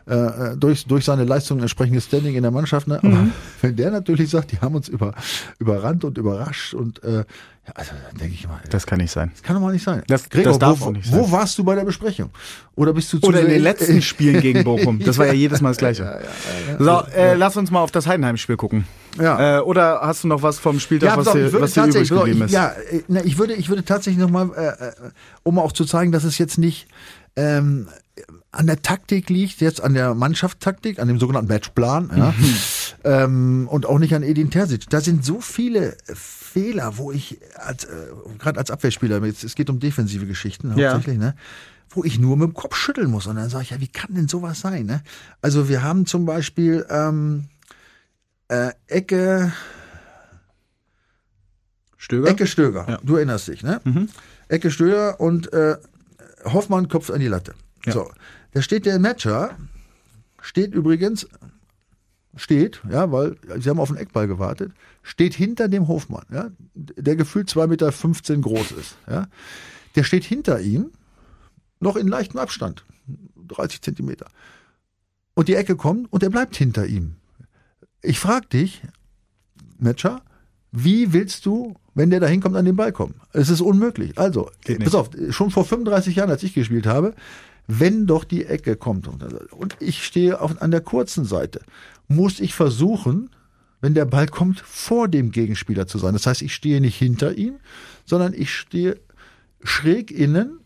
äh, 0.07 0.55
durch, 0.57 0.85
durch 0.85 1.05
seine 1.05 1.25
Leistung 1.25 1.57
ein 1.59 1.61
entsprechendes 1.63 2.05
Standing 2.05 2.35
in 2.35 2.41
der 2.41 2.51
Mannschaft. 2.51 2.87
Ne? 2.87 2.97
Aber 2.99 3.07
Mhm. 3.09 3.31
wenn 3.61 3.75
der 3.75 3.91
natürlich 3.91 4.29
sagt, 4.29 4.51
die 4.51 4.59
haben 4.59 4.75
uns 4.75 4.87
über, 4.87 5.13
überrannt 5.59 6.03
und 6.05 6.17
überrascht 6.17 6.73
und 6.73 7.03
äh, 7.03 7.17
ja, 7.67 7.73
also 7.75 7.91
dann 8.09 8.17
denke 8.17 8.33
ich 8.33 8.47
mal, 8.47 8.59
das 8.63 8.69
Das 8.69 8.85
kann 8.87 8.99
nicht 8.99 9.11
sein. 9.11 9.29
kann 9.43 9.55
doch 9.57 9.61
mal 9.61 9.73
nicht 9.73 9.83
sein. 9.83 10.01
Das- 10.07 10.29
das 10.29 10.57
darf 10.57 10.79
wo, 10.79 10.85
auch 10.85 10.91
nicht 10.91 11.11
wo 11.11 11.23
sein. 11.23 11.31
warst 11.33 11.57
du 11.57 11.65
bei 11.65 11.75
der 11.75 11.83
Besprechung? 11.83 12.29
Oder 12.77 12.93
bist 12.93 13.11
du 13.11 13.17
zu 13.19 13.27
Oder 13.27 13.41
in 13.41 13.49
den 13.49 13.61
letzten 13.61 14.01
Spielen 14.01 14.39
gegen 14.41 14.63
Bochum. 14.63 14.99
Das 15.05 15.17
war 15.17 15.25
ja 15.25 15.33
jedes 15.33 15.59
Mal 15.59 15.69
das 15.71 15.77
Gleiche. 15.77 16.21
So, 16.79 17.01
äh, 17.13 17.35
lass 17.35 17.57
uns 17.57 17.69
mal 17.69 17.81
auf 17.81 17.91
das 17.91 18.07
Heidenheim-Spiel 18.07 18.55
gucken. 18.55 18.85
Ja. 19.19 19.57
Äh, 19.57 19.61
oder 19.61 19.99
hast 20.01 20.23
du 20.23 20.29
noch 20.29 20.41
was 20.43 20.59
vom 20.59 20.79
Spieltag, 20.79 21.09
Ja, 21.09 21.17
was 21.17 21.27
auf, 21.27 21.33
dir, 21.33 21.51
was 21.59 21.73
dir 21.73 21.85
übrig 21.85 22.07
geblieben 22.07 22.41
ist? 22.43 22.51
ja, 22.51 22.71
äh, 22.89 23.21
ich 23.25 23.37
würde, 23.37 23.53
ich 23.55 23.67
würde 23.67 23.83
tatsächlich 23.83 24.21
nochmal, 24.23 24.49
äh, 24.55 24.85
äh, 24.85 24.91
um 25.43 25.59
auch 25.59 25.73
zu 25.73 25.83
zeigen, 25.83 26.13
dass 26.13 26.23
es 26.23 26.37
jetzt 26.37 26.57
nicht 26.57 26.87
ähm, 27.35 27.87
an 28.51 28.65
der 28.67 28.81
Taktik 28.81 29.29
liegt, 29.29 29.61
jetzt 29.61 29.81
an 29.81 29.93
der 29.93 30.13
Mannschaftstaktik, 30.15 30.99
an 30.99 31.07
dem 31.07 31.19
sogenannten 31.19 31.49
Matchplan, 31.51 32.11
ja, 32.15 32.33
ähm, 33.03 33.67
und 33.69 33.85
auch 33.85 33.99
nicht 33.99 34.15
an 34.15 34.23
Edin 34.23 34.49
Terzic. 34.49 34.89
Da 34.89 35.01
sind 35.01 35.23
so 35.25 35.41
viele 35.41 35.95
Fehler, 36.13 36.97
wo 36.97 37.11
ich 37.11 37.39
als, 37.55 37.83
äh, 37.83 38.07
gerade 38.39 38.57
als 38.59 38.71
Abwehrspieler, 38.71 39.23
jetzt, 39.25 39.43
es 39.43 39.53
geht 39.55 39.69
um 39.69 39.79
defensive 39.79 40.25
Geschichten 40.25 40.75
Ja. 40.77 40.93
hauptsächlich, 40.93 41.19
ne? 41.19 41.35
wo 41.89 42.03
ich 42.03 42.19
nur 42.19 42.35
mit 42.37 42.47
dem 42.49 42.53
Kopf 42.53 42.75
schütteln 42.75 43.09
muss. 43.09 43.27
Und 43.27 43.35
dann 43.37 43.49
sage 43.49 43.63
ich, 43.63 43.69
ja, 43.71 43.79
wie 43.79 43.87
kann 43.87 44.13
denn 44.13 44.27
sowas 44.27 44.59
sein? 44.59 44.85
Ne? 44.85 45.01
Also 45.41 45.69
wir 45.69 45.83
haben 45.83 46.05
zum 46.05 46.25
Beispiel 46.25 46.85
ähm, 46.89 47.45
äh, 48.49 48.71
Ecke, 48.87 49.51
Stöger? 51.97 52.29
Ecke 52.29 52.47
Stöger, 52.47 52.85
Ja. 52.87 52.99
du 53.03 53.15
erinnerst 53.15 53.47
dich, 53.47 53.63
ne? 53.63 53.81
Mhm. 53.83 54.09
Ecke 54.47 54.71
Stöger 54.71 55.19
und 55.19 55.51
äh, 55.53 55.75
Hoffmann 56.45 56.87
kopft 56.87 57.11
an 57.11 57.19
die 57.19 57.27
Latte. 57.27 57.53
Ja. 57.85 57.93
So, 57.93 58.11
da 58.57 58.63
steht 58.63 58.87
der 58.87 58.97
Matcher, 58.97 59.55
steht 60.41 60.73
übrigens, 60.73 61.27
steht, 62.35 62.81
ja, 62.89 63.11
weil 63.11 63.35
sie 63.59 63.69
haben 63.69 63.79
auf 63.79 63.89
den 63.89 63.97
Eckball 63.97 64.27
gewartet, 64.27 64.71
steht 65.03 65.35
hinter 65.35 65.67
dem 65.67 65.87
Hofmann, 65.87 66.25
ja, 66.31 66.49
der 66.73 67.15
gefühlt 67.15 67.51
2,15 67.51 67.67
Meter 67.67 68.41
groß 68.41 68.71
ist, 68.71 68.97
ja. 69.07 69.27
Der 69.95 70.03
steht 70.03 70.23
hinter 70.23 70.59
ihm, 70.59 70.89
noch 71.79 71.95
in 71.97 72.07
leichtem 72.07 72.39
Abstand, 72.39 72.83
30 73.47 73.83
Zentimeter. 73.83 74.25
Und 75.35 75.49
die 75.49 75.53
Ecke 75.53 75.75
kommt 75.75 76.11
und 76.11 76.23
er 76.23 76.31
bleibt 76.31 76.55
hinter 76.55 76.87
ihm. 76.87 77.13
Ich 78.01 78.17
frage 78.17 78.47
dich, 78.47 78.81
Matcher, 79.77 80.23
wie 80.71 81.13
willst 81.13 81.45
du, 81.45 81.75
wenn 81.93 82.09
der 82.09 82.21
da 82.21 82.25
hinkommt, 82.25 82.55
an 82.55 82.65
den 82.65 82.75
Ball 82.75 82.91
kommen? 82.91 83.21
Es 83.33 83.49
ist 83.49 83.61
unmöglich. 83.61 84.17
Also, 84.17 84.49
Geht 84.63 84.83
pass 84.83 84.95
auf, 84.95 85.11
schon 85.29 85.51
vor 85.51 85.63
35 85.63 86.15
Jahren, 86.15 86.31
als 86.31 86.41
ich 86.41 86.55
gespielt 86.55 86.87
habe, 86.87 87.13
wenn 87.67 88.07
doch 88.07 88.23
die 88.23 88.45
Ecke 88.45 88.75
kommt 88.75 89.07
und, 89.07 89.77
ich 89.79 90.03
stehe 90.03 90.39
auf, 90.39 90.61
an 90.61 90.71
der 90.71 90.81
kurzen 90.81 91.25
Seite, 91.25 91.61
muss 92.07 92.39
ich 92.39 92.53
versuchen, 92.53 93.29
wenn 93.81 93.93
der 93.93 94.05
Ball 94.05 94.27
kommt, 94.27 94.59
vor 94.61 95.07
dem 95.07 95.31
Gegenspieler 95.31 95.85
zu 95.85 95.97
sein. 95.97 96.13
Das 96.13 96.25
heißt, 96.25 96.41
ich 96.41 96.55
stehe 96.55 96.81
nicht 96.81 96.97
hinter 96.97 97.37
ihm, 97.37 97.55
sondern 98.05 98.33
ich 98.33 98.53
stehe 98.53 98.99
schräg 99.63 100.11
innen 100.11 100.59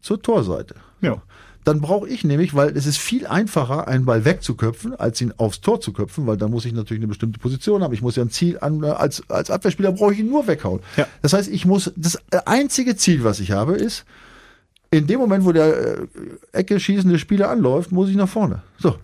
zur 0.00 0.22
Torseite. 0.22 0.76
Ja. 1.00 1.22
Dann 1.64 1.80
brauche 1.80 2.08
ich 2.08 2.22
nämlich, 2.22 2.54
weil 2.54 2.76
es 2.76 2.86
ist 2.86 2.98
viel 2.98 3.26
einfacher, 3.26 3.88
einen 3.88 4.04
Ball 4.04 4.24
wegzuköpfen, 4.24 4.94
als 4.94 5.20
ihn 5.20 5.32
aufs 5.36 5.60
Tor 5.60 5.80
zu 5.80 5.92
köpfen, 5.92 6.24
weil 6.28 6.36
da 6.36 6.46
muss 6.46 6.64
ich 6.64 6.72
natürlich 6.72 7.00
eine 7.00 7.08
bestimmte 7.08 7.40
Position 7.40 7.82
haben. 7.82 7.92
Ich 7.92 8.02
muss 8.02 8.14
ja 8.14 8.22
ein 8.22 8.30
Ziel 8.30 8.58
an, 8.60 8.84
als, 8.84 9.28
als 9.28 9.50
Abwehrspieler 9.50 9.90
brauche 9.90 10.12
ich 10.12 10.20
ihn 10.20 10.30
nur 10.30 10.46
weghauen. 10.46 10.78
Ja. 10.96 11.08
Das 11.22 11.32
heißt, 11.32 11.50
ich 11.50 11.66
muss, 11.66 11.92
das 11.96 12.20
einzige 12.46 12.94
Ziel, 12.94 13.24
was 13.24 13.40
ich 13.40 13.50
habe, 13.50 13.74
ist, 13.74 14.04
in 14.98 15.06
dem 15.06 15.20
Moment, 15.20 15.44
wo 15.44 15.52
der 15.52 15.98
äh, 15.98 16.06
Ecke 16.52 16.80
schießende 16.80 17.18
Spieler 17.18 17.50
anläuft, 17.50 17.92
muss 17.92 18.08
ich 18.08 18.16
nach 18.16 18.28
vorne. 18.28 18.62
So. 18.78 18.96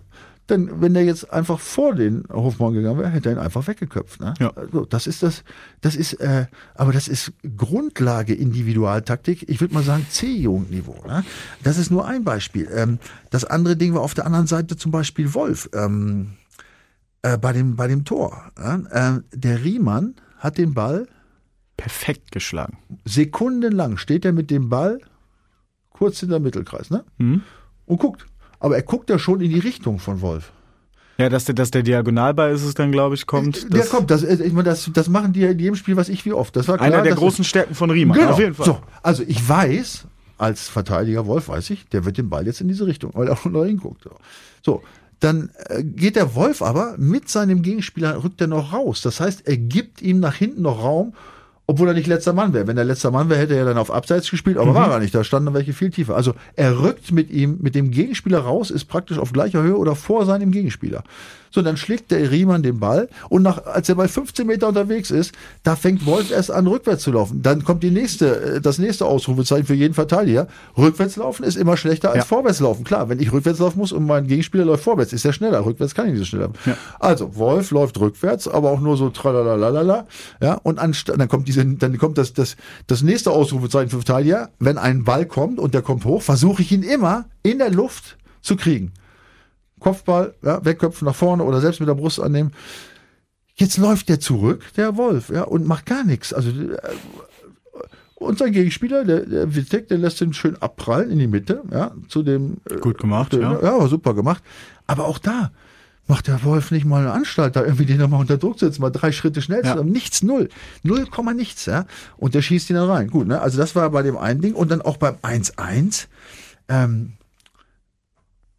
Denn 0.49 0.81
wenn 0.81 0.93
der 0.93 1.05
jetzt 1.05 1.31
einfach 1.31 1.57
vor 1.57 1.95
den 1.95 2.25
Hofmann 2.29 2.73
gegangen 2.73 2.99
wäre, 2.99 3.09
hätte 3.09 3.29
er 3.29 3.35
ihn 3.35 3.41
einfach 3.41 3.65
weggeköpft. 3.65 4.19
Ne? 4.19 4.33
Ja. 4.39 4.51
So, 4.73 4.83
das 4.83 5.07
ist 5.07 5.23
das, 5.23 5.43
das 5.79 5.95
ist, 5.95 6.15
äh, 6.15 6.47
aber 6.75 6.91
das 6.91 7.07
ist 7.07 7.31
Grundlage 7.55 8.33
Individualtaktik. 8.33 9.47
Ich 9.47 9.61
würde 9.61 9.73
mal 9.73 9.83
sagen 9.83 10.05
C-Jugendniveau. 10.09 11.07
Ne? 11.07 11.23
Das 11.63 11.77
ist 11.77 11.91
nur 11.91 12.05
ein 12.05 12.25
Beispiel. 12.25 12.69
Ähm, 12.75 12.99
das 13.29 13.45
andere 13.45 13.77
Ding 13.77 13.93
war 13.93 14.01
auf 14.01 14.15
der 14.15 14.25
anderen 14.25 14.47
Seite 14.47 14.75
zum 14.75 14.91
Beispiel 14.91 15.33
Wolf. 15.33 15.69
Ähm, 15.73 16.33
äh, 17.21 17.37
bei 17.37 17.53
dem 17.53 17.77
bei 17.77 17.87
dem 17.87 18.03
Tor. 18.03 18.51
Äh, 18.57 19.19
der 19.33 19.63
Riemann 19.63 20.15
hat 20.39 20.57
den 20.57 20.73
Ball 20.73 21.07
Perfekt 21.77 22.31
geschlagen. 22.31 22.77
sekundenlang 23.03 23.97
steht 23.97 24.25
er 24.25 24.31
mit 24.31 24.51
dem 24.51 24.69
Ball 24.69 24.99
kurz 25.93 26.19
hinter 26.19 26.39
Mittelkreis, 26.39 26.89
ne? 26.89 27.03
Mhm. 27.17 27.41
Und 27.85 27.97
guckt. 27.99 28.25
Aber 28.59 28.75
er 28.75 28.81
guckt 28.83 29.09
ja 29.09 29.19
schon 29.19 29.41
in 29.41 29.49
die 29.51 29.59
Richtung 29.59 29.99
von 29.99 30.21
Wolf. 30.21 30.51
Ja, 31.17 31.29
dass 31.29 31.45
der, 31.45 31.53
dass 31.53 31.69
der 31.69 31.83
Diagonalball 31.83 32.51
ist 32.51 32.63
es 32.63 32.73
dann, 32.73 32.91
glaube 32.91 33.13
ich, 33.15 33.27
kommt. 33.27 33.71
der 33.71 33.81
Das- 33.81 33.89
kommt. 33.89 34.09
Das, 34.09 34.23
äh, 34.23 34.43
ich 34.43 34.53
meine, 34.53 34.63
das, 34.69 34.89
das 34.93 35.09
machen 35.09 35.31
die 35.33 35.41
ja 35.41 35.51
in 35.51 35.59
jedem 35.59 35.75
Spiel, 35.75 35.95
was 35.95 36.09
ich 36.09 36.25
wie 36.25 36.33
oft. 36.33 36.55
Das 36.55 36.67
war 36.67 36.77
klar, 36.77 36.87
Einer 36.87 37.03
der 37.03 37.13
großen 37.15 37.43
Stärken 37.45 37.75
von 37.75 37.91
Riemann. 37.91 38.17
Genau. 38.17 38.31
Auf 38.31 38.39
jeden 38.39 38.55
Fall. 38.55 38.65
So, 38.65 38.79
also 39.03 39.23
ich 39.27 39.47
weiß, 39.47 40.05
als 40.39 40.67
Verteidiger 40.69 41.27
Wolf 41.27 41.49
weiß 41.49 41.69
ich, 41.69 41.87
der 41.89 42.05
wird 42.05 42.17
den 42.17 42.29
Ball 42.29 42.45
jetzt 42.47 42.61
in 42.61 42.67
diese 42.67 42.87
Richtung, 42.87 43.11
weil 43.13 43.27
er 43.27 43.33
auch 43.33 43.45
noch 43.45 43.63
hinguckt. 43.65 44.03
So. 44.03 44.11
So, 44.65 44.83
dann 45.19 45.51
äh, 45.69 45.83
geht 45.83 46.15
der 46.15 46.33
Wolf 46.35 46.61
aber 46.63 46.95
mit 46.97 47.29
seinem 47.29 47.61
Gegenspieler, 47.61 48.23
rückt 48.23 48.41
er 48.41 48.47
noch 48.47 48.73
raus. 48.73 49.01
Das 49.01 49.19
heißt, 49.19 49.47
er 49.47 49.57
gibt 49.57 50.01
ihm 50.01 50.19
nach 50.19 50.35
hinten 50.35 50.63
noch 50.63 50.81
Raum 50.81 51.13
obwohl 51.65 51.87
er 51.87 51.93
nicht 51.93 52.07
letzter 52.07 52.33
Mann 52.33 52.53
wäre. 52.53 52.67
Wenn 52.67 52.77
er 52.77 52.83
letzter 52.83 53.11
Mann 53.11 53.29
wäre, 53.29 53.39
hätte 53.39 53.55
er 53.55 53.65
dann 53.65 53.77
auf 53.77 53.91
Abseits 53.91 54.29
gespielt, 54.29 54.57
aber 54.57 54.71
mhm. 54.71 54.75
war 54.75 54.91
er 54.91 54.99
nicht. 54.99 55.15
Da 55.15 55.23
standen 55.23 55.53
welche 55.53 55.73
viel 55.73 55.91
tiefer. 55.91 56.15
Also 56.15 56.33
er 56.55 56.81
rückt 56.81 57.11
mit 57.11 57.29
ihm, 57.31 57.59
mit 57.61 57.75
dem 57.75 57.91
Gegenspieler 57.91 58.39
raus, 58.39 58.69
ist 58.69 58.85
praktisch 58.85 59.17
auf 59.17 59.31
gleicher 59.31 59.61
Höhe 59.61 59.77
oder 59.77 59.95
vor 59.95 60.25
seinem 60.25 60.51
Gegenspieler. 60.51 61.03
So, 61.53 61.61
dann 61.61 61.77
schlägt 61.77 62.09
der 62.09 62.31
Riemann 62.31 62.63
den 62.63 62.79
Ball 62.79 63.09
und 63.29 63.43
nach, 63.43 63.63
als 63.65 63.87
er 63.87 63.93
bei 63.93 64.07
15 64.07 64.47
Meter 64.47 64.67
unterwegs 64.67 65.11
ist, 65.11 65.33
da 65.61 65.75
fängt 65.75 66.03
Wolf 66.07 66.31
erst 66.31 66.49
an, 66.49 66.65
rückwärts 66.65 67.03
zu 67.03 67.11
laufen. 67.11 67.43
Dann 67.43 67.63
kommt 67.63 67.83
die 67.83 67.91
nächste, 67.91 68.55
äh, 68.55 68.61
das 68.61 68.79
nächste 68.79 69.05
Ausrufezeichen 69.05 69.67
für 69.67 69.75
jeden 69.75 69.93
Verteidiger. 69.93 70.47
Rückwärts 70.75 71.15
laufen 71.15 71.43
ist 71.43 71.55
immer 71.55 71.77
schlechter 71.77 72.09
als 72.09 72.17
ja. 72.17 72.25
vorwärts 72.25 72.59
laufen. 72.59 72.83
Klar, 72.83 73.07
wenn 73.07 73.19
ich 73.19 73.31
rückwärts 73.31 73.59
laufen 73.59 73.77
muss 73.77 73.91
und 73.91 74.07
mein 74.07 74.25
Gegenspieler 74.25 74.65
läuft 74.65 74.83
vorwärts, 74.83 75.13
ist 75.13 75.25
er 75.25 75.33
schneller. 75.33 75.63
Rückwärts 75.63 75.93
kann 75.93 76.07
ich 76.07 76.13
nicht 76.13 76.21
so 76.21 76.25
schnell. 76.25 76.49
Ja. 76.65 76.75
Also, 76.99 77.35
Wolf 77.35 77.69
läuft 77.69 77.99
rückwärts, 77.99 78.47
aber 78.47 78.71
auch 78.71 78.79
nur 78.79 78.97
so 78.97 79.09
tralalalala. 79.09 80.07
Ja, 80.41 80.55
und 80.63 80.79
anstatt, 80.79 81.19
dann 81.19 81.27
kommt 81.27 81.47
diese, 81.47 81.63
dann 81.63 81.99
kommt 81.99 82.17
das, 82.17 82.33
das, 82.33 82.55
das 82.87 83.03
nächste 83.03 83.29
Ausrufezeichen 83.29 83.91
für 83.91 83.97
Verteidiger. 83.97 84.49
Wenn 84.57 84.79
ein 84.79 85.03
Ball 85.03 85.27
kommt 85.27 85.59
und 85.59 85.75
der 85.75 85.83
kommt 85.83 86.03
hoch, 86.05 86.23
versuche 86.23 86.63
ich 86.63 86.71
ihn 86.71 86.81
immer 86.81 87.25
in 87.43 87.59
der 87.59 87.69
Luft 87.69 88.17
zu 88.41 88.55
kriegen. 88.55 88.91
Kopfball, 89.83 90.33
ja, 90.41 90.63
wegköpfen 90.63 91.05
nach 91.05 91.15
vorne 91.15 91.43
oder 91.43 91.61
selbst 91.61 91.79
mit 91.79 91.89
der 91.89 91.95
Brust 91.95 92.19
annehmen. 92.19 92.51
Jetzt 93.55 93.77
läuft 93.77 94.09
der 94.09 94.19
zurück, 94.19 94.63
der 94.77 94.97
Wolf, 94.97 95.29
ja, 95.29 95.43
und 95.43 95.67
macht 95.67 95.85
gar 95.85 96.03
nichts. 96.03 96.33
Also 96.33 96.49
äh, 96.49 96.77
und 98.15 98.39
sein 98.39 98.53
Gegenspieler, 98.53 99.03
der, 99.03 99.25
der 99.25 99.53
Wittek, 99.55 99.89
der 99.89 99.97
lässt 99.97 100.21
ihn 100.21 100.33
schön 100.33 100.55
abprallen 100.61 101.11
in 101.11 101.19
die 101.19 101.27
Mitte, 101.27 101.61
ja, 101.71 101.91
zu 102.07 102.23
dem. 102.23 102.57
Äh, 102.69 102.77
Gut 102.77 102.97
gemacht, 102.97 103.33
dem, 103.33 103.41
ja. 103.41 103.61
Ja, 103.61 103.87
super 103.87 104.13
gemacht. 104.13 104.41
Aber 104.87 105.05
auch 105.05 105.19
da 105.19 105.51
macht 106.07 106.27
der 106.27 106.43
Wolf 106.43 106.71
nicht 106.71 106.85
mal 106.85 107.01
eine 107.01 107.11
Anstalt, 107.11 107.55
da 107.55 107.63
irgendwie 107.63 107.85
den 107.85 107.97
nochmal 107.97 108.21
unter 108.21 108.37
Druck 108.37 108.59
setzen, 108.59 108.81
mal 108.81 108.89
drei 108.89 109.11
Schritte 109.11 109.41
schnell, 109.41 109.63
ja. 109.63 109.81
nichts, 109.83 110.23
null. 110.23 110.49
Null 110.83 111.05
Komma 111.05 111.33
nichts, 111.33 111.65
ja. 111.65 111.85
Und 112.17 112.33
der 112.35 112.41
schießt 112.41 112.69
ihn 112.69 112.75
dann 112.75 112.89
rein. 112.89 113.09
Gut, 113.09 113.27
ne? 113.27 113.41
Also 113.41 113.57
das 113.57 113.75
war 113.75 113.89
bei 113.89 114.01
dem 114.01 114.17
einen 114.17 114.41
Ding 114.41 114.53
und 114.53 114.71
dann 114.71 114.81
auch 114.81 114.97
beim 114.97 115.15
1-1. 115.15 116.07
Ähm, 116.69 117.13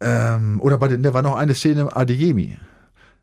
ähm, 0.01 0.59
oder 0.61 0.77
bei 0.77 0.87
den, 0.87 1.03
da 1.03 1.13
war 1.13 1.21
noch 1.21 1.35
eine 1.35 1.53
Szene 1.53 1.81
im 1.81 1.89
Adeyemi. 1.89 2.57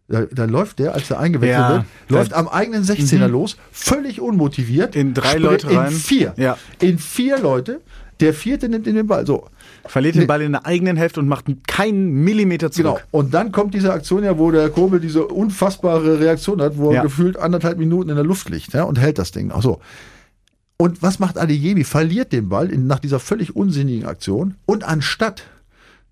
Da, 0.08 0.22
da, 0.30 0.44
läuft 0.44 0.78
der, 0.78 0.94
als 0.94 1.10
er 1.10 1.20
eingewechselt 1.20 1.58
ja, 1.58 1.70
wird, 1.76 1.86
läuft 2.08 2.34
am 2.34 2.48
eigenen 2.48 2.84
16er 2.84 3.26
mhm. 3.26 3.32
los, 3.32 3.56
völlig 3.70 4.20
unmotiviert. 4.20 4.94
In 4.96 5.14
drei 5.14 5.36
Leute 5.36 5.74
rein. 5.74 5.92
In 5.92 5.98
vier. 5.98 6.34
Ja. 6.36 6.58
In 6.80 6.98
vier 6.98 7.38
Leute. 7.38 7.80
Der 8.20 8.34
vierte 8.34 8.68
nimmt 8.68 8.86
in 8.86 8.94
den 8.94 9.06
Ball. 9.08 9.26
So. 9.26 9.48
Verliert 9.84 10.14
den 10.14 10.28
Ball 10.28 10.42
in 10.42 10.52
der 10.52 10.64
eigenen 10.64 10.96
Hälfte 10.96 11.18
und 11.18 11.26
macht 11.26 11.46
keinen 11.66 12.22
Millimeter 12.22 12.70
zurück. 12.70 12.96
Genau. 12.96 13.06
Und 13.10 13.34
dann 13.34 13.50
kommt 13.50 13.74
diese 13.74 13.92
Aktion 13.92 14.22
ja, 14.22 14.38
wo 14.38 14.50
der 14.52 14.70
Kobel 14.70 15.00
diese 15.00 15.26
unfassbare 15.26 16.20
Reaktion 16.20 16.62
hat, 16.62 16.76
wo 16.76 16.92
ja. 16.92 16.98
er 16.98 17.02
gefühlt 17.02 17.36
anderthalb 17.36 17.78
Minuten 17.78 18.10
in 18.10 18.16
der 18.16 18.24
Luft 18.24 18.48
liegt 18.48 18.74
ja, 18.74 18.84
und 18.84 19.00
hält 19.00 19.18
das 19.18 19.32
Ding. 19.32 19.50
Ach 19.52 19.62
so. 19.62 19.80
Und 20.76 21.02
was 21.02 21.18
macht 21.18 21.36
Adeyemi? 21.36 21.84
Verliert 21.84 22.32
den 22.32 22.48
Ball 22.48 22.70
in, 22.70 22.86
nach 22.86 23.00
dieser 23.00 23.18
völlig 23.18 23.56
unsinnigen 23.56 24.06
Aktion 24.06 24.54
und 24.66 24.84
anstatt 24.84 25.44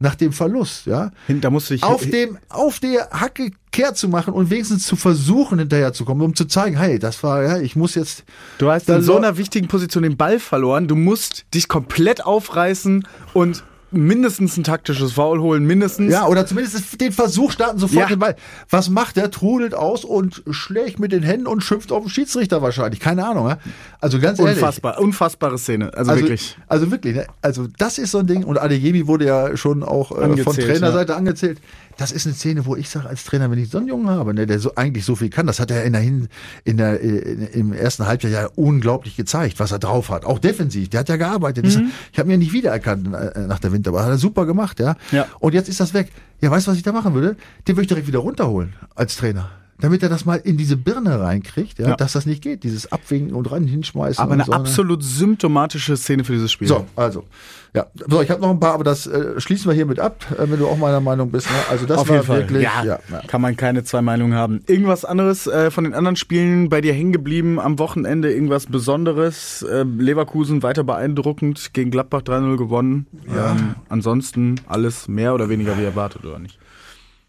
nach 0.00 0.14
dem 0.14 0.32
Verlust, 0.32 0.86
ja. 0.86 1.12
Da 1.28 1.50
musst 1.50 1.68
du 1.68 1.74
dich 1.74 1.82
auf 1.82 2.04
dem, 2.04 2.38
auf 2.48 2.80
der 2.80 3.10
Hacke 3.10 3.52
kehrt 3.70 3.98
zu 3.98 4.08
machen 4.08 4.32
und 4.32 4.50
wenigstens 4.50 4.86
zu 4.86 4.96
versuchen, 4.96 5.58
hinterher 5.58 5.92
zu 5.92 6.06
kommen, 6.06 6.22
um 6.22 6.34
zu 6.34 6.46
zeigen, 6.46 6.76
hey, 6.76 6.98
das 6.98 7.22
war, 7.22 7.42
ja, 7.42 7.58
ich 7.58 7.76
muss 7.76 7.94
jetzt. 7.94 8.24
Du 8.58 8.70
hast 8.70 8.88
in 8.88 9.02
so 9.02 9.16
einer 9.16 9.36
wichtigen 9.36 9.68
Position 9.68 10.02
den 10.02 10.16
Ball 10.16 10.40
verloren. 10.40 10.88
Du 10.88 10.96
musst 10.96 11.44
dich 11.54 11.68
komplett 11.68 12.24
aufreißen 12.24 13.06
und 13.34 13.62
mindestens 13.92 14.56
ein 14.56 14.64
taktisches 14.64 15.12
Foul 15.12 15.40
holen, 15.40 15.64
mindestens. 15.64 16.12
Ja, 16.12 16.26
oder 16.26 16.46
zumindest 16.46 17.00
den 17.00 17.12
Versuch 17.12 17.52
starten, 17.52 17.78
sofort 17.78 18.02
ja. 18.02 18.08
den 18.08 18.18
Ball. 18.18 18.36
Was 18.68 18.90
macht 18.90 19.16
der? 19.16 19.30
Trudelt 19.30 19.74
aus 19.74 20.04
und 20.04 20.42
schlägt 20.50 20.98
mit 20.98 21.12
den 21.12 21.22
Händen 21.22 21.46
und 21.46 21.62
schimpft 21.62 21.92
auf 21.92 22.02
den 22.02 22.10
Schiedsrichter 22.10 22.62
wahrscheinlich. 22.62 23.00
Keine 23.00 23.26
Ahnung. 23.26 23.48
Ja? 23.48 23.58
Also 24.00 24.18
ganz 24.18 24.38
ehrlich. 24.38 24.56
Unfassbar, 24.56 24.98
unfassbare 25.00 25.58
Szene. 25.58 25.92
Also, 25.94 26.10
also 26.10 26.22
wirklich. 26.22 26.58
Also 26.66 26.90
wirklich. 26.90 27.16
Ne? 27.16 27.26
Also 27.42 27.68
das 27.78 27.98
ist 27.98 28.10
so 28.10 28.18
ein 28.18 28.26
Ding. 28.26 28.44
Und 28.44 28.58
Adeyemi 28.58 29.06
wurde 29.06 29.26
ja 29.26 29.56
schon 29.56 29.82
auch 29.82 30.10
äh, 30.12 30.36
von 30.38 30.56
Trainerseite 30.56 31.12
ja. 31.12 31.18
angezählt 31.18 31.60
das 32.00 32.12
ist 32.12 32.26
eine 32.26 32.34
Szene, 32.34 32.64
wo 32.64 32.76
ich 32.76 32.88
sage 32.88 33.08
als 33.08 33.24
Trainer, 33.24 33.50
wenn 33.50 33.58
ich 33.58 33.68
so 33.68 33.76
einen 33.76 33.86
Jungen 33.86 34.08
habe, 34.08 34.32
ne, 34.32 34.46
der 34.46 34.58
so 34.58 34.74
eigentlich 34.74 35.04
so 35.04 35.16
viel 35.16 35.28
kann, 35.28 35.46
das 35.46 35.60
hat 35.60 35.70
er 35.70 35.84
in 35.84 35.92
der, 35.92 36.00
Hin 36.00 36.28
in 36.64 36.78
der 36.78 36.98
in, 37.00 37.46
im 37.48 37.72
ersten 37.74 38.06
Halbjahr 38.06 38.32
ja 38.32 38.48
unglaublich 38.56 39.16
gezeigt, 39.16 39.60
was 39.60 39.70
er 39.70 39.78
drauf 39.78 40.08
hat. 40.08 40.24
Auch 40.24 40.38
defensiv, 40.38 40.88
der 40.88 41.00
hat 41.00 41.10
ja 41.10 41.16
gearbeitet. 41.16 41.66
Mhm. 41.66 41.90
ich 42.10 42.18
habe 42.18 42.30
ja 42.30 42.38
nicht 42.38 42.54
wiedererkannt 42.54 43.06
äh, 43.14 43.40
nach 43.40 43.58
der 43.58 43.72
Winter, 43.72 43.79
aber 43.88 44.02
hat 44.02 44.08
er 44.08 44.18
super 44.18 44.46
gemacht, 44.46 44.80
ja? 44.80 44.96
ja. 45.12 45.26
Und 45.38 45.54
jetzt 45.54 45.68
ist 45.68 45.80
das 45.80 45.94
weg. 45.94 46.10
Ja, 46.40 46.50
weißt 46.50 46.66
du, 46.66 46.70
was 46.70 46.78
ich 46.78 46.82
da 46.82 46.92
machen 46.92 47.14
würde? 47.14 47.36
Den 47.66 47.76
würde 47.76 47.82
ich 47.82 47.88
direkt 47.88 48.06
wieder 48.06 48.20
runterholen 48.20 48.74
als 48.94 49.16
Trainer 49.16 49.50
damit 49.80 50.02
er 50.02 50.08
das 50.08 50.24
mal 50.24 50.36
in 50.36 50.56
diese 50.56 50.76
Birne 50.76 51.20
reinkriegt, 51.20 51.78
ja, 51.78 51.88
ja. 51.88 51.96
dass 51.96 52.12
das 52.12 52.26
nicht 52.26 52.42
geht, 52.42 52.64
dieses 52.64 52.90
Abwinken 52.92 53.34
und 53.34 53.50
rein 53.50 53.66
hinschmeißen. 53.66 54.22
Aber 54.22 54.34
eine 54.34 54.44
so, 54.44 54.52
ne? 54.52 54.56
absolut 54.56 55.02
symptomatische 55.02 55.96
Szene 55.96 56.24
für 56.24 56.32
dieses 56.32 56.52
Spiel. 56.52 56.68
So, 56.68 56.86
also. 56.96 57.24
Ja, 57.72 57.86
so, 58.08 58.20
ich 58.20 58.30
habe 58.30 58.40
noch 58.40 58.50
ein 58.50 58.58
paar, 58.58 58.74
aber 58.74 58.82
das 58.82 59.06
äh, 59.06 59.40
schließen 59.40 59.70
wir 59.70 59.74
hiermit 59.74 60.00
ab, 60.00 60.24
äh, 60.32 60.50
wenn 60.50 60.58
du 60.58 60.66
auch 60.66 60.76
meiner 60.76 61.00
Meinung 61.00 61.30
bist. 61.30 61.48
Ne? 61.48 61.56
Also 61.70 61.86
das 61.86 61.98
Auf 61.98 62.08
war 62.08 62.16
jeden 62.16 62.26
Fall. 62.26 62.38
wirklich, 62.40 62.62
ja, 62.64 62.82
ja, 62.84 62.98
ja, 63.10 63.20
kann 63.28 63.40
man 63.40 63.56
keine 63.56 63.84
zwei 63.84 64.02
Meinungen 64.02 64.34
haben. 64.34 64.60
Irgendwas 64.66 65.04
anderes 65.04 65.46
äh, 65.46 65.70
von 65.70 65.84
den 65.84 65.94
anderen 65.94 66.16
Spielen 66.16 66.68
bei 66.68 66.80
dir 66.80 66.92
hängen 66.92 67.12
geblieben 67.12 67.60
am 67.60 67.78
Wochenende, 67.78 68.32
irgendwas 68.32 68.66
Besonderes? 68.66 69.62
Äh, 69.62 69.84
Leverkusen 69.84 70.64
weiter 70.64 70.82
beeindruckend, 70.82 71.72
gegen 71.72 71.92
Gladbach 71.92 72.22
3-0 72.22 72.56
gewonnen. 72.56 73.06
Ja. 73.32 73.52
Ähm, 73.52 73.76
ansonsten 73.88 74.56
alles 74.66 75.06
mehr 75.06 75.32
oder 75.32 75.48
weniger 75.48 75.78
wie 75.78 75.84
erwartet, 75.84 76.24
oder 76.24 76.40
nicht? 76.40 76.58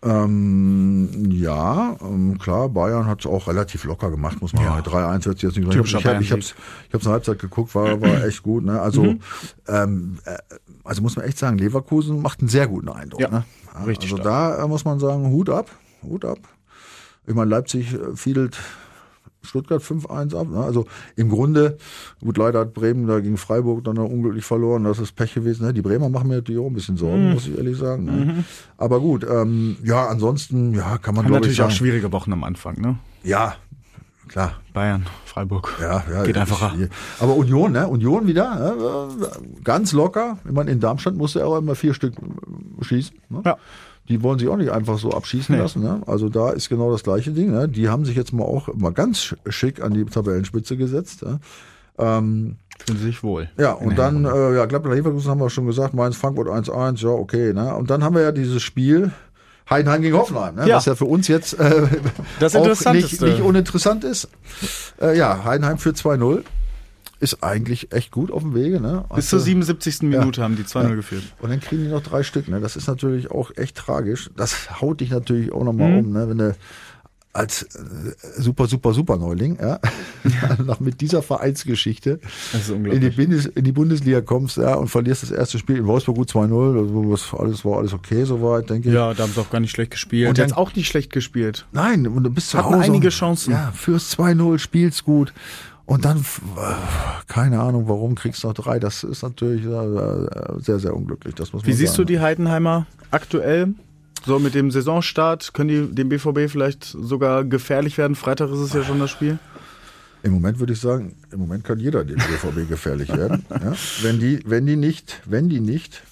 Ähm, 0.03 1.29
ja, 1.29 1.95
ähm, 2.01 2.39
klar, 2.39 2.69
Bayern 2.69 3.05
hat 3.05 3.19
es 3.19 3.27
auch 3.27 3.47
relativ 3.47 3.83
locker 3.83 4.09
gemacht, 4.09 4.41
muss 4.41 4.51
man 4.53 4.63
ja. 4.63 4.75
sagen. 4.75 4.87
3-1 4.87 5.25
wird 5.25 5.41
jetzt 5.43 5.57
nicht 5.57 5.75
Ich, 5.75 5.93
ich, 5.93 6.05
habe 6.05 6.23
ich 6.23 6.31
hab's, 6.31 6.55
ich 6.87 6.93
hab's 6.93 7.05
eine 7.05 7.13
Halbzeit 7.13 7.37
geguckt, 7.37 7.75
war, 7.75 8.01
war 8.01 8.23
echt 8.25 8.41
gut. 8.41 8.65
Ne? 8.65 8.81
Also, 8.81 9.03
mhm. 9.03 9.19
ähm, 9.67 10.17
äh, 10.25 10.37
also 10.83 11.03
muss 11.03 11.15
man 11.15 11.25
echt 11.25 11.37
sagen, 11.37 11.59
Leverkusen 11.59 12.19
macht 12.19 12.39
einen 12.39 12.49
sehr 12.49 12.67
guten 12.67 12.89
Eindruck. 12.89 13.21
Ja, 13.21 13.29
ne? 13.29 13.43
richtig 13.85 14.11
Also 14.11 14.23
stark. 14.23 14.57
da 14.57 14.63
äh, 14.63 14.67
muss 14.67 14.85
man 14.85 14.99
sagen, 14.99 15.29
Hut 15.29 15.49
ab, 15.49 15.69
Hut 16.01 16.25
ab. 16.25 16.39
Ich 17.27 17.35
meine, 17.35 17.51
Leipzig 17.51 17.93
äh, 17.93 18.15
fiedelt 18.15 18.57
Stuttgart 19.43 19.81
5-1 19.81 20.35
ab. 20.35 20.47
Ne? 20.49 20.59
Also 20.59 20.85
im 21.15 21.29
Grunde, 21.29 21.77
gut, 22.21 22.37
leider 22.37 22.59
hat 22.59 22.73
Bremen 22.73 23.07
da 23.07 23.19
gegen 23.19 23.37
Freiburg 23.37 23.83
dann 23.83 23.97
unglücklich 23.97 24.45
verloren. 24.45 24.83
Das 24.83 24.99
ist 24.99 25.15
Pech 25.15 25.33
gewesen. 25.33 25.65
Ne? 25.65 25.73
Die 25.73 25.81
Bremer 25.81 26.09
machen 26.09 26.27
mir 26.27 26.35
natürlich 26.35 26.61
auch 26.61 26.67
ein 26.67 26.73
bisschen 26.73 26.97
Sorgen, 26.97 27.27
mhm. 27.27 27.33
muss 27.33 27.47
ich 27.47 27.57
ehrlich 27.57 27.77
sagen. 27.77 28.05
Ne? 28.05 28.11
Mhm. 28.11 28.43
Aber 28.77 28.99
gut, 28.99 29.25
ähm, 29.29 29.77
ja, 29.83 30.07
ansonsten, 30.07 30.73
ja, 30.73 30.97
kann 30.97 31.15
man 31.15 31.25
natürlich 31.25 31.51
ich 31.51 31.57
sagen, 31.57 31.71
auch 31.71 31.75
schwierige 31.75 32.11
Wochen 32.11 32.31
am 32.33 32.43
Anfang, 32.43 32.79
ne? 32.79 32.97
Ja, 33.23 33.55
klar. 34.27 34.53
Bayern, 34.73 35.05
Freiburg. 35.25 35.77
Ja, 35.81 36.03
ja. 36.11 36.23
Geht 36.23 36.37
einfacher. 36.37 36.73
Aber 37.19 37.35
Union, 37.35 37.73
ne? 37.73 37.87
Union 37.87 38.27
wieder, 38.27 39.09
äh, 39.09 39.61
ganz 39.63 39.91
locker. 39.91 40.37
Ich 40.45 40.51
meine, 40.51 40.71
in 40.71 40.79
Darmstadt 40.79 41.15
musste 41.15 41.41
er 41.41 41.47
auch 41.47 41.57
immer 41.57 41.75
vier 41.75 41.93
Stück 41.93 42.13
schießen. 42.81 43.17
Ne? 43.29 43.41
Ja 43.45 43.57
die 44.11 44.21
wollen 44.21 44.37
sich 44.37 44.49
auch 44.49 44.57
nicht 44.57 44.71
einfach 44.71 44.99
so 44.99 45.11
abschießen 45.11 45.55
nee. 45.55 45.61
lassen. 45.61 45.81
Ne? 45.81 46.01
Also 46.05 46.29
da 46.29 46.51
ist 46.51 46.69
genau 46.69 46.91
das 46.91 47.03
gleiche 47.03 47.31
Ding. 47.31 47.51
Ne? 47.51 47.67
Die 47.69 47.89
haben 47.89 48.05
sich 48.05 48.15
jetzt 48.15 48.33
mal 48.33 48.43
auch 48.43 48.67
mal 48.75 48.91
ganz 48.91 49.35
schick 49.47 49.81
an 49.81 49.93
die 49.93 50.05
Tabellenspitze 50.05 50.75
gesetzt. 50.75 51.23
Ja? 51.23 51.39
Ähm, 51.97 52.57
Fühlen 52.85 52.99
sich 52.99 53.23
wohl. 53.23 53.49
Ja, 53.57 53.73
und 53.73 53.97
dann, 53.97 54.25
äh, 54.25 54.55
ja, 54.55 54.65
Gladbach 54.65 54.91
Leverkusen 54.91 55.29
haben 55.29 55.39
wir 55.39 55.49
schon 55.49 55.67
gesagt, 55.67 55.93
Mainz 55.93 56.17
Frankfurt 56.17 56.47
1-1, 56.47 57.03
ja, 57.03 57.09
okay. 57.09 57.53
Ne? 57.53 57.75
Und 57.75 57.89
dann 57.89 58.03
haben 58.03 58.15
wir 58.15 58.23
ja 58.23 58.31
dieses 58.31 58.61
Spiel, 58.61 59.11
Heidenheim 59.69 60.01
gegen 60.01 60.17
Hoffenheim, 60.17 60.55
ne? 60.55 60.67
ja. 60.67 60.77
was 60.77 60.85
ja 60.85 60.95
für 60.95 61.05
uns 61.05 61.27
jetzt 61.27 61.57
äh, 61.59 61.87
das 62.39 62.55
auch 62.57 62.65
nicht, 62.93 63.21
nicht 63.21 63.41
uninteressant 63.41 64.03
ist. 64.03 64.27
Äh, 64.99 65.17
ja, 65.17 65.43
Heidenheim 65.45 65.77
für 65.77 65.91
2-0 65.91 66.43
ist 67.21 67.43
eigentlich 67.43 67.93
echt 67.93 68.11
gut 68.11 68.31
auf 68.31 68.41
dem 68.41 68.55
Wege. 68.55 68.81
Ne? 68.81 69.05
Bis 69.15 69.29
zur 69.29 69.39
77. 69.39 69.93
Also, 69.93 70.05
Minute 70.05 70.41
ja, 70.41 70.43
haben 70.43 70.55
die 70.55 70.63
2-0 70.63 70.89
ja. 70.89 70.95
geführt. 70.95 71.23
Und 71.39 71.51
dann 71.51 71.59
kriegen 71.59 71.83
die 71.83 71.89
noch 71.89 72.01
drei 72.01 72.23
Stück. 72.23 72.47
Ne? 72.47 72.59
Das 72.59 72.75
ist 72.75 72.87
natürlich 72.87 73.29
auch 73.31 73.51
echt 73.55 73.77
tragisch. 73.77 74.31
Das 74.35 74.81
haut 74.81 75.01
dich 75.01 75.11
natürlich 75.11 75.51
auch 75.51 75.63
nochmal 75.63 75.91
mhm. 75.91 75.97
um, 75.99 76.11
ne? 76.11 76.29
wenn 76.29 76.37
du 76.39 76.55
als 77.33 77.63
äh, 77.63 78.41
super, 78.41 78.67
super, 78.67 78.93
super 78.93 79.17
Neuling, 79.17 79.57
ja, 79.61 79.79
nach 80.65 80.79
mit 80.79 80.99
dieser 80.99 81.21
Vereinsgeschichte 81.21 82.19
in 82.69 82.99
die, 82.99 83.09
Bundes 83.09 83.45
in 83.45 83.63
die 83.63 83.71
Bundesliga 83.71 84.21
kommst, 84.21 84.57
ja, 84.57 84.75
und 84.75 84.89
verlierst 84.89 85.23
das 85.23 85.31
erste 85.31 85.57
Spiel 85.57 85.77
in 85.77 85.87
Wolfsburg 85.87 86.17
gut 86.17 86.29
2-0, 86.29 86.77
also 86.77 87.37
alles 87.37 87.63
war 87.63 87.77
alles 87.77 87.93
okay 87.93 88.25
soweit, 88.25 88.69
denke 88.69 88.89
ich. 88.89 88.95
Ja, 88.95 89.13
da 89.13 89.23
haben 89.23 89.31
sie 89.31 89.39
auch 89.39 89.49
gar 89.49 89.59
nicht 89.59 89.71
schlecht 89.71 89.91
gespielt. 89.91 90.29
Und 90.29 90.37
jetzt 90.37 90.57
auch 90.57 90.75
nicht 90.75 90.87
schlecht 90.87 91.13
gespielt. 91.13 91.65
Nein, 91.71 92.05
und 92.07 92.23
du 92.23 92.29
bist 92.29 92.49
zu 92.49 92.57
Hatten 92.57 92.75
Hause. 92.75 92.83
einige 92.83 93.09
Chancen. 93.09 93.51
Ja, 93.51 93.71
fürs 93.73 94.17
2-0, 94.17 94.59
spielst 94.59 95.05
gut. 95.05 95.33
Und 95.91 96.05
dann, 96.05 96.23
keine 97.27 97.59
Ahnung, 97.59 97.89
warum 97.89 98.15
kriegst 98.15 98.45
du 98.45 98.47
noch 98.47 98.53
drei? 98.53 98.79
Das 98.79 99.03
ist 99.03 99.23
natürlich 99.23 99.65
äh, 99.65 100.59
sehr, 100.59 100.79
sehr 100.79 100.95
unglücklich. 100.95 101.35
Das 101.35 101.51
muss 101.51 101.65
Wie 101.65 101.73
siehst 101.73 101.95
sagen. 101.95 102.07
du 102.07 102.13
die 102.13 102.21
Heidenheimer 102.21 102.85
aktuell? 103.11 103.73
So 104.25 104.39
mit 104.39 104.55
dem 104.55 104.71
Saisonstart, 104.71 105.53
können 105.53 105.67
die 105.67 105.93
dem 105.93 106.07
BVB 106.07 106.49
vielleicht 106.49 106.85
sogar 106.85 107.43
gefährlich 107.43 107.97
werden? 107.97 108.15
Freitag 108.15 108.51
ist 108.51 108.59
es 108.59 108.71
ja 108.71 108.85
schon 108.85 108.99
das 108.99 109.09
Spiel. 109.09 109.37
Im 110.23 110.31
Moment 110.31 110.59
würde 110.59 110.71
ich 110.71 110.79
sagen, 110.79 111.17
im 111.29 111.39
Moment 111.39 111.65
kann 111.65 111.77
jeder 111.77 112.05
dem 112.05 112.15
BVB 112.15 112.69
gefährlich 112.69 113.09
werden. 113.09 113.45
Ja? 113.49 113.73
Wenn 114.01 114.17
die, 114.17 114.39
wenn 114.45 114.65
die 114.65 114.77
nicht, 114.77 115.21
wenn 115.25 115.49
die 115.49 115.59
nicht 115.59 116.03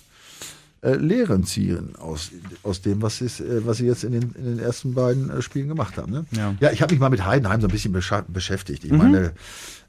äh, 0.81 0.95
Lehren 0.95 1.43
ziehen 1.43 1.95
aus, 1.97 2.31
aus 2.63 2.81
dem, 2.81 3.01
was, 3.01 3.21
ist, 3.21 3.41
äh, 3.41 3.65
was 3.65 3.77
sie 3.77 3.85
jetzt 3.85 4.03
in 4.03 4.13
den, 4.13 4.31
in 4.37 4.45
den 4.45 4.59
ersten 4.59 4.93
beiden 4.93 5.29
äh, 5.29 5.41
Spielen 5.41 5.67
gemacht 5.67 5.97
haben. 5.97 6.11
Ne? 6.11 6.25
Ja. 6.31 6.55
ja, 6.59 6.71
ich 6.71 6.81
habe 6.81 6.93
mich 6.93 6.99
mal 6.99 7.09
mit 7.09 7.25
Heidenheim 7.25 7.59
so 7.59 7.67
ein 7.67 7.71
bisschen 7.71 7.91
beschäftigt. 7.91 8.85
Mhm. 8.85 8.91
Ich 8.91 8.97
meine, 8.97 9.33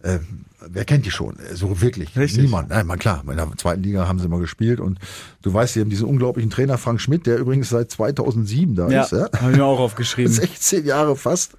äh, 0.03 0.19
wer 0.67 0.85
kennt 0.85 1.05
die 1.07 1.11
schon? 1.11 1.37
So 1.55 1.81
wirklich. 1.81 2.17
Richtig. 2.17 2.43
Niemand. 2.45 2.71
Nein, 2.71 2.87
man 2.87 2.99
klar, 2.99 3.23
in 3.29 3.37
der 3.37 3.49
zweiten 3.57 3.83
Liga 3.83 4.07
haben 4.09 4.19
sie 4.19 4.29
mal 4.29 4.41
gespielt 4.41 4.81
und 4.81 4.99
du 5.43 5.53
weißt, 5.53 5.75
sie 5.75 5.81
haben 5.81 5.91
diesen 5.91 6.07
unglaublichen 6.07 6.51
Trainer 6.51 6.79
Frank 6.79 7.01
Schmidt, 7.01 7.27
der 7.27 7.39
übrigens 7.39 7.69
seit 7.71 7.91
2007 7.91 8.75
da 8.77 8.89
Ja, 8.89 9.03
ist. 9.03 9.13
Ja? 9.13 9.29
habe 9.41 9.53
ich 9.53 9.57
mir 9.59 9.65
auch 9.65 9.79
aufgeschrieben. 9.81 10.33
16 10.33 10.85
Jahre 10.87 11.17
fast. 11.17 11.53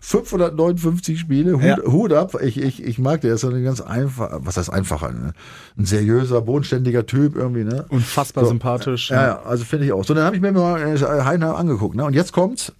559 0.00 1.18
Spiele. 1.20 1.54
Hut, 1.54 1.62
Ja. 1.62 1.76
Hut 1.84 2.12
ab. 2.12 2.36
Ich, 2.42 2.58
ich, 2.60 2.82
ich 2.82 2.98
mag, 2.98 3.20
der 3.20 3.34
ist 3.34 3.44
ein 3.44 3.62
ganz 3.62 3.80
einfach, 3.80 4.38
was 4.42 4.56
heißt 4.56 4.70
einfacher? 4.72 5.10
Ne? 5.12 5.32
Ein 5.76 5.84
seriöser, 5.84 6.40
bodenständiger 6.40 7.06
Typ 7.06 7.36
irgendwie. 7.36 7.64
Ne? 7.64 7.84
Unfassbar 7.90 8.44
So. 8.44 8.50
sympathisch. 8.50 9.10
Ja, 9.10 9.22
ja, 9.26 9.42
also 9.42 9.64
finde 9.64 9.86
ich 9.86 9.92
auch. 9.92 10.04
So, 10.04 10.14
dann 10.14 10.24
habe 10.24 10.36
ich 10.36 10.42
mir 10.42 10.52
mal 10.52 10.80
äh, 10.80 10.98
Heidenheim 11.24 11.54
angeguckt. 11.56 11.94
Ne? 11.94 12.04
Und 12.04 12.14
jetzt 12.14 12.32
kommt's. 12.32 12.72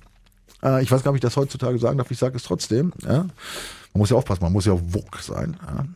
Äh, 0.62 0.82
ich 0.82 0.90
weiß 0.90 1.02
gar 1.02 1.10
nicht, 1.12 1.16
ob 1.16 1.16
ich 1.16 1.20
das 1.20 1.36
heutzutage 1.36 1.78
sagen 1.78 1.98
darf. 1.98 2.10
Ich 2.10 2.18
sage 2.18 2.36
es 2.36 2.42
trotzdem. 2.44 2.92
Ja? 3.06 3.26
Man 3.92 4.00
muss 4.00 4.10
ja 4.10 4.16
aufpassen, 4.16 4.42
man 4.42 4.52
muss 4.52 4.66
ja 4.66 4.78
Wok 4.94 5.18
sein. 5.20 5.56
Ja? 5.66 5.86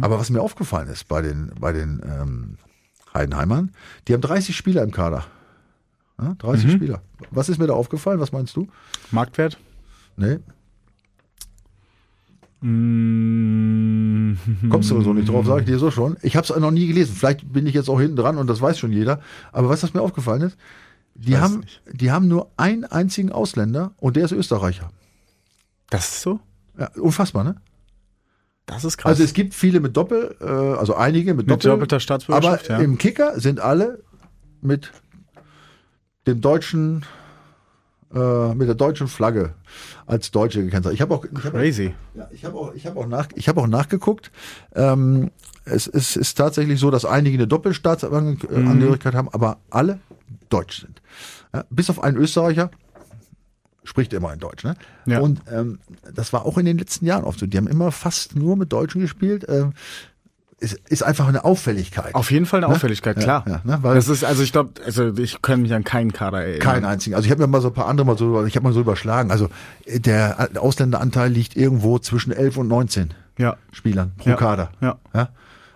Aber 0.00 0.18
was 0.18 0.30
mir 0.30 0.40
aufgefallen 0.40 0.88
ist 0.88 1.08
bei 1.08 1.20
den, 1.22 1.52
bei 1.60 1.72
den 1.72 2.00
ähm, 2.04 2.58
Heidenheimern, 3.12 3.72
die 4.08 4.14
haben 4.14 4.20
30 4.20 4.56
Spieler 4.56 4.82
im 4.82 4.90
Kader. 4.90 5.24
Ja? 6.20 6.34
30 6.38 6.72
Spieler. 6.72 7.02
Was 7.30 7.48
ist 7.48 7.58
mir 7.58 7.66
da 7.66 7.74
aufgefallen? 7.74 8.20
Was 8.20 8.32
meinst 8.32 8.56
du? 8.56 8.68
Marktwert? 9.10 9.58
Nee, 10.16 10.38
Mm, 12.64 14.38
kommst 14.70 14.90
du 14.90 14.98
so 15.02 15.12
nicht 15.12 15.28
drauf, 15.28 15.44
sage 15.44 15.60
ich 15.60 15.66
dir 15.66 15.78
so 15.78 15.90
schon. 15.90 16.16
Ich 16.22 16.34
habe 16.34 16.46
es 16.50 16.58
noch 16.58 16.70
nie 16.70 16.86
gelesen. 16.86 17.14
Vielleicht 17.14 17.52
bin 17.52 17.66
ich 17.66 17.74
jetzt 17.74 17.90
auch 17.90 18.00
hinten 18.00 18.16
dran 18.16 18.38
und 18.38 18.46
das 18.46 18.62
weiß 18.62 18.78
schon 18.78 18.90
jeder. 18.90 19.20
Aber 19.52 19.68
was 19.68 19.92
mir 19.92 20.00
aufgefallen 20.00 20.40
ist? 20.40 20.56
Die 21.14 21.36
haben, 21.36 21.60
nicht. 21.60 21.82
die 21.92 22.10
haben 22.10 22.26
nur 22.26 22.50
einen 22.56 22.84
einzigen 22.84 23.30
Ausländer 23.30 23.92
und 23.98 24.16
der 24.16 24.24
ist 24.24 24.32
Österreicher. 24.32 24.90
Das 25.90 26.08
ist 26.08 26.22
so? 26.22 26.40
Ja, 26.78 26.90
unfassbar, 26.96 27.44
ne? 27.44 27.56
Das 28.66 28.84
ist 28.84 28.96
krass. 28.96 29.10
Also 29.10 29.24
es 29.24 29.34
gibt 29.34 29.54
viele 29.54 29.80
mit 29.80 29.96
Doppel, 29.96 30.36
äh, 30.40 30.44
also 30.44 30.94
einige 30.94 31.34
mit, 31.34 31.46
Mit 31.46 31.50
Doppel, 31.50 31.70
doppelter 31.70 32.00
Staatsbürgerschaft, 32.00 32.70
aber 32.70 32.78
ja. 32.78 32.84
im 32.84 32.98
Kicker 32.98 33.38
sind 33.38 33.60
alle 33.60 34.02
mit 34.62 34.90
dem 36.26 36.40
deutschen, 36.40 37.04
äh, 38.14 38.54
mit 38.54 38.66
der 38.66 38.74
deutschen 38.74 39.08
Flagge 39.08 39.54
als 40.06 40.30
Deutsche 40.30 40.64
gekennzeichnet. 40.64 40.94
Ich 40.94 41.02
habe 41.02 41.14
auch, 41.14 41.24
ich 41.24 41.44
hab, 41.44 41.52
Crazy. 41.52 41.94
ja, 42.14 42.28
ich 42.32 42.44
habe 42.44 42.56
auch, 42.56 42.74
ich 42.74 42.86
habe 42.86 42.98
auch 42.98 43.06
nach, 43.06 43.28
ich 43.34 43.48
habe 43.48 43.60
auch 43.60 43.66
nachgeguckt. 43.66 44.30
Ähm, 44.74 45.30
es, 45.66 45.86
es 45.86 46.16
ist 46.16 46.34
tatsächlich 46.36 46.80
so, 46.80 46.90
dass 46.90 47.04
einige 47.04 47.36
eine 47.36 47.46
Doppelstaatsangehörigkeit 47.46 49.14
haben, 49.14 49.28
aber 49.30 49.58
alle 49.70 50.00
deutsch 50.48 50.80
sind. 50.80 51.02
Ja, 51.52 51.64
bis 51.68 51.90
auf 51.90 52.02
einen 52.02 52.16
Österreicher 52.16 52.70
spricht 53.84 54.12
immer 54.12 54.32
in 54.32 54.38
Deutsch. 54.40 54.64
Ne? 54.64 54.74
Ja. 55.06 55.20
Und 55.20 55.42
ähm, 55.52 55.78
das 56.14 56.32
war 56.32 56.44
auch 56.46 56.58
in 56.58 56.64
den 56.66 56.78
letzten 56.78 57.06
Jahren 57.06 57.24
oft 57.24 57.38
so. 57.38 57.46
Die 57.46 57.56
haben 57.56 57.66
immer 57.68 57.92
fast 57.92 58.34
nur 58.34 58.56
mit 58.56 58.72
Deutschen 58.72 59.00
gespielt. 59.00 59.44
Ähm, 59.48 59.72
ist, 60.60 60.78
ist 60.88 61.02
einfach 61.02 61.28
eine 61.28 61.44
Auffälligkeit. 61.44 62.14
Auf 62.14 62.30
jeden 62.30 62.46
Fall 62.46 62.64
eine 62.64 62.72
Auffälligkeit, 62.72 63.16
Ja, 63.18 63.22
klar. 63.22 63.44
ja, 63.46 63.60
ne, 63.64 63.78
weil- 63.82 63.96
das 63.96 64.08
ist, 64.08 64.24
also 64.24 64.42
ich 64.42 64.52
glaube, 64.52 64.80
also 64.86 65.12
ich 65.18 65.42
kann 65.42 65.62
mich 65.62 65.74
an 65.74 65.84
keinen 65.84 66.12
Kader 66.12 66.42
erinnern. 66.42 66.60
Keinen 66.60 66.84
einzigen. 66.86 67.14
Also 67.16 67.26
ich 67.26 67.30
habe 67.32 67.42
mir 67.42 67.48
mal 67.48 67.60
so 67.60 67.68
ein 67.68 67.74
paar 67.74 67.86
andere 67.88 68.06
mal 68.06 68.16
so, 68.16 68.44
ich 68.46 68.56
habe 68.56 68.64
mal 68.64 68.72
so 68.72 68.80
überschlagen. 68.80 69.30
Also 69.30 69.50
äh, 69.84 70.00
der 70.00 70.48
Ausländeranteil 70.58 71.30
liegt 71.30 71.56
irgendwo 71.56 71.98
zwischen 71.98 72.32
11 72.32 72.56
und 72.56 72.68
19 72.68 73.12
Ja. 73.36 73.56
Spielern 73.72 74.12
pro 74.16 74.30
Ja, 74.30 74.36
Kader. 74.36 74.70
ja. 74.80 74.98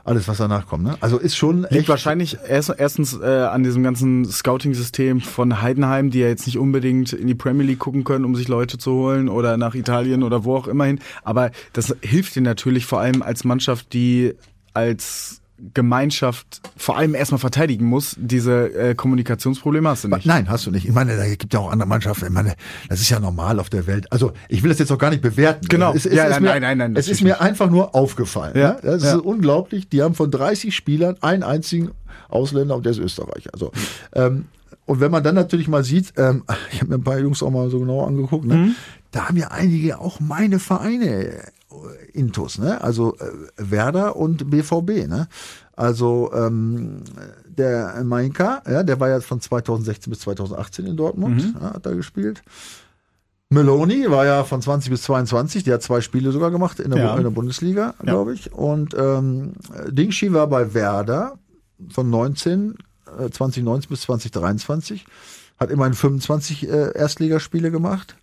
Alles, 0.09 0.27
was 0.27 0.39
danach 0.39 0.67
kommt. 0.67 0.85
Ne? 0.85 0.97
Also 1.01 1.19
ist 1.19 1.37
schon 1.37 1.63
Liegt 1.63 1.73
echt. 1.73 1.89
wahrscheinlich 1.89 2.39
erst, 2.49 2.73
erstens 2.77 3.19
äh, 3.21 3.27
an 3.27 3.63
diesem 3.63 3.83
ganzen 3.83 4.25
Scouting-System 4.25 5.21
von 5.21 5.61
Heidenheim, 5.61 6.11
die 6.11 6.21
ja 6.21 6.29
jetzt 6.29 6.47
nicht 6.47 6.57
unbedingt 6.57 7.13
in 7.13 7.27
die 7.27 7.35
Premier 7.35 7.67
League 7.67 7.79
gucken 7.79 8.05
können, 8.05 8.25
um 8.25 8.35
sich 8.35 8.49
Leute 8.49 8.79
zu 8.79 8.93
holen 8.93 9.29
oder 9.29 9.59
nach 9.59 9.75
Italien 9.75 10.23
oder 10.23 10.45
wo 10.45 10.57
auch 10.57 10.67
immer 10.67 10.85
hin. 10.85 11.01
Aber 11.25 11.51
das 11.75 11.95
hilft 12.01 12.35
dir 12.37 12.43
natürlich 12.43 12.87
vor 12.87 13.01
allem 13.01 13.23
als 13.23 13.45
Mannschaft, 13.45 13.93
die 13.93 14.35
als 14.73 15.43
Gemeinschaft 15.75 16.61
vor 16.77 16.97
allem 16.97 17.15
erstmal 17.15 17.39
verteidigen 17.39 17.85
muss. 17.87 18.15
Diese 18.19 18.73
äh, 18.75 18.95
Kommunikationsprobleme 18.95 19.89
hast 19.89 20.05
du 20.05 20.09
nicht. 20.09 20.27
Nein, 20.27 20.49
hast 20.49 20.67
du 20.67 20.71
nicht. 20.71 20.87
Ich 20.87 20.95
meine, 20.95 21.17
da 21.17 21.27
gibt 21.27 21.53
ja 21.53 21.61
auch 21.61 21.73
andere 21.73 21.89
Mannschaften. 21.89 22.27
Ich 22.27 22.33
meine, 22.33 22.55
das 22.89 23.01
ist 23.01 23.11
ja 23.11 23.19
normal 23.19 23.59
auf 23.59 23.69
der 23.69 23.87
Welt. 23.87 24.11
Also 24.13 24.33
ich 24.49 24.63
will 24.63 24.71
das 24.71 24.79
jetzt 24.79 24.93
auch 24.93 24.99
gar 24.99 25.11
nicht 25.11 25.23
bewerten. 25.23 25.67
Genau. 25.69 25.93
Es, 25.93 26.07
es, 26.07 26.15
Ja, 26.15 26.25
ist 26.25 26.35
ja, 26.35 26.41
mir, 26.41 26.49
nein, 26.49 26.63
nein, 26.63 26.79
nein, 26.79 26.97
Es 26.97 27.09
ist 27.09 27.23
mir 27.23 27.41
einfach 27.41 27.71
nur 27.71 27.95
aufgefallen. 27.95 28.57
Ja, 28.57 28.75
ne? 28.75 28.79
Das 28.83 29.03
ja. 29.03 29.17
ist 29.17 29.23
unglaublich. 29.23 29.89
Die 29.89 30.03
haben 30.03 30.15
von 30.15 30.31
30 30.31 30.75
Spielern 30.75 31.17
einen 31.21 31.43
einzigen 31.43 31.91
Ausländer 32.29 32.77
und 32.77 32.87
der 32.87 32.93
ist 32.93 32.99
Österreicher. 32.99 33.51
Also, 33.53 33.73
ähm, 34.15 34.47
und 34.87 35.01
wenn 35.01 35.11
man 35.11 35.23
dann 35.23 35.35
natürlich 35.35 35.69
mal 35.69 35.85
sieht, 35.85 36.15
ähm, 36.17 36.45
ich 36.73 36.81
habe 36.81 36.91
mir 36.91 36.97
ein 36.97 37.05
paar 37.05 37.19
Jungs 37.19 37.43
auch 37.43 37.51
mal 37.51 37.69
so 37.69 37.81
genau 37.81 38.07
angeguckt, 38.07 38.47
ne? 38.47 38.55
Mhm. 38.55 38.75
da 39.11 39.29
haben 39.29 39.37
ja 39.37 39.49
einige 39.49 39.99
auch 39.99 40.21
meine 40.21 40.59
Vereine 40.59 41.43
Intus, 42.13 42.59
ne? 42.59 42.81
Also 42.81 43.17
äh, 43.19 43.31
Werder 43.57 44.17
und 44.17 44.51
BVB, 44.51 45.07
ne? 45.07 45.29
Also 45.77 46.33
ähm, 46.35 47.03
der 47.47 48.03
Mainka, 48.05 48.63
ja, 48.69 48.83
der 48.83 48.99
war 49.01 49.09
ja 49.11 49.21
von 49.21 49.41
2016 49.41 50.11
bis 50.11 50.21
2018 50.21 50.87
in 50.87 50.97
Dortmund, 50.97 51.55
ja, 51.61 51.75
hat 51.75 51.87
da 51.87 51.93
gespielt. 51.95 52.43
Meloni 53.51 54.11
war 54.11 54.27
ja 54.27 54.45
von 54.45 54.61
20 54.61 54.91
bis 54.91 55.03
22, 55.03 55.65
der 55.65 55.75
hat 55.75 55.83
zwei 55.83 56.01
Spiele 56.03 56.33
sogar 56.33 56.51
gemacht 56.51 56.81
in 56.81 56.91
der, 56.91 57.03
Ja. 57.03 57.17
in 57.17 57.23
der 57.23 57.31
Bundesliga, 57.31 57.95
glaube 58.03 58.35
ich. 58.35 58.53
Und 58.53 58.95
ähm, 58.99 59.53
Dingshi 59.89 60.33
war 60.35 60.47
bei 60.49 60.75
Werder 60.75 61.39
von 61.91 62.11
19, 62.11 62.75
äh, 63.19 63.31
2019 63.31 63.89
bis 63.89 64.03
2023, 64.03 65.07
hat 65.59 65.71
immerhin 65.71 65.95
25 65.95 66.69
äh, 66.69 66.93
Erstligaspiele 66.95 67.71
gemacht. 67.71 68.17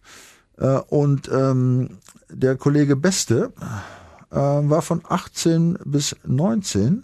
Äh, 0.57 0.77
und 0.89 1.29
ähm, 1.33 1.97
der 2.29 2.55
Kollege 2.55 2.95
Beste 2.95 3.51
äh, 4.31 4.35
war 4.35 4.81
von 4.81 5.01
18 5.07 5.77
bis 5.85 6.15
19 6.25 7.03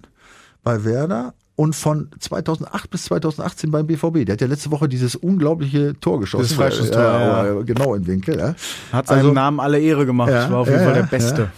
bei 0.63 0.83
Werder 0.83 1.33
und 1.55 1.75
von 1.75 2.09
2008 2.19 2.89
bis 2.89 3.03
2018 3.05 3.71
beim 3.71 3.85
BVB. 3.85 4.25
Der 4.25 4.33
hat 4.33 4.41
ja 4.41 4.47
letzte 4.47 4.71
Woche 4.71 4.87
dieses 4.89 5.15
unglaubliche 5.15 5.99
Tor 5.99 6.19
geschossen. 6.19 6.43
Das 6.43 6.53
Freistoßtor, 6.53 7.01
ja, 7.01 7.45
ja. 7.45 7.61
Genau 7.61 7.93
im 7.93 8.07
Winkel. 8.07 8.39
Ja. 8.39 8.55
Hat 8.91 9.07
seinem 9.07 9.17
Also- 9.19 9.33
Namen 9.33 9.59
alle 9.59 9.79
Ehre 9.79 10.05
gemacht. 10.05 10.31
Ja, 10.31 10.49
war 10.49 10.59
auf 10.59 10.67
jeden 10.67 10.83
Fall 10.83 10.93
der 10.93 11.03
Beste. 11.03 11.51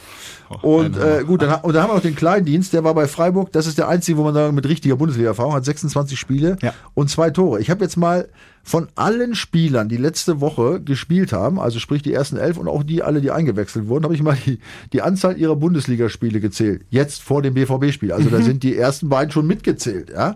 Und 0.61 0.97
äh, 0.97 1.23
gut, 1.25 1.41
dann, 1.41 1.61
und 1.61 1.73
dann 1.73 1.83
haben 1.83 1.89
wir 1.89 1.95
noch 1.95 2.01
den 2.01 2.15
Kleindienst, 2.15 2.73
der 2.73 2.83
war 2.83 2.93
bei 2.93 3.07
Freiburg. 3.07 3.51
Das 3.51 3.65
ist 3.67 3.77
der 3.77 3.87
einzige, 3.87 4.17
wo 4.17 4.23
man 4.23 4.33
sagen, 4.33 4.53
mit 4.55 4.67
richtiger 4.67 4.95
Bundesliga-Erfahrung 4.95 5.53
hat 5.53 5.65
26 5.65 6.19
Spiele 6.19 6.57
Ja. 6.61 6.73
und 6.93 7.09
zwei 7.09 7.29
Tore. 7.31 7.59
Ich 7.59 7.69
habe 7.69 7.83
jetzt 7.83 7.97
mal 7.97 8.29
von 8.63 8.87
allen 8.95 9.35
Spielern, 9.35 9.89
die 9.89 9.97
letzte 9.97 10.39
Woche 10.41 10.79
gespielt 10.81 11.33
haben, 11.33 11.59
also 11.59 11.79
sprich 11.79 12.01
die 12.01 12.13
ersten 12.13 12.37
elf 12.37 12.57
und 12.57 12.67
auch 12.67 12.83
die 12.83 13.03
alle, 13.03 13.19
die 13.19 13.31
eingewechselt 13.31 13.87
wurden, 13.87 14.03
habe 14.05 14.15
ich 14.15 14.21
mal 14.21 14.37
die, 14.45 14.59
die 14.93 15.01
Anzahl 15.01 15.37
ihrer 15.37 15.55
Bundesligaspiele 15.55 16.39
gezählt. 16.39 16.85
Jetzt 16.89 17.21
vor 17.23 17.41
dem 17.41 17.55
BVB-Spiel. 17.55 18.11
Also 18.13 18.29
da 18.29 18.41
sind 18.41 18.63
die 18.63 18.77
ersten 18.77 19.09
beiden 19.09 19.31
schon 19.31 19.47
mitgezählt. 19.47 20.11
Ja. 20.11 20.35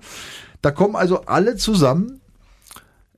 Da 0.61 0.71
kommen 0.71 0.95
also 0.95 1.21
alle 1.25 1.55
zusammen, 1.55 2.19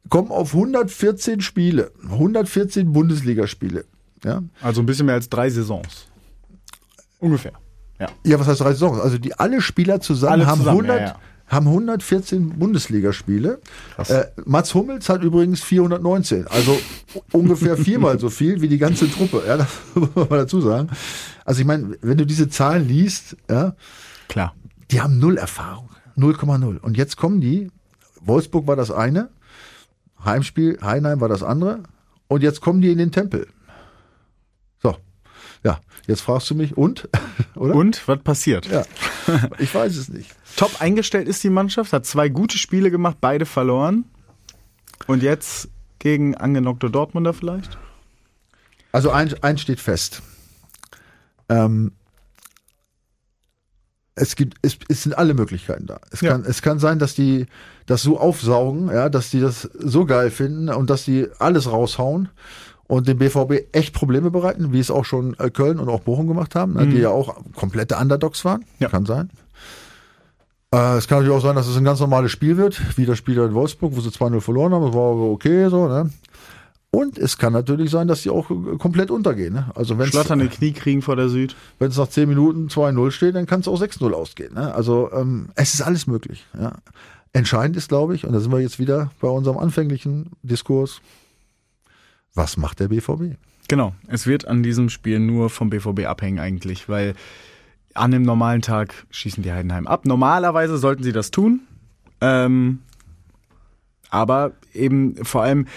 kommen 0.10 0.32
auf 0.32 0.54
114 0.54 1.42
Spiele, 1.42 1.92
114 2.12 2.92
Bundesligaspiele. 2.92 3.86
Ja. 4.24 4.44
Also 4.62 4.82
ein 4.82 4.86
bisschen 4.86 5.06
mehr 5.06 5.16
als 5.16 5.30
drei 5.30 5.50
Saisons. 5.50 6.08
Ungefähr. 7.20 7.53
Ja. 7.99 8.07
Ja, 8.26 8.39
was 8.39 8.47
heißt 8.47 8.61
drei 8.61 8.72
Saisons? 8.72 8.99
Also 8.99 9.17
die 9.17 9.34
alle 9.38 9.61
Spieler 9.61 9.99
zusammen, 9.99 10.34
Alle 10.34 10.47
haben, 10.47 10.59
zusammen, 10.59 10.89
100, 10.89 10.99
ja, 10.99 11.07
ja. 11.07 11.15
haben 11.47 11.67
114 11.67 12.57
Bundesligaspiele. 12.57 13.59
Äh, 13.97 14.26
Mats 14.45 14.74
Hummels 14.74 15.09
hat 15.09 15.22
übrigens 15.22 15.61
419, 15.61 16.47
also 16.47 16.80
ungefähr 17.34 17.76
viermal 17.76 18.17
so 18.20 18.30
viel 18.30 18.61
wie 18.61 18.70
die 18.70 18.78
ganze 18.78 19.11
Truppe. 19.11 19.43
Ja, 19.45 19.57
das 19.57 19.67
muss 19.95 20.09
man 20.15 20.30
mal 20.30 20.38
dazu 20.38 20.61
sagen. 20.61 20.89
Also 21.43 21.59
ich 21.59 21.67
meine, 21.67 21.97
wenn 22.01 22.17
du 22.17 22.26
diese 22.26 22.49
Zahlen 22.49 22.88
liest, 22.88 23.36
ja, 23.49 23.76
Klar. 24.30 24.55
die 24.91 25.01
haben 25.01 25.20
null 25.20 25.38
Erfahrung, 25.38 25.89
0,0. 26.17 26.78
Und 26.80 26.97
jetzt 26.97 27.17
kommen 27.17 27.41
die. 27.41 27.70
Wolfsburg 28.22 28.67
war 28.67 28.76
das 28.76 28.91
eine, 28.91 29.30
Heimspiel 30.24 30.78
Heinheim 30.82 31.22
war 31.22 31.30
das 31.30 31.41
andere, 31.43 31.84
und 32.28 32.43
jetzt 32.43 32.61
kommen 32.61 32.82
die 32.82 32.91
in 32.91 32.97
den 32.97 33.11
Tempel. 33.11 33.47
Jetzt 36.10 36.22
fragst 36.22 36.49
du 36.49 36.55
mich 36.55 36.76
und, 36.76 37.07
oder? 37.55 37.76
Und 37.76 38.07
was 38.07 38.20
passiert? 38.24 38.66
Ja, 38.66 38.84
ich 39.60 39.74
weiß 39.74 39.95
es 39.95 40.10
nicht. 40.10 40.36
Top 40.57 40.82
eingestellt 40.82 41.28
ist 41.28 41.43
die 41.43 41.51
Mannschaft, 41.51 41.93
hat 41.93 42.05
zwei 42.07 42.30
gute 42.30 42.57
Spiele 42.57 42.89
gemacht, 42.89 43.18
beide 43.22 43.45
verloren. 43.45 44.05
Und 45.05 45.22
jetzt 45.22 45.70
gegen 45.99 46.36
angenockte 46.36 46.89
Dortmunder 46.89 47.34
vielleicht? 47.34 47.78
Also 48.91 49.12
eins, 49.12 49.36
eins 49.43 49.62
steht 49.62 49.80
fest. 49.80 50.24
Ähm, 51.47 51.91
es 54.16 54.36
gibt, 54.36 54.55
es, 54.64 54.78
es 54.89 55.03
sind 55.03 55.14
alle 55.18 55.36
Möglichkeiten 55.36 55.86
da. 55.86 55.99
Es 56.12 56.22
Ja. 56.22 56.32
kann, 56.32 56.43
es 56.43 56.62
kann 56.64 56.80
sein, 56.80 56.97
dass 56.97 57.14
die 57.14 57.45
das 57.86 58.01
so 58.01 58.20
aufsaugen, 58.20 58.88
ja, 58.89 59.10
dass 59.10 59.30
die 59.30 59.39
das 59.39 59.62
so 59.78 60.05
geil 60.05 60.32
finden 60.32 60.70
und 60.70 60.89
dass 60.89 61.05
die 61.05 61.28
alles 61.38 61.72
raushauen 61.72 62.30
und 62.90 63.08
dem 63.08 63.20
BVB 63.20 63.72
echt 63.72 63.94
Probleme 63.94 64.32
bereiten, 64.32 64.74
wie 64.74 64.80
es 64.80 64.90
auch 64.90 65.06
schon 65.06 65.36
äh, 65.38 65.52
Köln 65.52 65.80
und 65.80 65.90
auch 65.90 66.00
Bochum 66.00 66.28
gemacht 66.28 66.56
haben, 66.56 66.74
ne, 66.74 66.88
die 66.88 66.98
ja 66.98 67.10
auch 67.10 67.36
komplette 67.56 67.96
Underdogs 67.96 68.44
waren. 68.44 68.66
Ja. 68.80 68.90
Kann 68.90 69.06
sein. 69.06 69.30
Äh, 70.74 70.98
es 70.98 71.08
kann 71.08 71.20
natürlich 71.20 71.38
auch 71.38 71.46
sein, 71.46 71.56
dass 71.56 71.68
es 71.68 71.78
ein 71.78 71.84
ganz 71.84 72.00
normales 72.00 72.32
Spiel 72.32 72.58
wird, 72.58 72.82
wie 72.98 73.06
das 73.06 73.20
Spiel 73.20 73.38
in 73.38 73.54
Wolfsburg, 73.54 73.96
wo 73.96 74.02
sie 74.02 74.10
2-0 74.10 74.42
verloren 74.42 74.74
haben. 74.74 74.86
Das 74.86 74.96
war 74.96 75.12
aber 75.12 75.30
okay 75.30 75.70
so, 75.70 75.88
ne? 75.88 76.10
Und 76.90 77.20
es 77.20 77.38
kann 77.38 77.54
natürlich 77.54 77.92
sein, 77.92 78.08
dass 78.08 78.24
sie 78.24 78.32
auch 78.32 78.50
äh, 78.50 78.78
komplett 78.80 79.12
untergehen. 79.12 79.54
Ne? 79.54 79.70
Also 79.76 80.00
wenn 80.00 80.08
Schlotternde 80.08 80.48
Knie 80.48 80.72
kriegen 80.72 81.04
vor 81.04 81.16
der 81.16 81.30
Süd. 81.30 81.56
Wenn 81.78 81.92
es 81.92 81.98
nach 81.98 82.10
10 82.10 82.28
Minuten 82.28 82.70
2-0 82.70 83.12
steht, 83.12 83.36
dann 83.36 83.46
kann 83.46 83.60
es 83.60 83.68
auch 83.68 83.80
6-0 83.80 84.12
ausgehen. 84.14 84.56
Ne? 84.56 84.74
Also 84.74 85.12
ähm, 85.14 85.50
es 85.54 85.76
ist 85.76 85.84
alles 85.84 86.08
möglich. 86.08 86.44
Ja? 86.60 86.74
Entscheidend 87.34 87.78
ist, 87.78 87.90
glaube 87.90 88.16
ich, 88.16 88.26
und 88.26 88.34
da 88.34 88.40
sind 88.40 88.52
wir 88.52 88.60
jetzt 88.60 88.80
wieder 88.80 89.12
bei 89.22 89.28
unserem 89.28 89.60
anfänglichen 89.60 90.32
Diskurs, 90.42 91.02
was 92.34 92.58
macht 92.58 92.80
der 92.80 92.90
BVB? 92.90 93.38
Genau, 93.68 93.94
es 94.08 94.26
wird 94.26 94.48
an 94.48 94.64
diesem 94.64 94.90
Spiel 94.90 95.20
nur 95.20 95.50
vom 95.50 95.70
BVB 95.70 96.06
abhängen 96.06 96.40
eigentlich, 96.40 96.90
weil 96.90 97.14
an 97.94 98.14
einem 98.14 98.24
normalen 98.24 98.62
Tag 98.62 99.06
schießen 99.12 99.44
die 99.44 99.52
Heidenheim 99.52 99.88
ab. 99.88 100.06
Normalerweise 100.06 100.78
sollten 100.78 101.04
sie 101.04 101.12
das 101.12 101.32
tun. 101.32 101.62
Ähm, 102.22 102.80
aber 104.10 104.54
eben 104.74 105.24
vor 105.24 105.44
allem, 105.44 105.68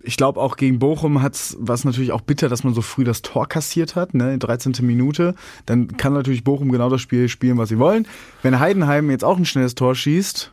ich 0.00 0.16
glaube 0.16 0.40
auch 0.40 0.56
gegen 0.56 0.78
Bochum 0.78 1.22
hat's 1.22 1.56
was 1.58 1.84
natürlich 1.84 2.12
auch 2.12 2.20
bitter, 2.20 2.48
dass 2.48 2.64
man 2.64 2.72
so 2.72 2.82
früh 2.82 3.04
das 3.04 3.22
Tor 3.22 3.48
kassiert 3.48 3.96
hat, 3.96 4.14
ne, 4.14 4.38
13. 4.38 4.74
Minute. 4.82 5.34
Dann 5.66 5.96
kann 5.96 6.12
natürlich 6.12 6.44
Bochum 6.44 6.70
genau 6.70 6.88
das 6.88 7.00
Spiel 7.00 7.28
spielen, 7.28 7.58
was 7.58 7.68
sie 7.68 7.78
wollen. 7.78 8.06
Wenn 8.42 8.60
Heidenheim 8.60 9.10
jetzt 9.10 9.24
auch 9.24 9.36
ein 9.36 9.44
schnelles 9.44 9.74
Tor 9.74 9.94
schießt, 9.94 10.52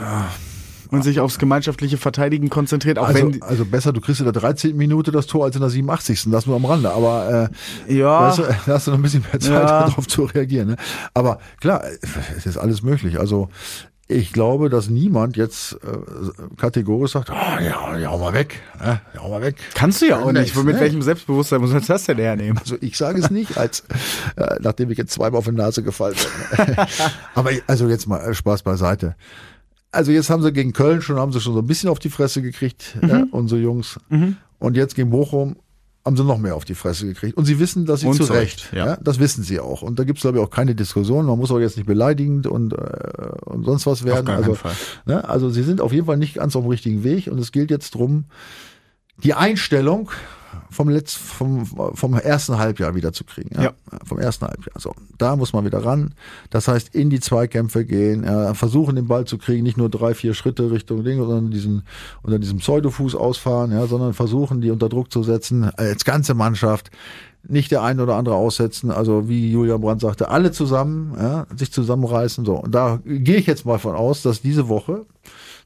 ja, 0.00 0.30
und 0.90 1.02
sich 1.02 1.20
aufs 1.20 1.38
gemeinschaftliche 1.38 1.96
Verteidigen 1.96 2.50
konzentriert. 2.50 2.98
Auch 2.98 3.08
also, 3.08 3.32
wenn 3.32 3.42
also 3.42 3.64
besser, 3.64 3.92
du 3.92 4.00
kriegst 4.00 4.20
in 4.20 4.26
der 4.26 4.32
13. 4.32 4.76
Minute 4.76 5.12
das 5.12 5.26
Tor 5.26 5.44
als 5.44 5.56
in 5.56 5.60
der 5.60 5.70
87. 5.70 6.30
Das 6.30 6.46
nur 6.46 6.56
am 6.56 6.64
Rande. 6.64 6.90
Aber 6.90 7.50
äh, 7.88 7.94
ja. 7.94 8.28
weißt 8.28 8.38
du, 8.38 8.42
da 8.42 8.74
hast 8.74 8.86
du 8.86 8.90
noch 8.92 8.98
ein 8.98 9.02
bisschen 9.02 9.24
mehr 9.30 9.40
Zeit, 9.40 9.52
ja. 9.52 9.80
darauf 9.86 10.06
zu 10.06 10.24
reagieren. 10.24 10.68
Ne? 10.68 10.76
Aber 11.14 11.38
klar, 11.60 11.82
es 12.36 12.46
ist 12.46 12.56
alles 12.56 12.82
möglich. 12.82 13.18
Also 13.18 13.48
ich 14.08 14.32
glaube, 14.32 14.68
dass 14.68 14.88
niemand 14.88 15.36
jetzt 15.36 15.72
äh, 15.72 16.56
kategorisch 16.56 17.12
sagt, 17.12 17.30
oh, 17.30 17.60
ja, 17.60 17.98
ja, 17.98 18.10
hau 18.10 18.18
mal 18.18 18.32
weg, 18.32 18.60
äh, 18.80 18.96
ja, 19.14 19.20
hau 19.20 19.30
mal 19.30 19.42
weg. 19.42 19.56
Kannst 19.74 20.00
du 20.00 20.06
ja 20.06 20.20
auch 20.20 20.30
nicht. 20.30 20.54
Mit 20.54 20.76
ne? 20.76 20.80
welchem 20.80 21.02
Selbstbewusstsein 21.02 21.60
muss 21.60 21.72
man 21.72 21.84
das 21.84 22.04
denn 22.04 22.18
hernehmen? 22.18 22.56
Also 22.58 22.76
ich 22.80 22.96
sage 22.96 23.18
es 23.18 23.30
nicht, 23.30 23.58
als 23.58 23.82
äh, 24.36 24.56
nachdem 24.60 24.92
ich 24.92 24.98
jetzt 24.98 25.12
zweimal 25.12 25.38
auf 25.38 25.46
die 25.46 25.52
Nase 25.52 25.82
gefallen 25.82 26.14
bin. 26.56 26.76
Aber 27.34 27.50
also 27.66 27.88
jetzt 27.88 28.06
mal 28.06 28.20
äh, 28.20 28.34
Spaß 28.34 28.62
beiseite 28.62 29.16
also 29.96 30.12
jetzt 30.12 30.30
haben 30.30 30.42
sie 30.42 30.52
gegen 30.52 30.72
Köln 30.72 31.02
schon, 31.02 31.16
haben 31.16 31.32
sie 31.32 31.40
schon 31.40 31.54
so 31.54 31.60
ein 31.60 31.66
bisschen 31.66 31.88
auf 31.88 31.98
die 31.98 32.10
Fresse 32.10 32.42
gekriegt, 32.42 32.96
mhm. 33.00 33.08
ja, 33.08 33.24
unsere 33.30 33.60
Jungs. 33.60 33.98
Mhm. 34.08 34.36
Und 34.58 34.76
jetzt 34.76 34.94
gegen 34.94 35.10
Bochum 35.10 35.56
haben 36.04 36.16
sie 36.16 36.22
noch 36.22 36.38
mehr 36.38 36.54
auf 36.54 36.64
die 36.64 36.76
Fresse 36.76 37.06
gekriegt. 37.06 37.36
Und 37.36 37.46
sie 37.46 37.58
wissen, 37.58 37.84
dass 37.84 38.00
sie 38.00 38.06
und 38.06 38.14
zu 38.14 38.32
Recht, 38.32 38.72
ja. 38.72 38.86
ja. 38.86 38.98
das 39.02 39.18
wissen 39.18 39.42
sie 39.42 39.58
auch. 39.58 39.82
Und 39.82 39.98
da 39.98 40.04
gibt 40.04 40.18
es, 40.18 40.22
glaube 40.22 40.38
ich, 40.38 40.44
auch 40.44 40.50
keine 40.50 40.76
Diskussion. 40.76 41.26
Man 41.26 41.36
muss 41.36 41.50
auch 41.50 41.58
jetzt 41.58 41.76
nicht 41.76 41.86
beleidigend 41.86 42.46
und, 42.46 42.74
äh, 42.74 42.76
und 43.44 43.64
sonst 43.64 43.86
was 43.86 44.04
werden. 44.04 44.28
Auf 44.28 44.36
also, 44.36 44.54
Fall. 44.54 44.74
Ne, 45.04 45.28
also 45.28 45.50
sie 45.50 45.64
sind 45.64 45.80
auf 45.80 45.92
jeden 45.92 46.06
Fall 46.06 46.16
nicht 46.16 46.34
ganz 46.34 46.54
auf 46.54 46.62
dem 46.62 46.70
richtigen 46.70 47.02
Weg. 47.02 47.26
Und 47.26 47.38
es 47.40 47.50
gilt 47.50 47.72
jetzt 47.72 47.96
drum, 47.96 48.26
die 49.24 49.34
Einstellung 49.34 50.10
vom, 50.76 50.88
Letz-, 50.88 51.16
vom, 51.16 51.66
vom 51.66 52.14
ersten 52.14 52.58
Halbjahr 52.58 52.94
wieder 52.94 53.12
zu 53.12 53.24
kriegen. 53.24 53.50
Ja? 53.54 53.62
ja. 53.64 53.72
Vom 54.04 54.18
ersten 54.18 54.46
Halbjahr. 54.46 54.78
So, 54.78 54.94
da 55.18 55.34
muss 55.34 55.52
man 55.52 55.64
wieder 55.64 55.84
ran. 55.84 56.14
Das 56.50 56.68
heißt, 56.68 56.94
in 56.94 57.10
die 57.10 57.20
Zweikämpfe 57.20 57.84
gehen, 57.84 58.22
äh, 58.24 58.54
versuchen 58.54 58.94
den 58.94 59.08
Ball 59.08 59.24
zu 59.24 59.38
kriegen, 59.38 59.62
nicht 59.64 59.78
nur 59.78 59.88
drei, 59.88 60.14
vier 60.14 60.34
Schritte 60.34 60.70
Richtung 60.70 61.02
Ding, 61.02 61.18
sondern 61.18 61.50
diesen, 61.50 61.82
unter 62.22 62.38
diesem 62.38 62.58
Pseudofuß 62.58 63.14
ausfahren, 63.14 63.72
ja, 63.72 63.86
sondern 63.86 64.14
versuchen, 64.14 64.60
die 64.60 64.70
unter 64.70 64.88
Druck 64.88 65.10
zu 65.10 65.22
setzen, 65.22 65.64
als 65.76 66.04
ganze 66.04 66.34
Mannschaft 66.34 66.90
nicht 67.48 67.70
der 67.70 67.82
eine 67.82 68.02
oder 68.02 68.16
andere 68.16 68.34
aussetzen, 68.34 68.90
also 68.90 69.28
wie 69.28 69.50
Julian 69.50 69.80
Brandt 69.80 70.00
sagte, 70.00 70.28
alle 70.28 70.50
zusammen, 70.50 71.14
ja, 71.18 71.46
sich 71.56 71.72
zusammenreißen. 71.72 72.44
So, 72.44 72.56
und 72.56 72.74
da 72.74 73.00
gehe 73.04 73.36
ich 73.36 73.46
jetzt 73.46 73.64
mal 73.64 73.78
von 73.78 73.94
aus, 73.94 74.22
dass 74.22 74.42
diese 74.42 74.68
Woche 74.68 75.06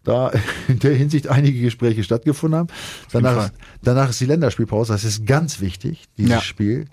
da 0.04 0.32
in 0.68 0.78
der 0.78 0.94
Hinsicht 0.94 1.28
einige 1.28 1.60
Gespräche 1.60 2.04
stattgefunden 2.04 2.58
haben. 2.58 2.68
Danach, 3.12 3.50
danach 3.82 4.10
ist 4.10 4.20
die 4.20 4.26
Länderspielpause. 4.26 4.92
Das 4.92 5.04
ist 5.04 5.26
ganz 5.26 5.60
wichtig, 5.60 6.04
dieses 6.16 6.30
ja. 6.30 6.40
Spiel 6.40 6.86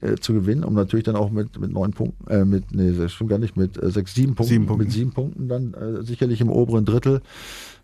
äh, 0.00 0.16
zu 0.16 0.32
gewinnen, 0.32 0.64
um 0.64 0.74
natürlich 0.74 1.04
dann 1.04 1.16
auch 1.16 1.30
mit 1.30 1.58
mit 1.60 1.72
neun 1.72 1.92
Punkten, 1.92 2.30
äh, 2.30 2.44
mit 2.44 2.72
nee, 2.72 2.92
das 2.92 3.12
stimmt 3.12 3.30
gar 3.30 3.38
nicht, 3.38 3.56
mit 3.56 3.82
äh, 3.82 3.90
sechs, 3.90 4.14
sieben 4.14 4.34
Punkten, 4.34 4.52
sieben 4.52 4.66
Punkten, 4.66 4.84
mit 4.84 4.92
sieben 4.92 5.12
Punkten 5.12 5.48
dann 5.48 5.74
äh, 5.74 6.02
sicherlich 6.02 6.40
im 6.40 6.48
oberen 6.48 6.84
Drittel 6.84 7.20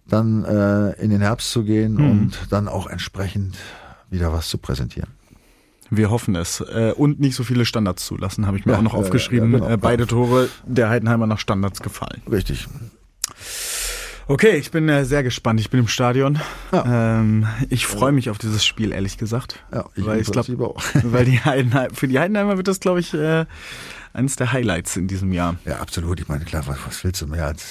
dann 0.09 0.45
äh, 0.45 0.93
in 1.03 1.11
den 1.11 1.21
Herbst 1.21 1.51
zu 1.51 1.65
gehen 1.65 1.95
mhm. 1.95 2.11
und 2.11 2.39
dann 2.51 2.69
auch 2.69 2.87
entsprechend 2.87 3.57
wieder 4.09 4.33
was 4.33 4.49
zu 4.49 4.59
präsentieren. 4.59 5.11
Wir 5.91 6.11
hoffen 6.11 6.35
es. 6.35 6.61
Äh, 6.61 6.93
und 6.97 7.21
nicht 7.21 7.35
so 7.37 7.45
viele 7.45 7.65
Standards 7.65 8.07
zulassen, 8.07 8.47
habe 8.47 8.59
ich 8.59 8.67
mir 8.67 8.73
ja, 8.73 8.79
auch 8.79 8.83
noch 8.83 8.95
aufgeschrieben. 8.95 9.53
Ja, 9.53 9.59
genau. 9.59 9.71
Äh, 9.71 9.77
beide 9.77 10.07
Tore 10.07 10.49
der 10.67 10.89
Heidenheimer 10.89 11.27
nach 11.27 11.39
Standards 11.39 11.81
gefallen. 11.81 12.23
Richtig. 12.31 12.67
Okay, 14.29 14.57
ich 14.57 14.73
bin 14.73 14.89
äh, 14.89 15.05
sehr 15.05 15.23
gespannt. 15.23 15.61
Ich 15.61 15.71
bin 15.71 15.79
im 15.79 15.87
Stadion. 15.87 16.41
Ja. 16.73 17.21
Ähm, 17.21 17.47
ich 17.71 17.87
freue 17.87 18.11
mich 18.11 18.29
auf 18.29 18.39
dieses 18.39 18.65
Spiel, 18.65 18.91
ehrlich 18.91 19.19
gesagt. 19.19 19.65
Ja, 19.73 19.85
ich 19.95 20.05
weil 20.05 20.21
ich 20.21 20.31
glaube, 20.33 20.75
weil 21.05 21.25
die 21.25 21.39
Heidenheim, 21.39 21.93
für 21.95 22.09
die 22.09 22.19
Heidenheimer 22.19 22.57
wird 22.57 22.67
das, 22.67 22.81
glaube 22.81 22.99
ich, 22.99 23.15
äh, 23.15 23.47
eines 24.17 24.37
der 24.37 24.53
Highlights 24.53 24.97
in 24.97 25.09
diesem 25.09 25.33
Jahr. 25.33 25.57
Ja, 25.65 25.77
absolut. 25.77 26.19
Ich 26.21 26.29
meine, 26.29 26.45
klar, 26.45 26.67
was, 26.67 26.79
was 26.87 27.05
willst 27.05 27.21
du 27.21 27.27
mehr 27.27 27.47
als 27.47 27.65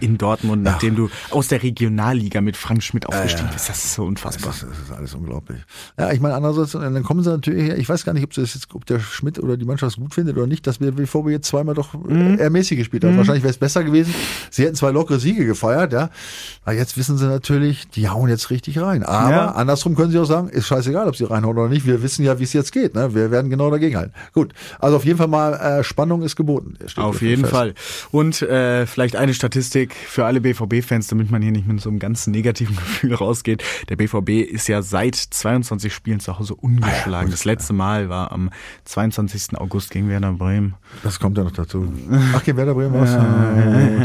in 0.00 0.18
Dortmund, 0.18 0.64
ja. 0.64 0.72
nachdem 0.72 0.94
du 0.94 1.08
aus 1.30 1.48
der 1.48 1.62
Regionalliga 1.62 2.42
mit 2.42 2.56
Frank 2.56 2.82
Schmidt 2.82 3.06
aufgestiegen 3.06 3.48
bist. 3.52 3.68
Das 3.68 3.84
ist 3.84 3.94
so 3.94 4.04
unfassbar. 4.04 4.52
Das 4.52 4.62
ist, 4.62 4.70
das 4.70 4.78
ist, 4.78 4.92
alles 4.92 5.14
unglaublich. 5.14 5.60
Ja, 5.98 6.12
ich 6.12 6.20
meine, 6.20 6.34
andererseits, 6.34 6.72
dann 6.72 7.02
kommen 7.02 7.22
sie 7.22 7.30
natürlich 7.30 7.64
her. 7.64 7.78
Ich 7.78 7.88
weiß 7.88 8.04
gar 8.04 8.12
nicht, 8.12 8.24
ob, 8.24 8.32
das 8.32 8.54
jetzt, 8.54 8.74
ob 8.74 8.84
der 8.84 9.00
Schmidt 9.00 9.38
oder 9.38 9.56
die 9.56 9.64
Mannschaft 9.64 9.96
es 9.96 10.02
gut 10.02 10.12
findet 10.12 10.36
oder 10.36 10.46
nicht, 10.46 10.66
dass 10.66 10.80
wir, 10.80 10.92
bevor 10.92 11.24
wir 11.24 11.32
jetzt 11.32 11.48
zweimal 11.48 11.74
doch 11.74 11.94
mhm. 11.94 12.38
eher 12.38 12.50
mäßig 12.50 12.76
gespielt 12.76 13.04
haben. 13.04 13.14
Mhm. 13.14 13.18
Wahrscheinlich 13.18 13.42
wäre 13.42 13.52
es 13.52 13.58
besser 13.58 13.82
gewesen. 13.82 14.14
Sie 14.50 14.64
hätten 14.64 14.74
zwei 14.74 14.90
lockere 14.90 15.18
Siege 15.18 15.46
gefeiert, 15.46 15.92
ja. 15.92 16.10
Aber 16.64 16.74
jetzt 16.74 16.98
wissen 16.98 17.16
sie 17.16 17.26
natürlich, 17.26 17.88
die 17.88 18.08
hauen 18.08 18.28
jetzt 18.28 18.50
richtig 18.50 18.78
rein. 18.80 19.02
Aber 19.02 19.30
ja. 19.30 19.50
andersrum 19.52 19.94
können 19.94 20.10
sie 20.10 20.18
auch 20.18 20.24
sagen, 20.24 20.48
ist 20.48 20.66
scheißegal, 20.66 21.08
ob 21.08 21.16
sie 21.16 21.24
reinhauen 21.24 21.56
oder 21.56 21.68
nicht. 21.68 21.86
Wir 21.86 22.02
wissen 22.02 22.24
ja, 22.24 22.38
wie 22.38 22.44
es 22.44 22.52
jetzt 22.52 22.72
geht. 22.72 22.94
Ne? 22.94 23.14
Wir 23.14 23.30
werden 23.30 23.50
genau 23.50 23.70
dagegen 23.70 23.96
halten. 23.96 24.12
Gut. 24.34 24.52
Also 24.78 24.96
auf 24.96 25.04
jeden 25.04 25.16
Fall 25.18 25.28
mal 25.28 25.54
äh, 25.54 25.85
Spannung 25.86 26.22
ist 26.22 26.36
geboten. 26.36 26.74
Auf 26.96 27.22
jeden 27.22 27.42
fest. 27.42 27.52
Fall. 27.52 27.74
Und 28.10 28.42
äh, 28.42 28.86
vielleicht 28.86 29.16
eine 29.16 29.34
Statistik 29.34 29.94
für 29.94 30.24
alle 30.24 30.40
BVB-Fans, 30.40 31.06
damit 31.08 31.30
man 31.30 31.42
hier 31.42 31.52
nicht 31.52 31.66
mit 31.66 31.80
so 31.80 31.88
einem 31.88 31.98
ganz 31.98 32.26
negativen 32.26 32.76
Gefühl 32.76 33.14
rausgeht. 33.14 33.62
Der 33.88 33.96
BVB 33.96 34.30
ist 34.50 34.68
ja 34.68 34.82
seit 34.82 35.14
22 35.14 35.92
Spielen 35.92 36.20
zu 36.20 36.38
Hause 36.38 36.54
ungeschlagen. 36.54 37.14
Ah, 37.14 37.22
ja, 37.22 37.30
das 37.30 37.44
letzte 37.44 37.72
Mal 37.72 38.08
war 38.08 38.32
am 38.32 38.50
22. 38.84 39.58
August 39.58 39.90
gegen 39.90 40.08
Werder 40.08 40.32
Bremen. 40.32 40.74
Das 41.02 41.18
kommt 41.18 41.38
ja 41.38 41.44
noch 41.44 41.52
dazu. 41.52 41.92
Ach, 42.34 42.42
gegen 42.44 42.56
Werder 42.56 42.74
Bremen? 42.74 42.96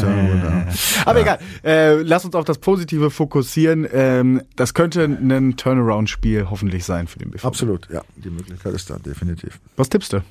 Ja, 0.02 0.68
Aber 1.06 1.22
egal. 1.22 1.40
Äh, 1.64 2.02
lass 2.02 2.26
uns 2.26 2.36
auf 2.36 2.46
das 2.46 2.58
Positive 2.58 3.10
fokussieren. 3.12 3.88
Ähm, 3.92 4.42
das 4.56 4.74
könnte 4.74 5.04
ein 5.04 5.58
Turnaround-Spiel 5.58 6.50
hoffentlich 6.50 6.86
sein 6.86 7.08
für 7.08 7.20
den 7.20 7.32
BVB. 7.32 7.46
Absolut, 7.46 7.90
ja. 7.92 8.02
Die 8.16 8.30
Möglichkeit 8.30 8.74
ist 8.74 8.90
da 8.90 8.98
definitiv. 8.98 9.60
Was 9.76 9.90
tippst 9.90 10.14
du? 10.14 10.22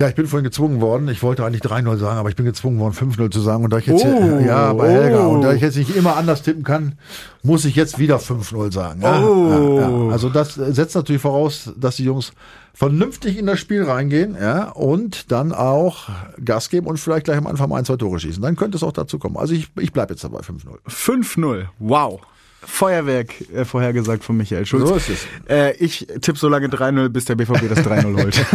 Ja, 0.00 0.08
ich 0.08 0.14
bin 0.14 0.26
vorhin 0.26 0.44
gezwungen 0.44 0.80
worden. 0.80 1.08
Ich 1.08 1.22
wollte 1.22 1.44
eigentlich 1.44 1.60
3-0 1.60 1.98
sagen, 1.98 2.18
aber 2.18 2.30
ich 2.30 2.36
bin 2.36 2.46
gezwungen 2.46 2.78
worden, 2.78 2.94
5-0 2.94 3.30
zu 3.30 3.40
sagen. 3.40 3.64
Und 3.64 3.70
da 3.70 3.76
ich 3.76 3.86
jetzt, 3.86 4.02
oh, 4.02 4.40
ja, 4.42 4.72
bei 4.72 4.88
Helga, 4.88 5.26
oh. 5.26 5.32
und 5.32 5.42
da 5.42 5.52
ich 5.52 5.60
jetzt 5.60 5.76
nicht 5.76 5.94
immer 5.94 6.16
anders 6.16 6.40
tippen 6.40 6.62
kann, 6.62 6.94
muss 7.42 7.66
ich 7.66 7.76
jetzt 7.76 7.98
wieder 7.98 8.16
5-0 8.16 8.72
sagen. 8.72 9.02
Ja, 9.02 9.22
oh. 9.22 9.76
ja, 9.78 9.90
ja. 9.90 10.08
Also 10.10 10.30
das 10.30 10.54
setzt 10.54 10.94
natürlich 10.94 11.20
voraus, 11.20 11.70
dass 11.76 11.96
die 11.96 12.04
Jungs 12.04 12.32
vernünftig 12.72 13.36
in 13.36 13.44
das 13.44 13.60
Spiel 13.60 13.82
reingehen, 13.82 14.38
ja, 14.40 14.70
und 14.70 15.30
dann 15.32 15.52
auch 15.52 16.08
Gas 16.42 16.70
geben 16.70 16.86
und 16.86 16.96
vielleicht 16.96 17.26
gleich 17.26 17.36
am 17.36 17.46
Anfang 17.46 17.70
ein, 17.70 17.84
zwei 17.84 17.96
Tore 17.96 18.18
schießen. 18.18 18.42
Dann 18.42 18.56
könnte 18.56 18.78
es 18.78 18.82
auch 18.82 18.92
dazu 18.92 19.18
kommen. 19.18 19.36
Also 19.36 19.52
ich, 19.52 19.68
ich 19.78 19.92
bleibe 19.92 20.14
jetzt 20.14 20.24
dabei 20.24 20.38
5-0. 20.38 20.78
5-0, 20.88 21.66
wow. 21.78 22.22
Feuerwerk 22.62 23.34
äh, 23.52 23.64
vorhergesagt 23.64 24.22
von 24.24 24.36
Michael 24.36 24.66
Schulz. 24.66 24.88
So 24.88 24.94
ist 24.94 25.08
es. 25.08 25.26
Äh, 25.48 25.76
ich 25.76 26.06
tippe 26.20 26.38
so 26.38 26.48
lange 26.48 26.68
3-0, 26.68 27.08
bis 27.08 27.24
der 27.24 27.34
BVB 27.34 27.68
das 27.68 27.78
3-0 27.78 28.22
holt. 28.22 28.46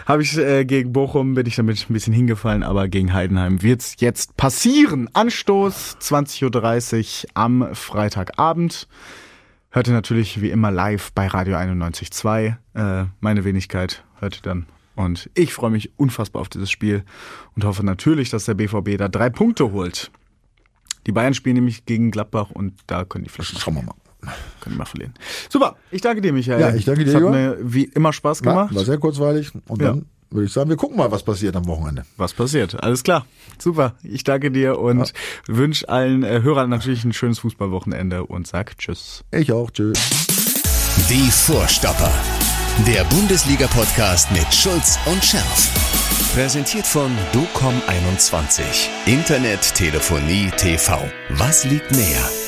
Habe 0.07 0.23
ich 0.23 0.37
äh, 0.37 0.67
gegen 0.67 0.93
Bochum, 0.93 1.35
bin 1.35 1.47
ich 1.47 1.57
damit 1.57 1.87
ein 1.89 1.93
bisschen 1.93 2.13
hingefallen, 2.13 2.63
aber 2.63 2.89
gegen 2.89 3.15
Heidenheim 3.15 3.63
wird's 3.63 3.97
jetzt 4.01 4.37
passieren. 4.37 5.09
Anstoß 5.15 5.97
20.30 5.99 7.25
Uhr 7.25 7.31
am 7.33 7.75
Freitagabend. 7.75 8.87
Hört 9.71 9.89
ihr 9.89 9.95
natürlich 9.95 10.43
wie 10.43 10.51
immer 10.51 10.71
live 10.71 11.11
bei 11.13 11.27
Radio 11.27 11.57
91.2. 11.57 12.55
Äh, 12.75 13.07
meine 13.21 13.45
Wenigkeit 13.45 14.05
hört 14.21 14.37
ihr 14.37 14.43
dann. 14.43 14.67
Und 14.95 15.31
ich 15.35 15.55
freue 15.55 15.71
mich 15.71 15.99
unfassbar 15.99 16.43
auf 16.43 16.51
dieses 16.51 16.71
Spiel 16.71 17.03
und 17.57 17.65
hoffe 17.65 17.85
natürlich, 17.85 18.29
dass 18.29 18.45
der 18.45 18.55
BVB 18.55 18.99
da 18.99 19.09
drei 19.09 19.31
Punkte 19.31 19.73
holt. 19.73 20.11
Die 21.07 21.13
Bayern 21.13 21.35
spielen 21.35 21.57
nämlich 21.57 21.87
gegen 21.87 22.11
Gladbach 22.11 22.51
und 22.51 22.75
da 22.87 23.05
können 23.05 23.25
die 23.25 23.31
vielleicht 23.31 23.59
Schauen 23.59 23.75
wir 23.75 23.83
mal. 23.83 23.95
Können 24.61 24.77
wir 24.77 24.87
verlieren. 24.87 25.15
Super, 25.49 25.77
ich 25.91 26.01
danke 26.01 26.23
dir, 26.23 26.33
Michael. 26.33 26.61
Ja, 26.61 26.75
ich 26.75 26.85
danke 26.85 27.05
dir. 27.05 27.11
Es 27.11 27.23
hat 27.23 27.31
mir 27.31 27.59
wie 27.61 27.85
immer 27.85 28.13
Spaß 28.13 28.43
gemacht. 28.43 28.71
Ja, 28.71 28.77
war 28.77 28.85
sehr 28.85 28.99
kurzweilig. 28.99 29.53
Und 29.69 29.83
ja. 29.83 29.89
dann 29.89 30.07
würde 30.31 30.47
ich 30.47 30.53
sagen, 30.53 30.69
wir 30.69 30.77
gucken 30.77 30.97
mal, 30.97 31.11
was 31.11 31.23
passiert 31.23 31.55
am 31.57 31.67
Wochenende. 31.67 32.05
Was 32.17 32.35
passiert? 32.35 32.83
Alles 32.83 33.03
klar. 33.03 33.27
Super. 33.59 33.95
Ich 34.03 34.25
danke 34.25 34.51
dir 34.51 34.79
und 34.79 34.99
ja. 34.99 35.15
wünsche 35.47 35.89
allen 35.89 36.25
äh, 36.25 36.43
Hörern 36.43 36.71
natürlich 36.71 37.05
ein 37.05 37.13
schönes 37.13 37.39
Fußballwochenende 37.39 38.25
und 38.25 38.47
sag 38.47 38.77
Tschüss. 38.79 39.25
Ich 39.31 39.53
auch. 39.53 39.71
Tschüss. 39.71 39.99
Die 41.09 41.31
Vorstopper. 41.31 42.13
Der 42.87 43.05
Bundesliga-Podcast 43.05 44.33
mit 44.33 44.53
Schulz 44.53 44.99
und 45.07 45.25
Scherf. 45.25 45.71
Präsentiert 46.35 46.87
von 46.87 47.13
DOCOM21. 47.33 48.89
Internet, 49.07 49.75
Telefonie, 49.75 50.51
TV. 50.57 50.99
Was 51.31 51.65
liegt 51.65 51.93
näher? 51.93 52.44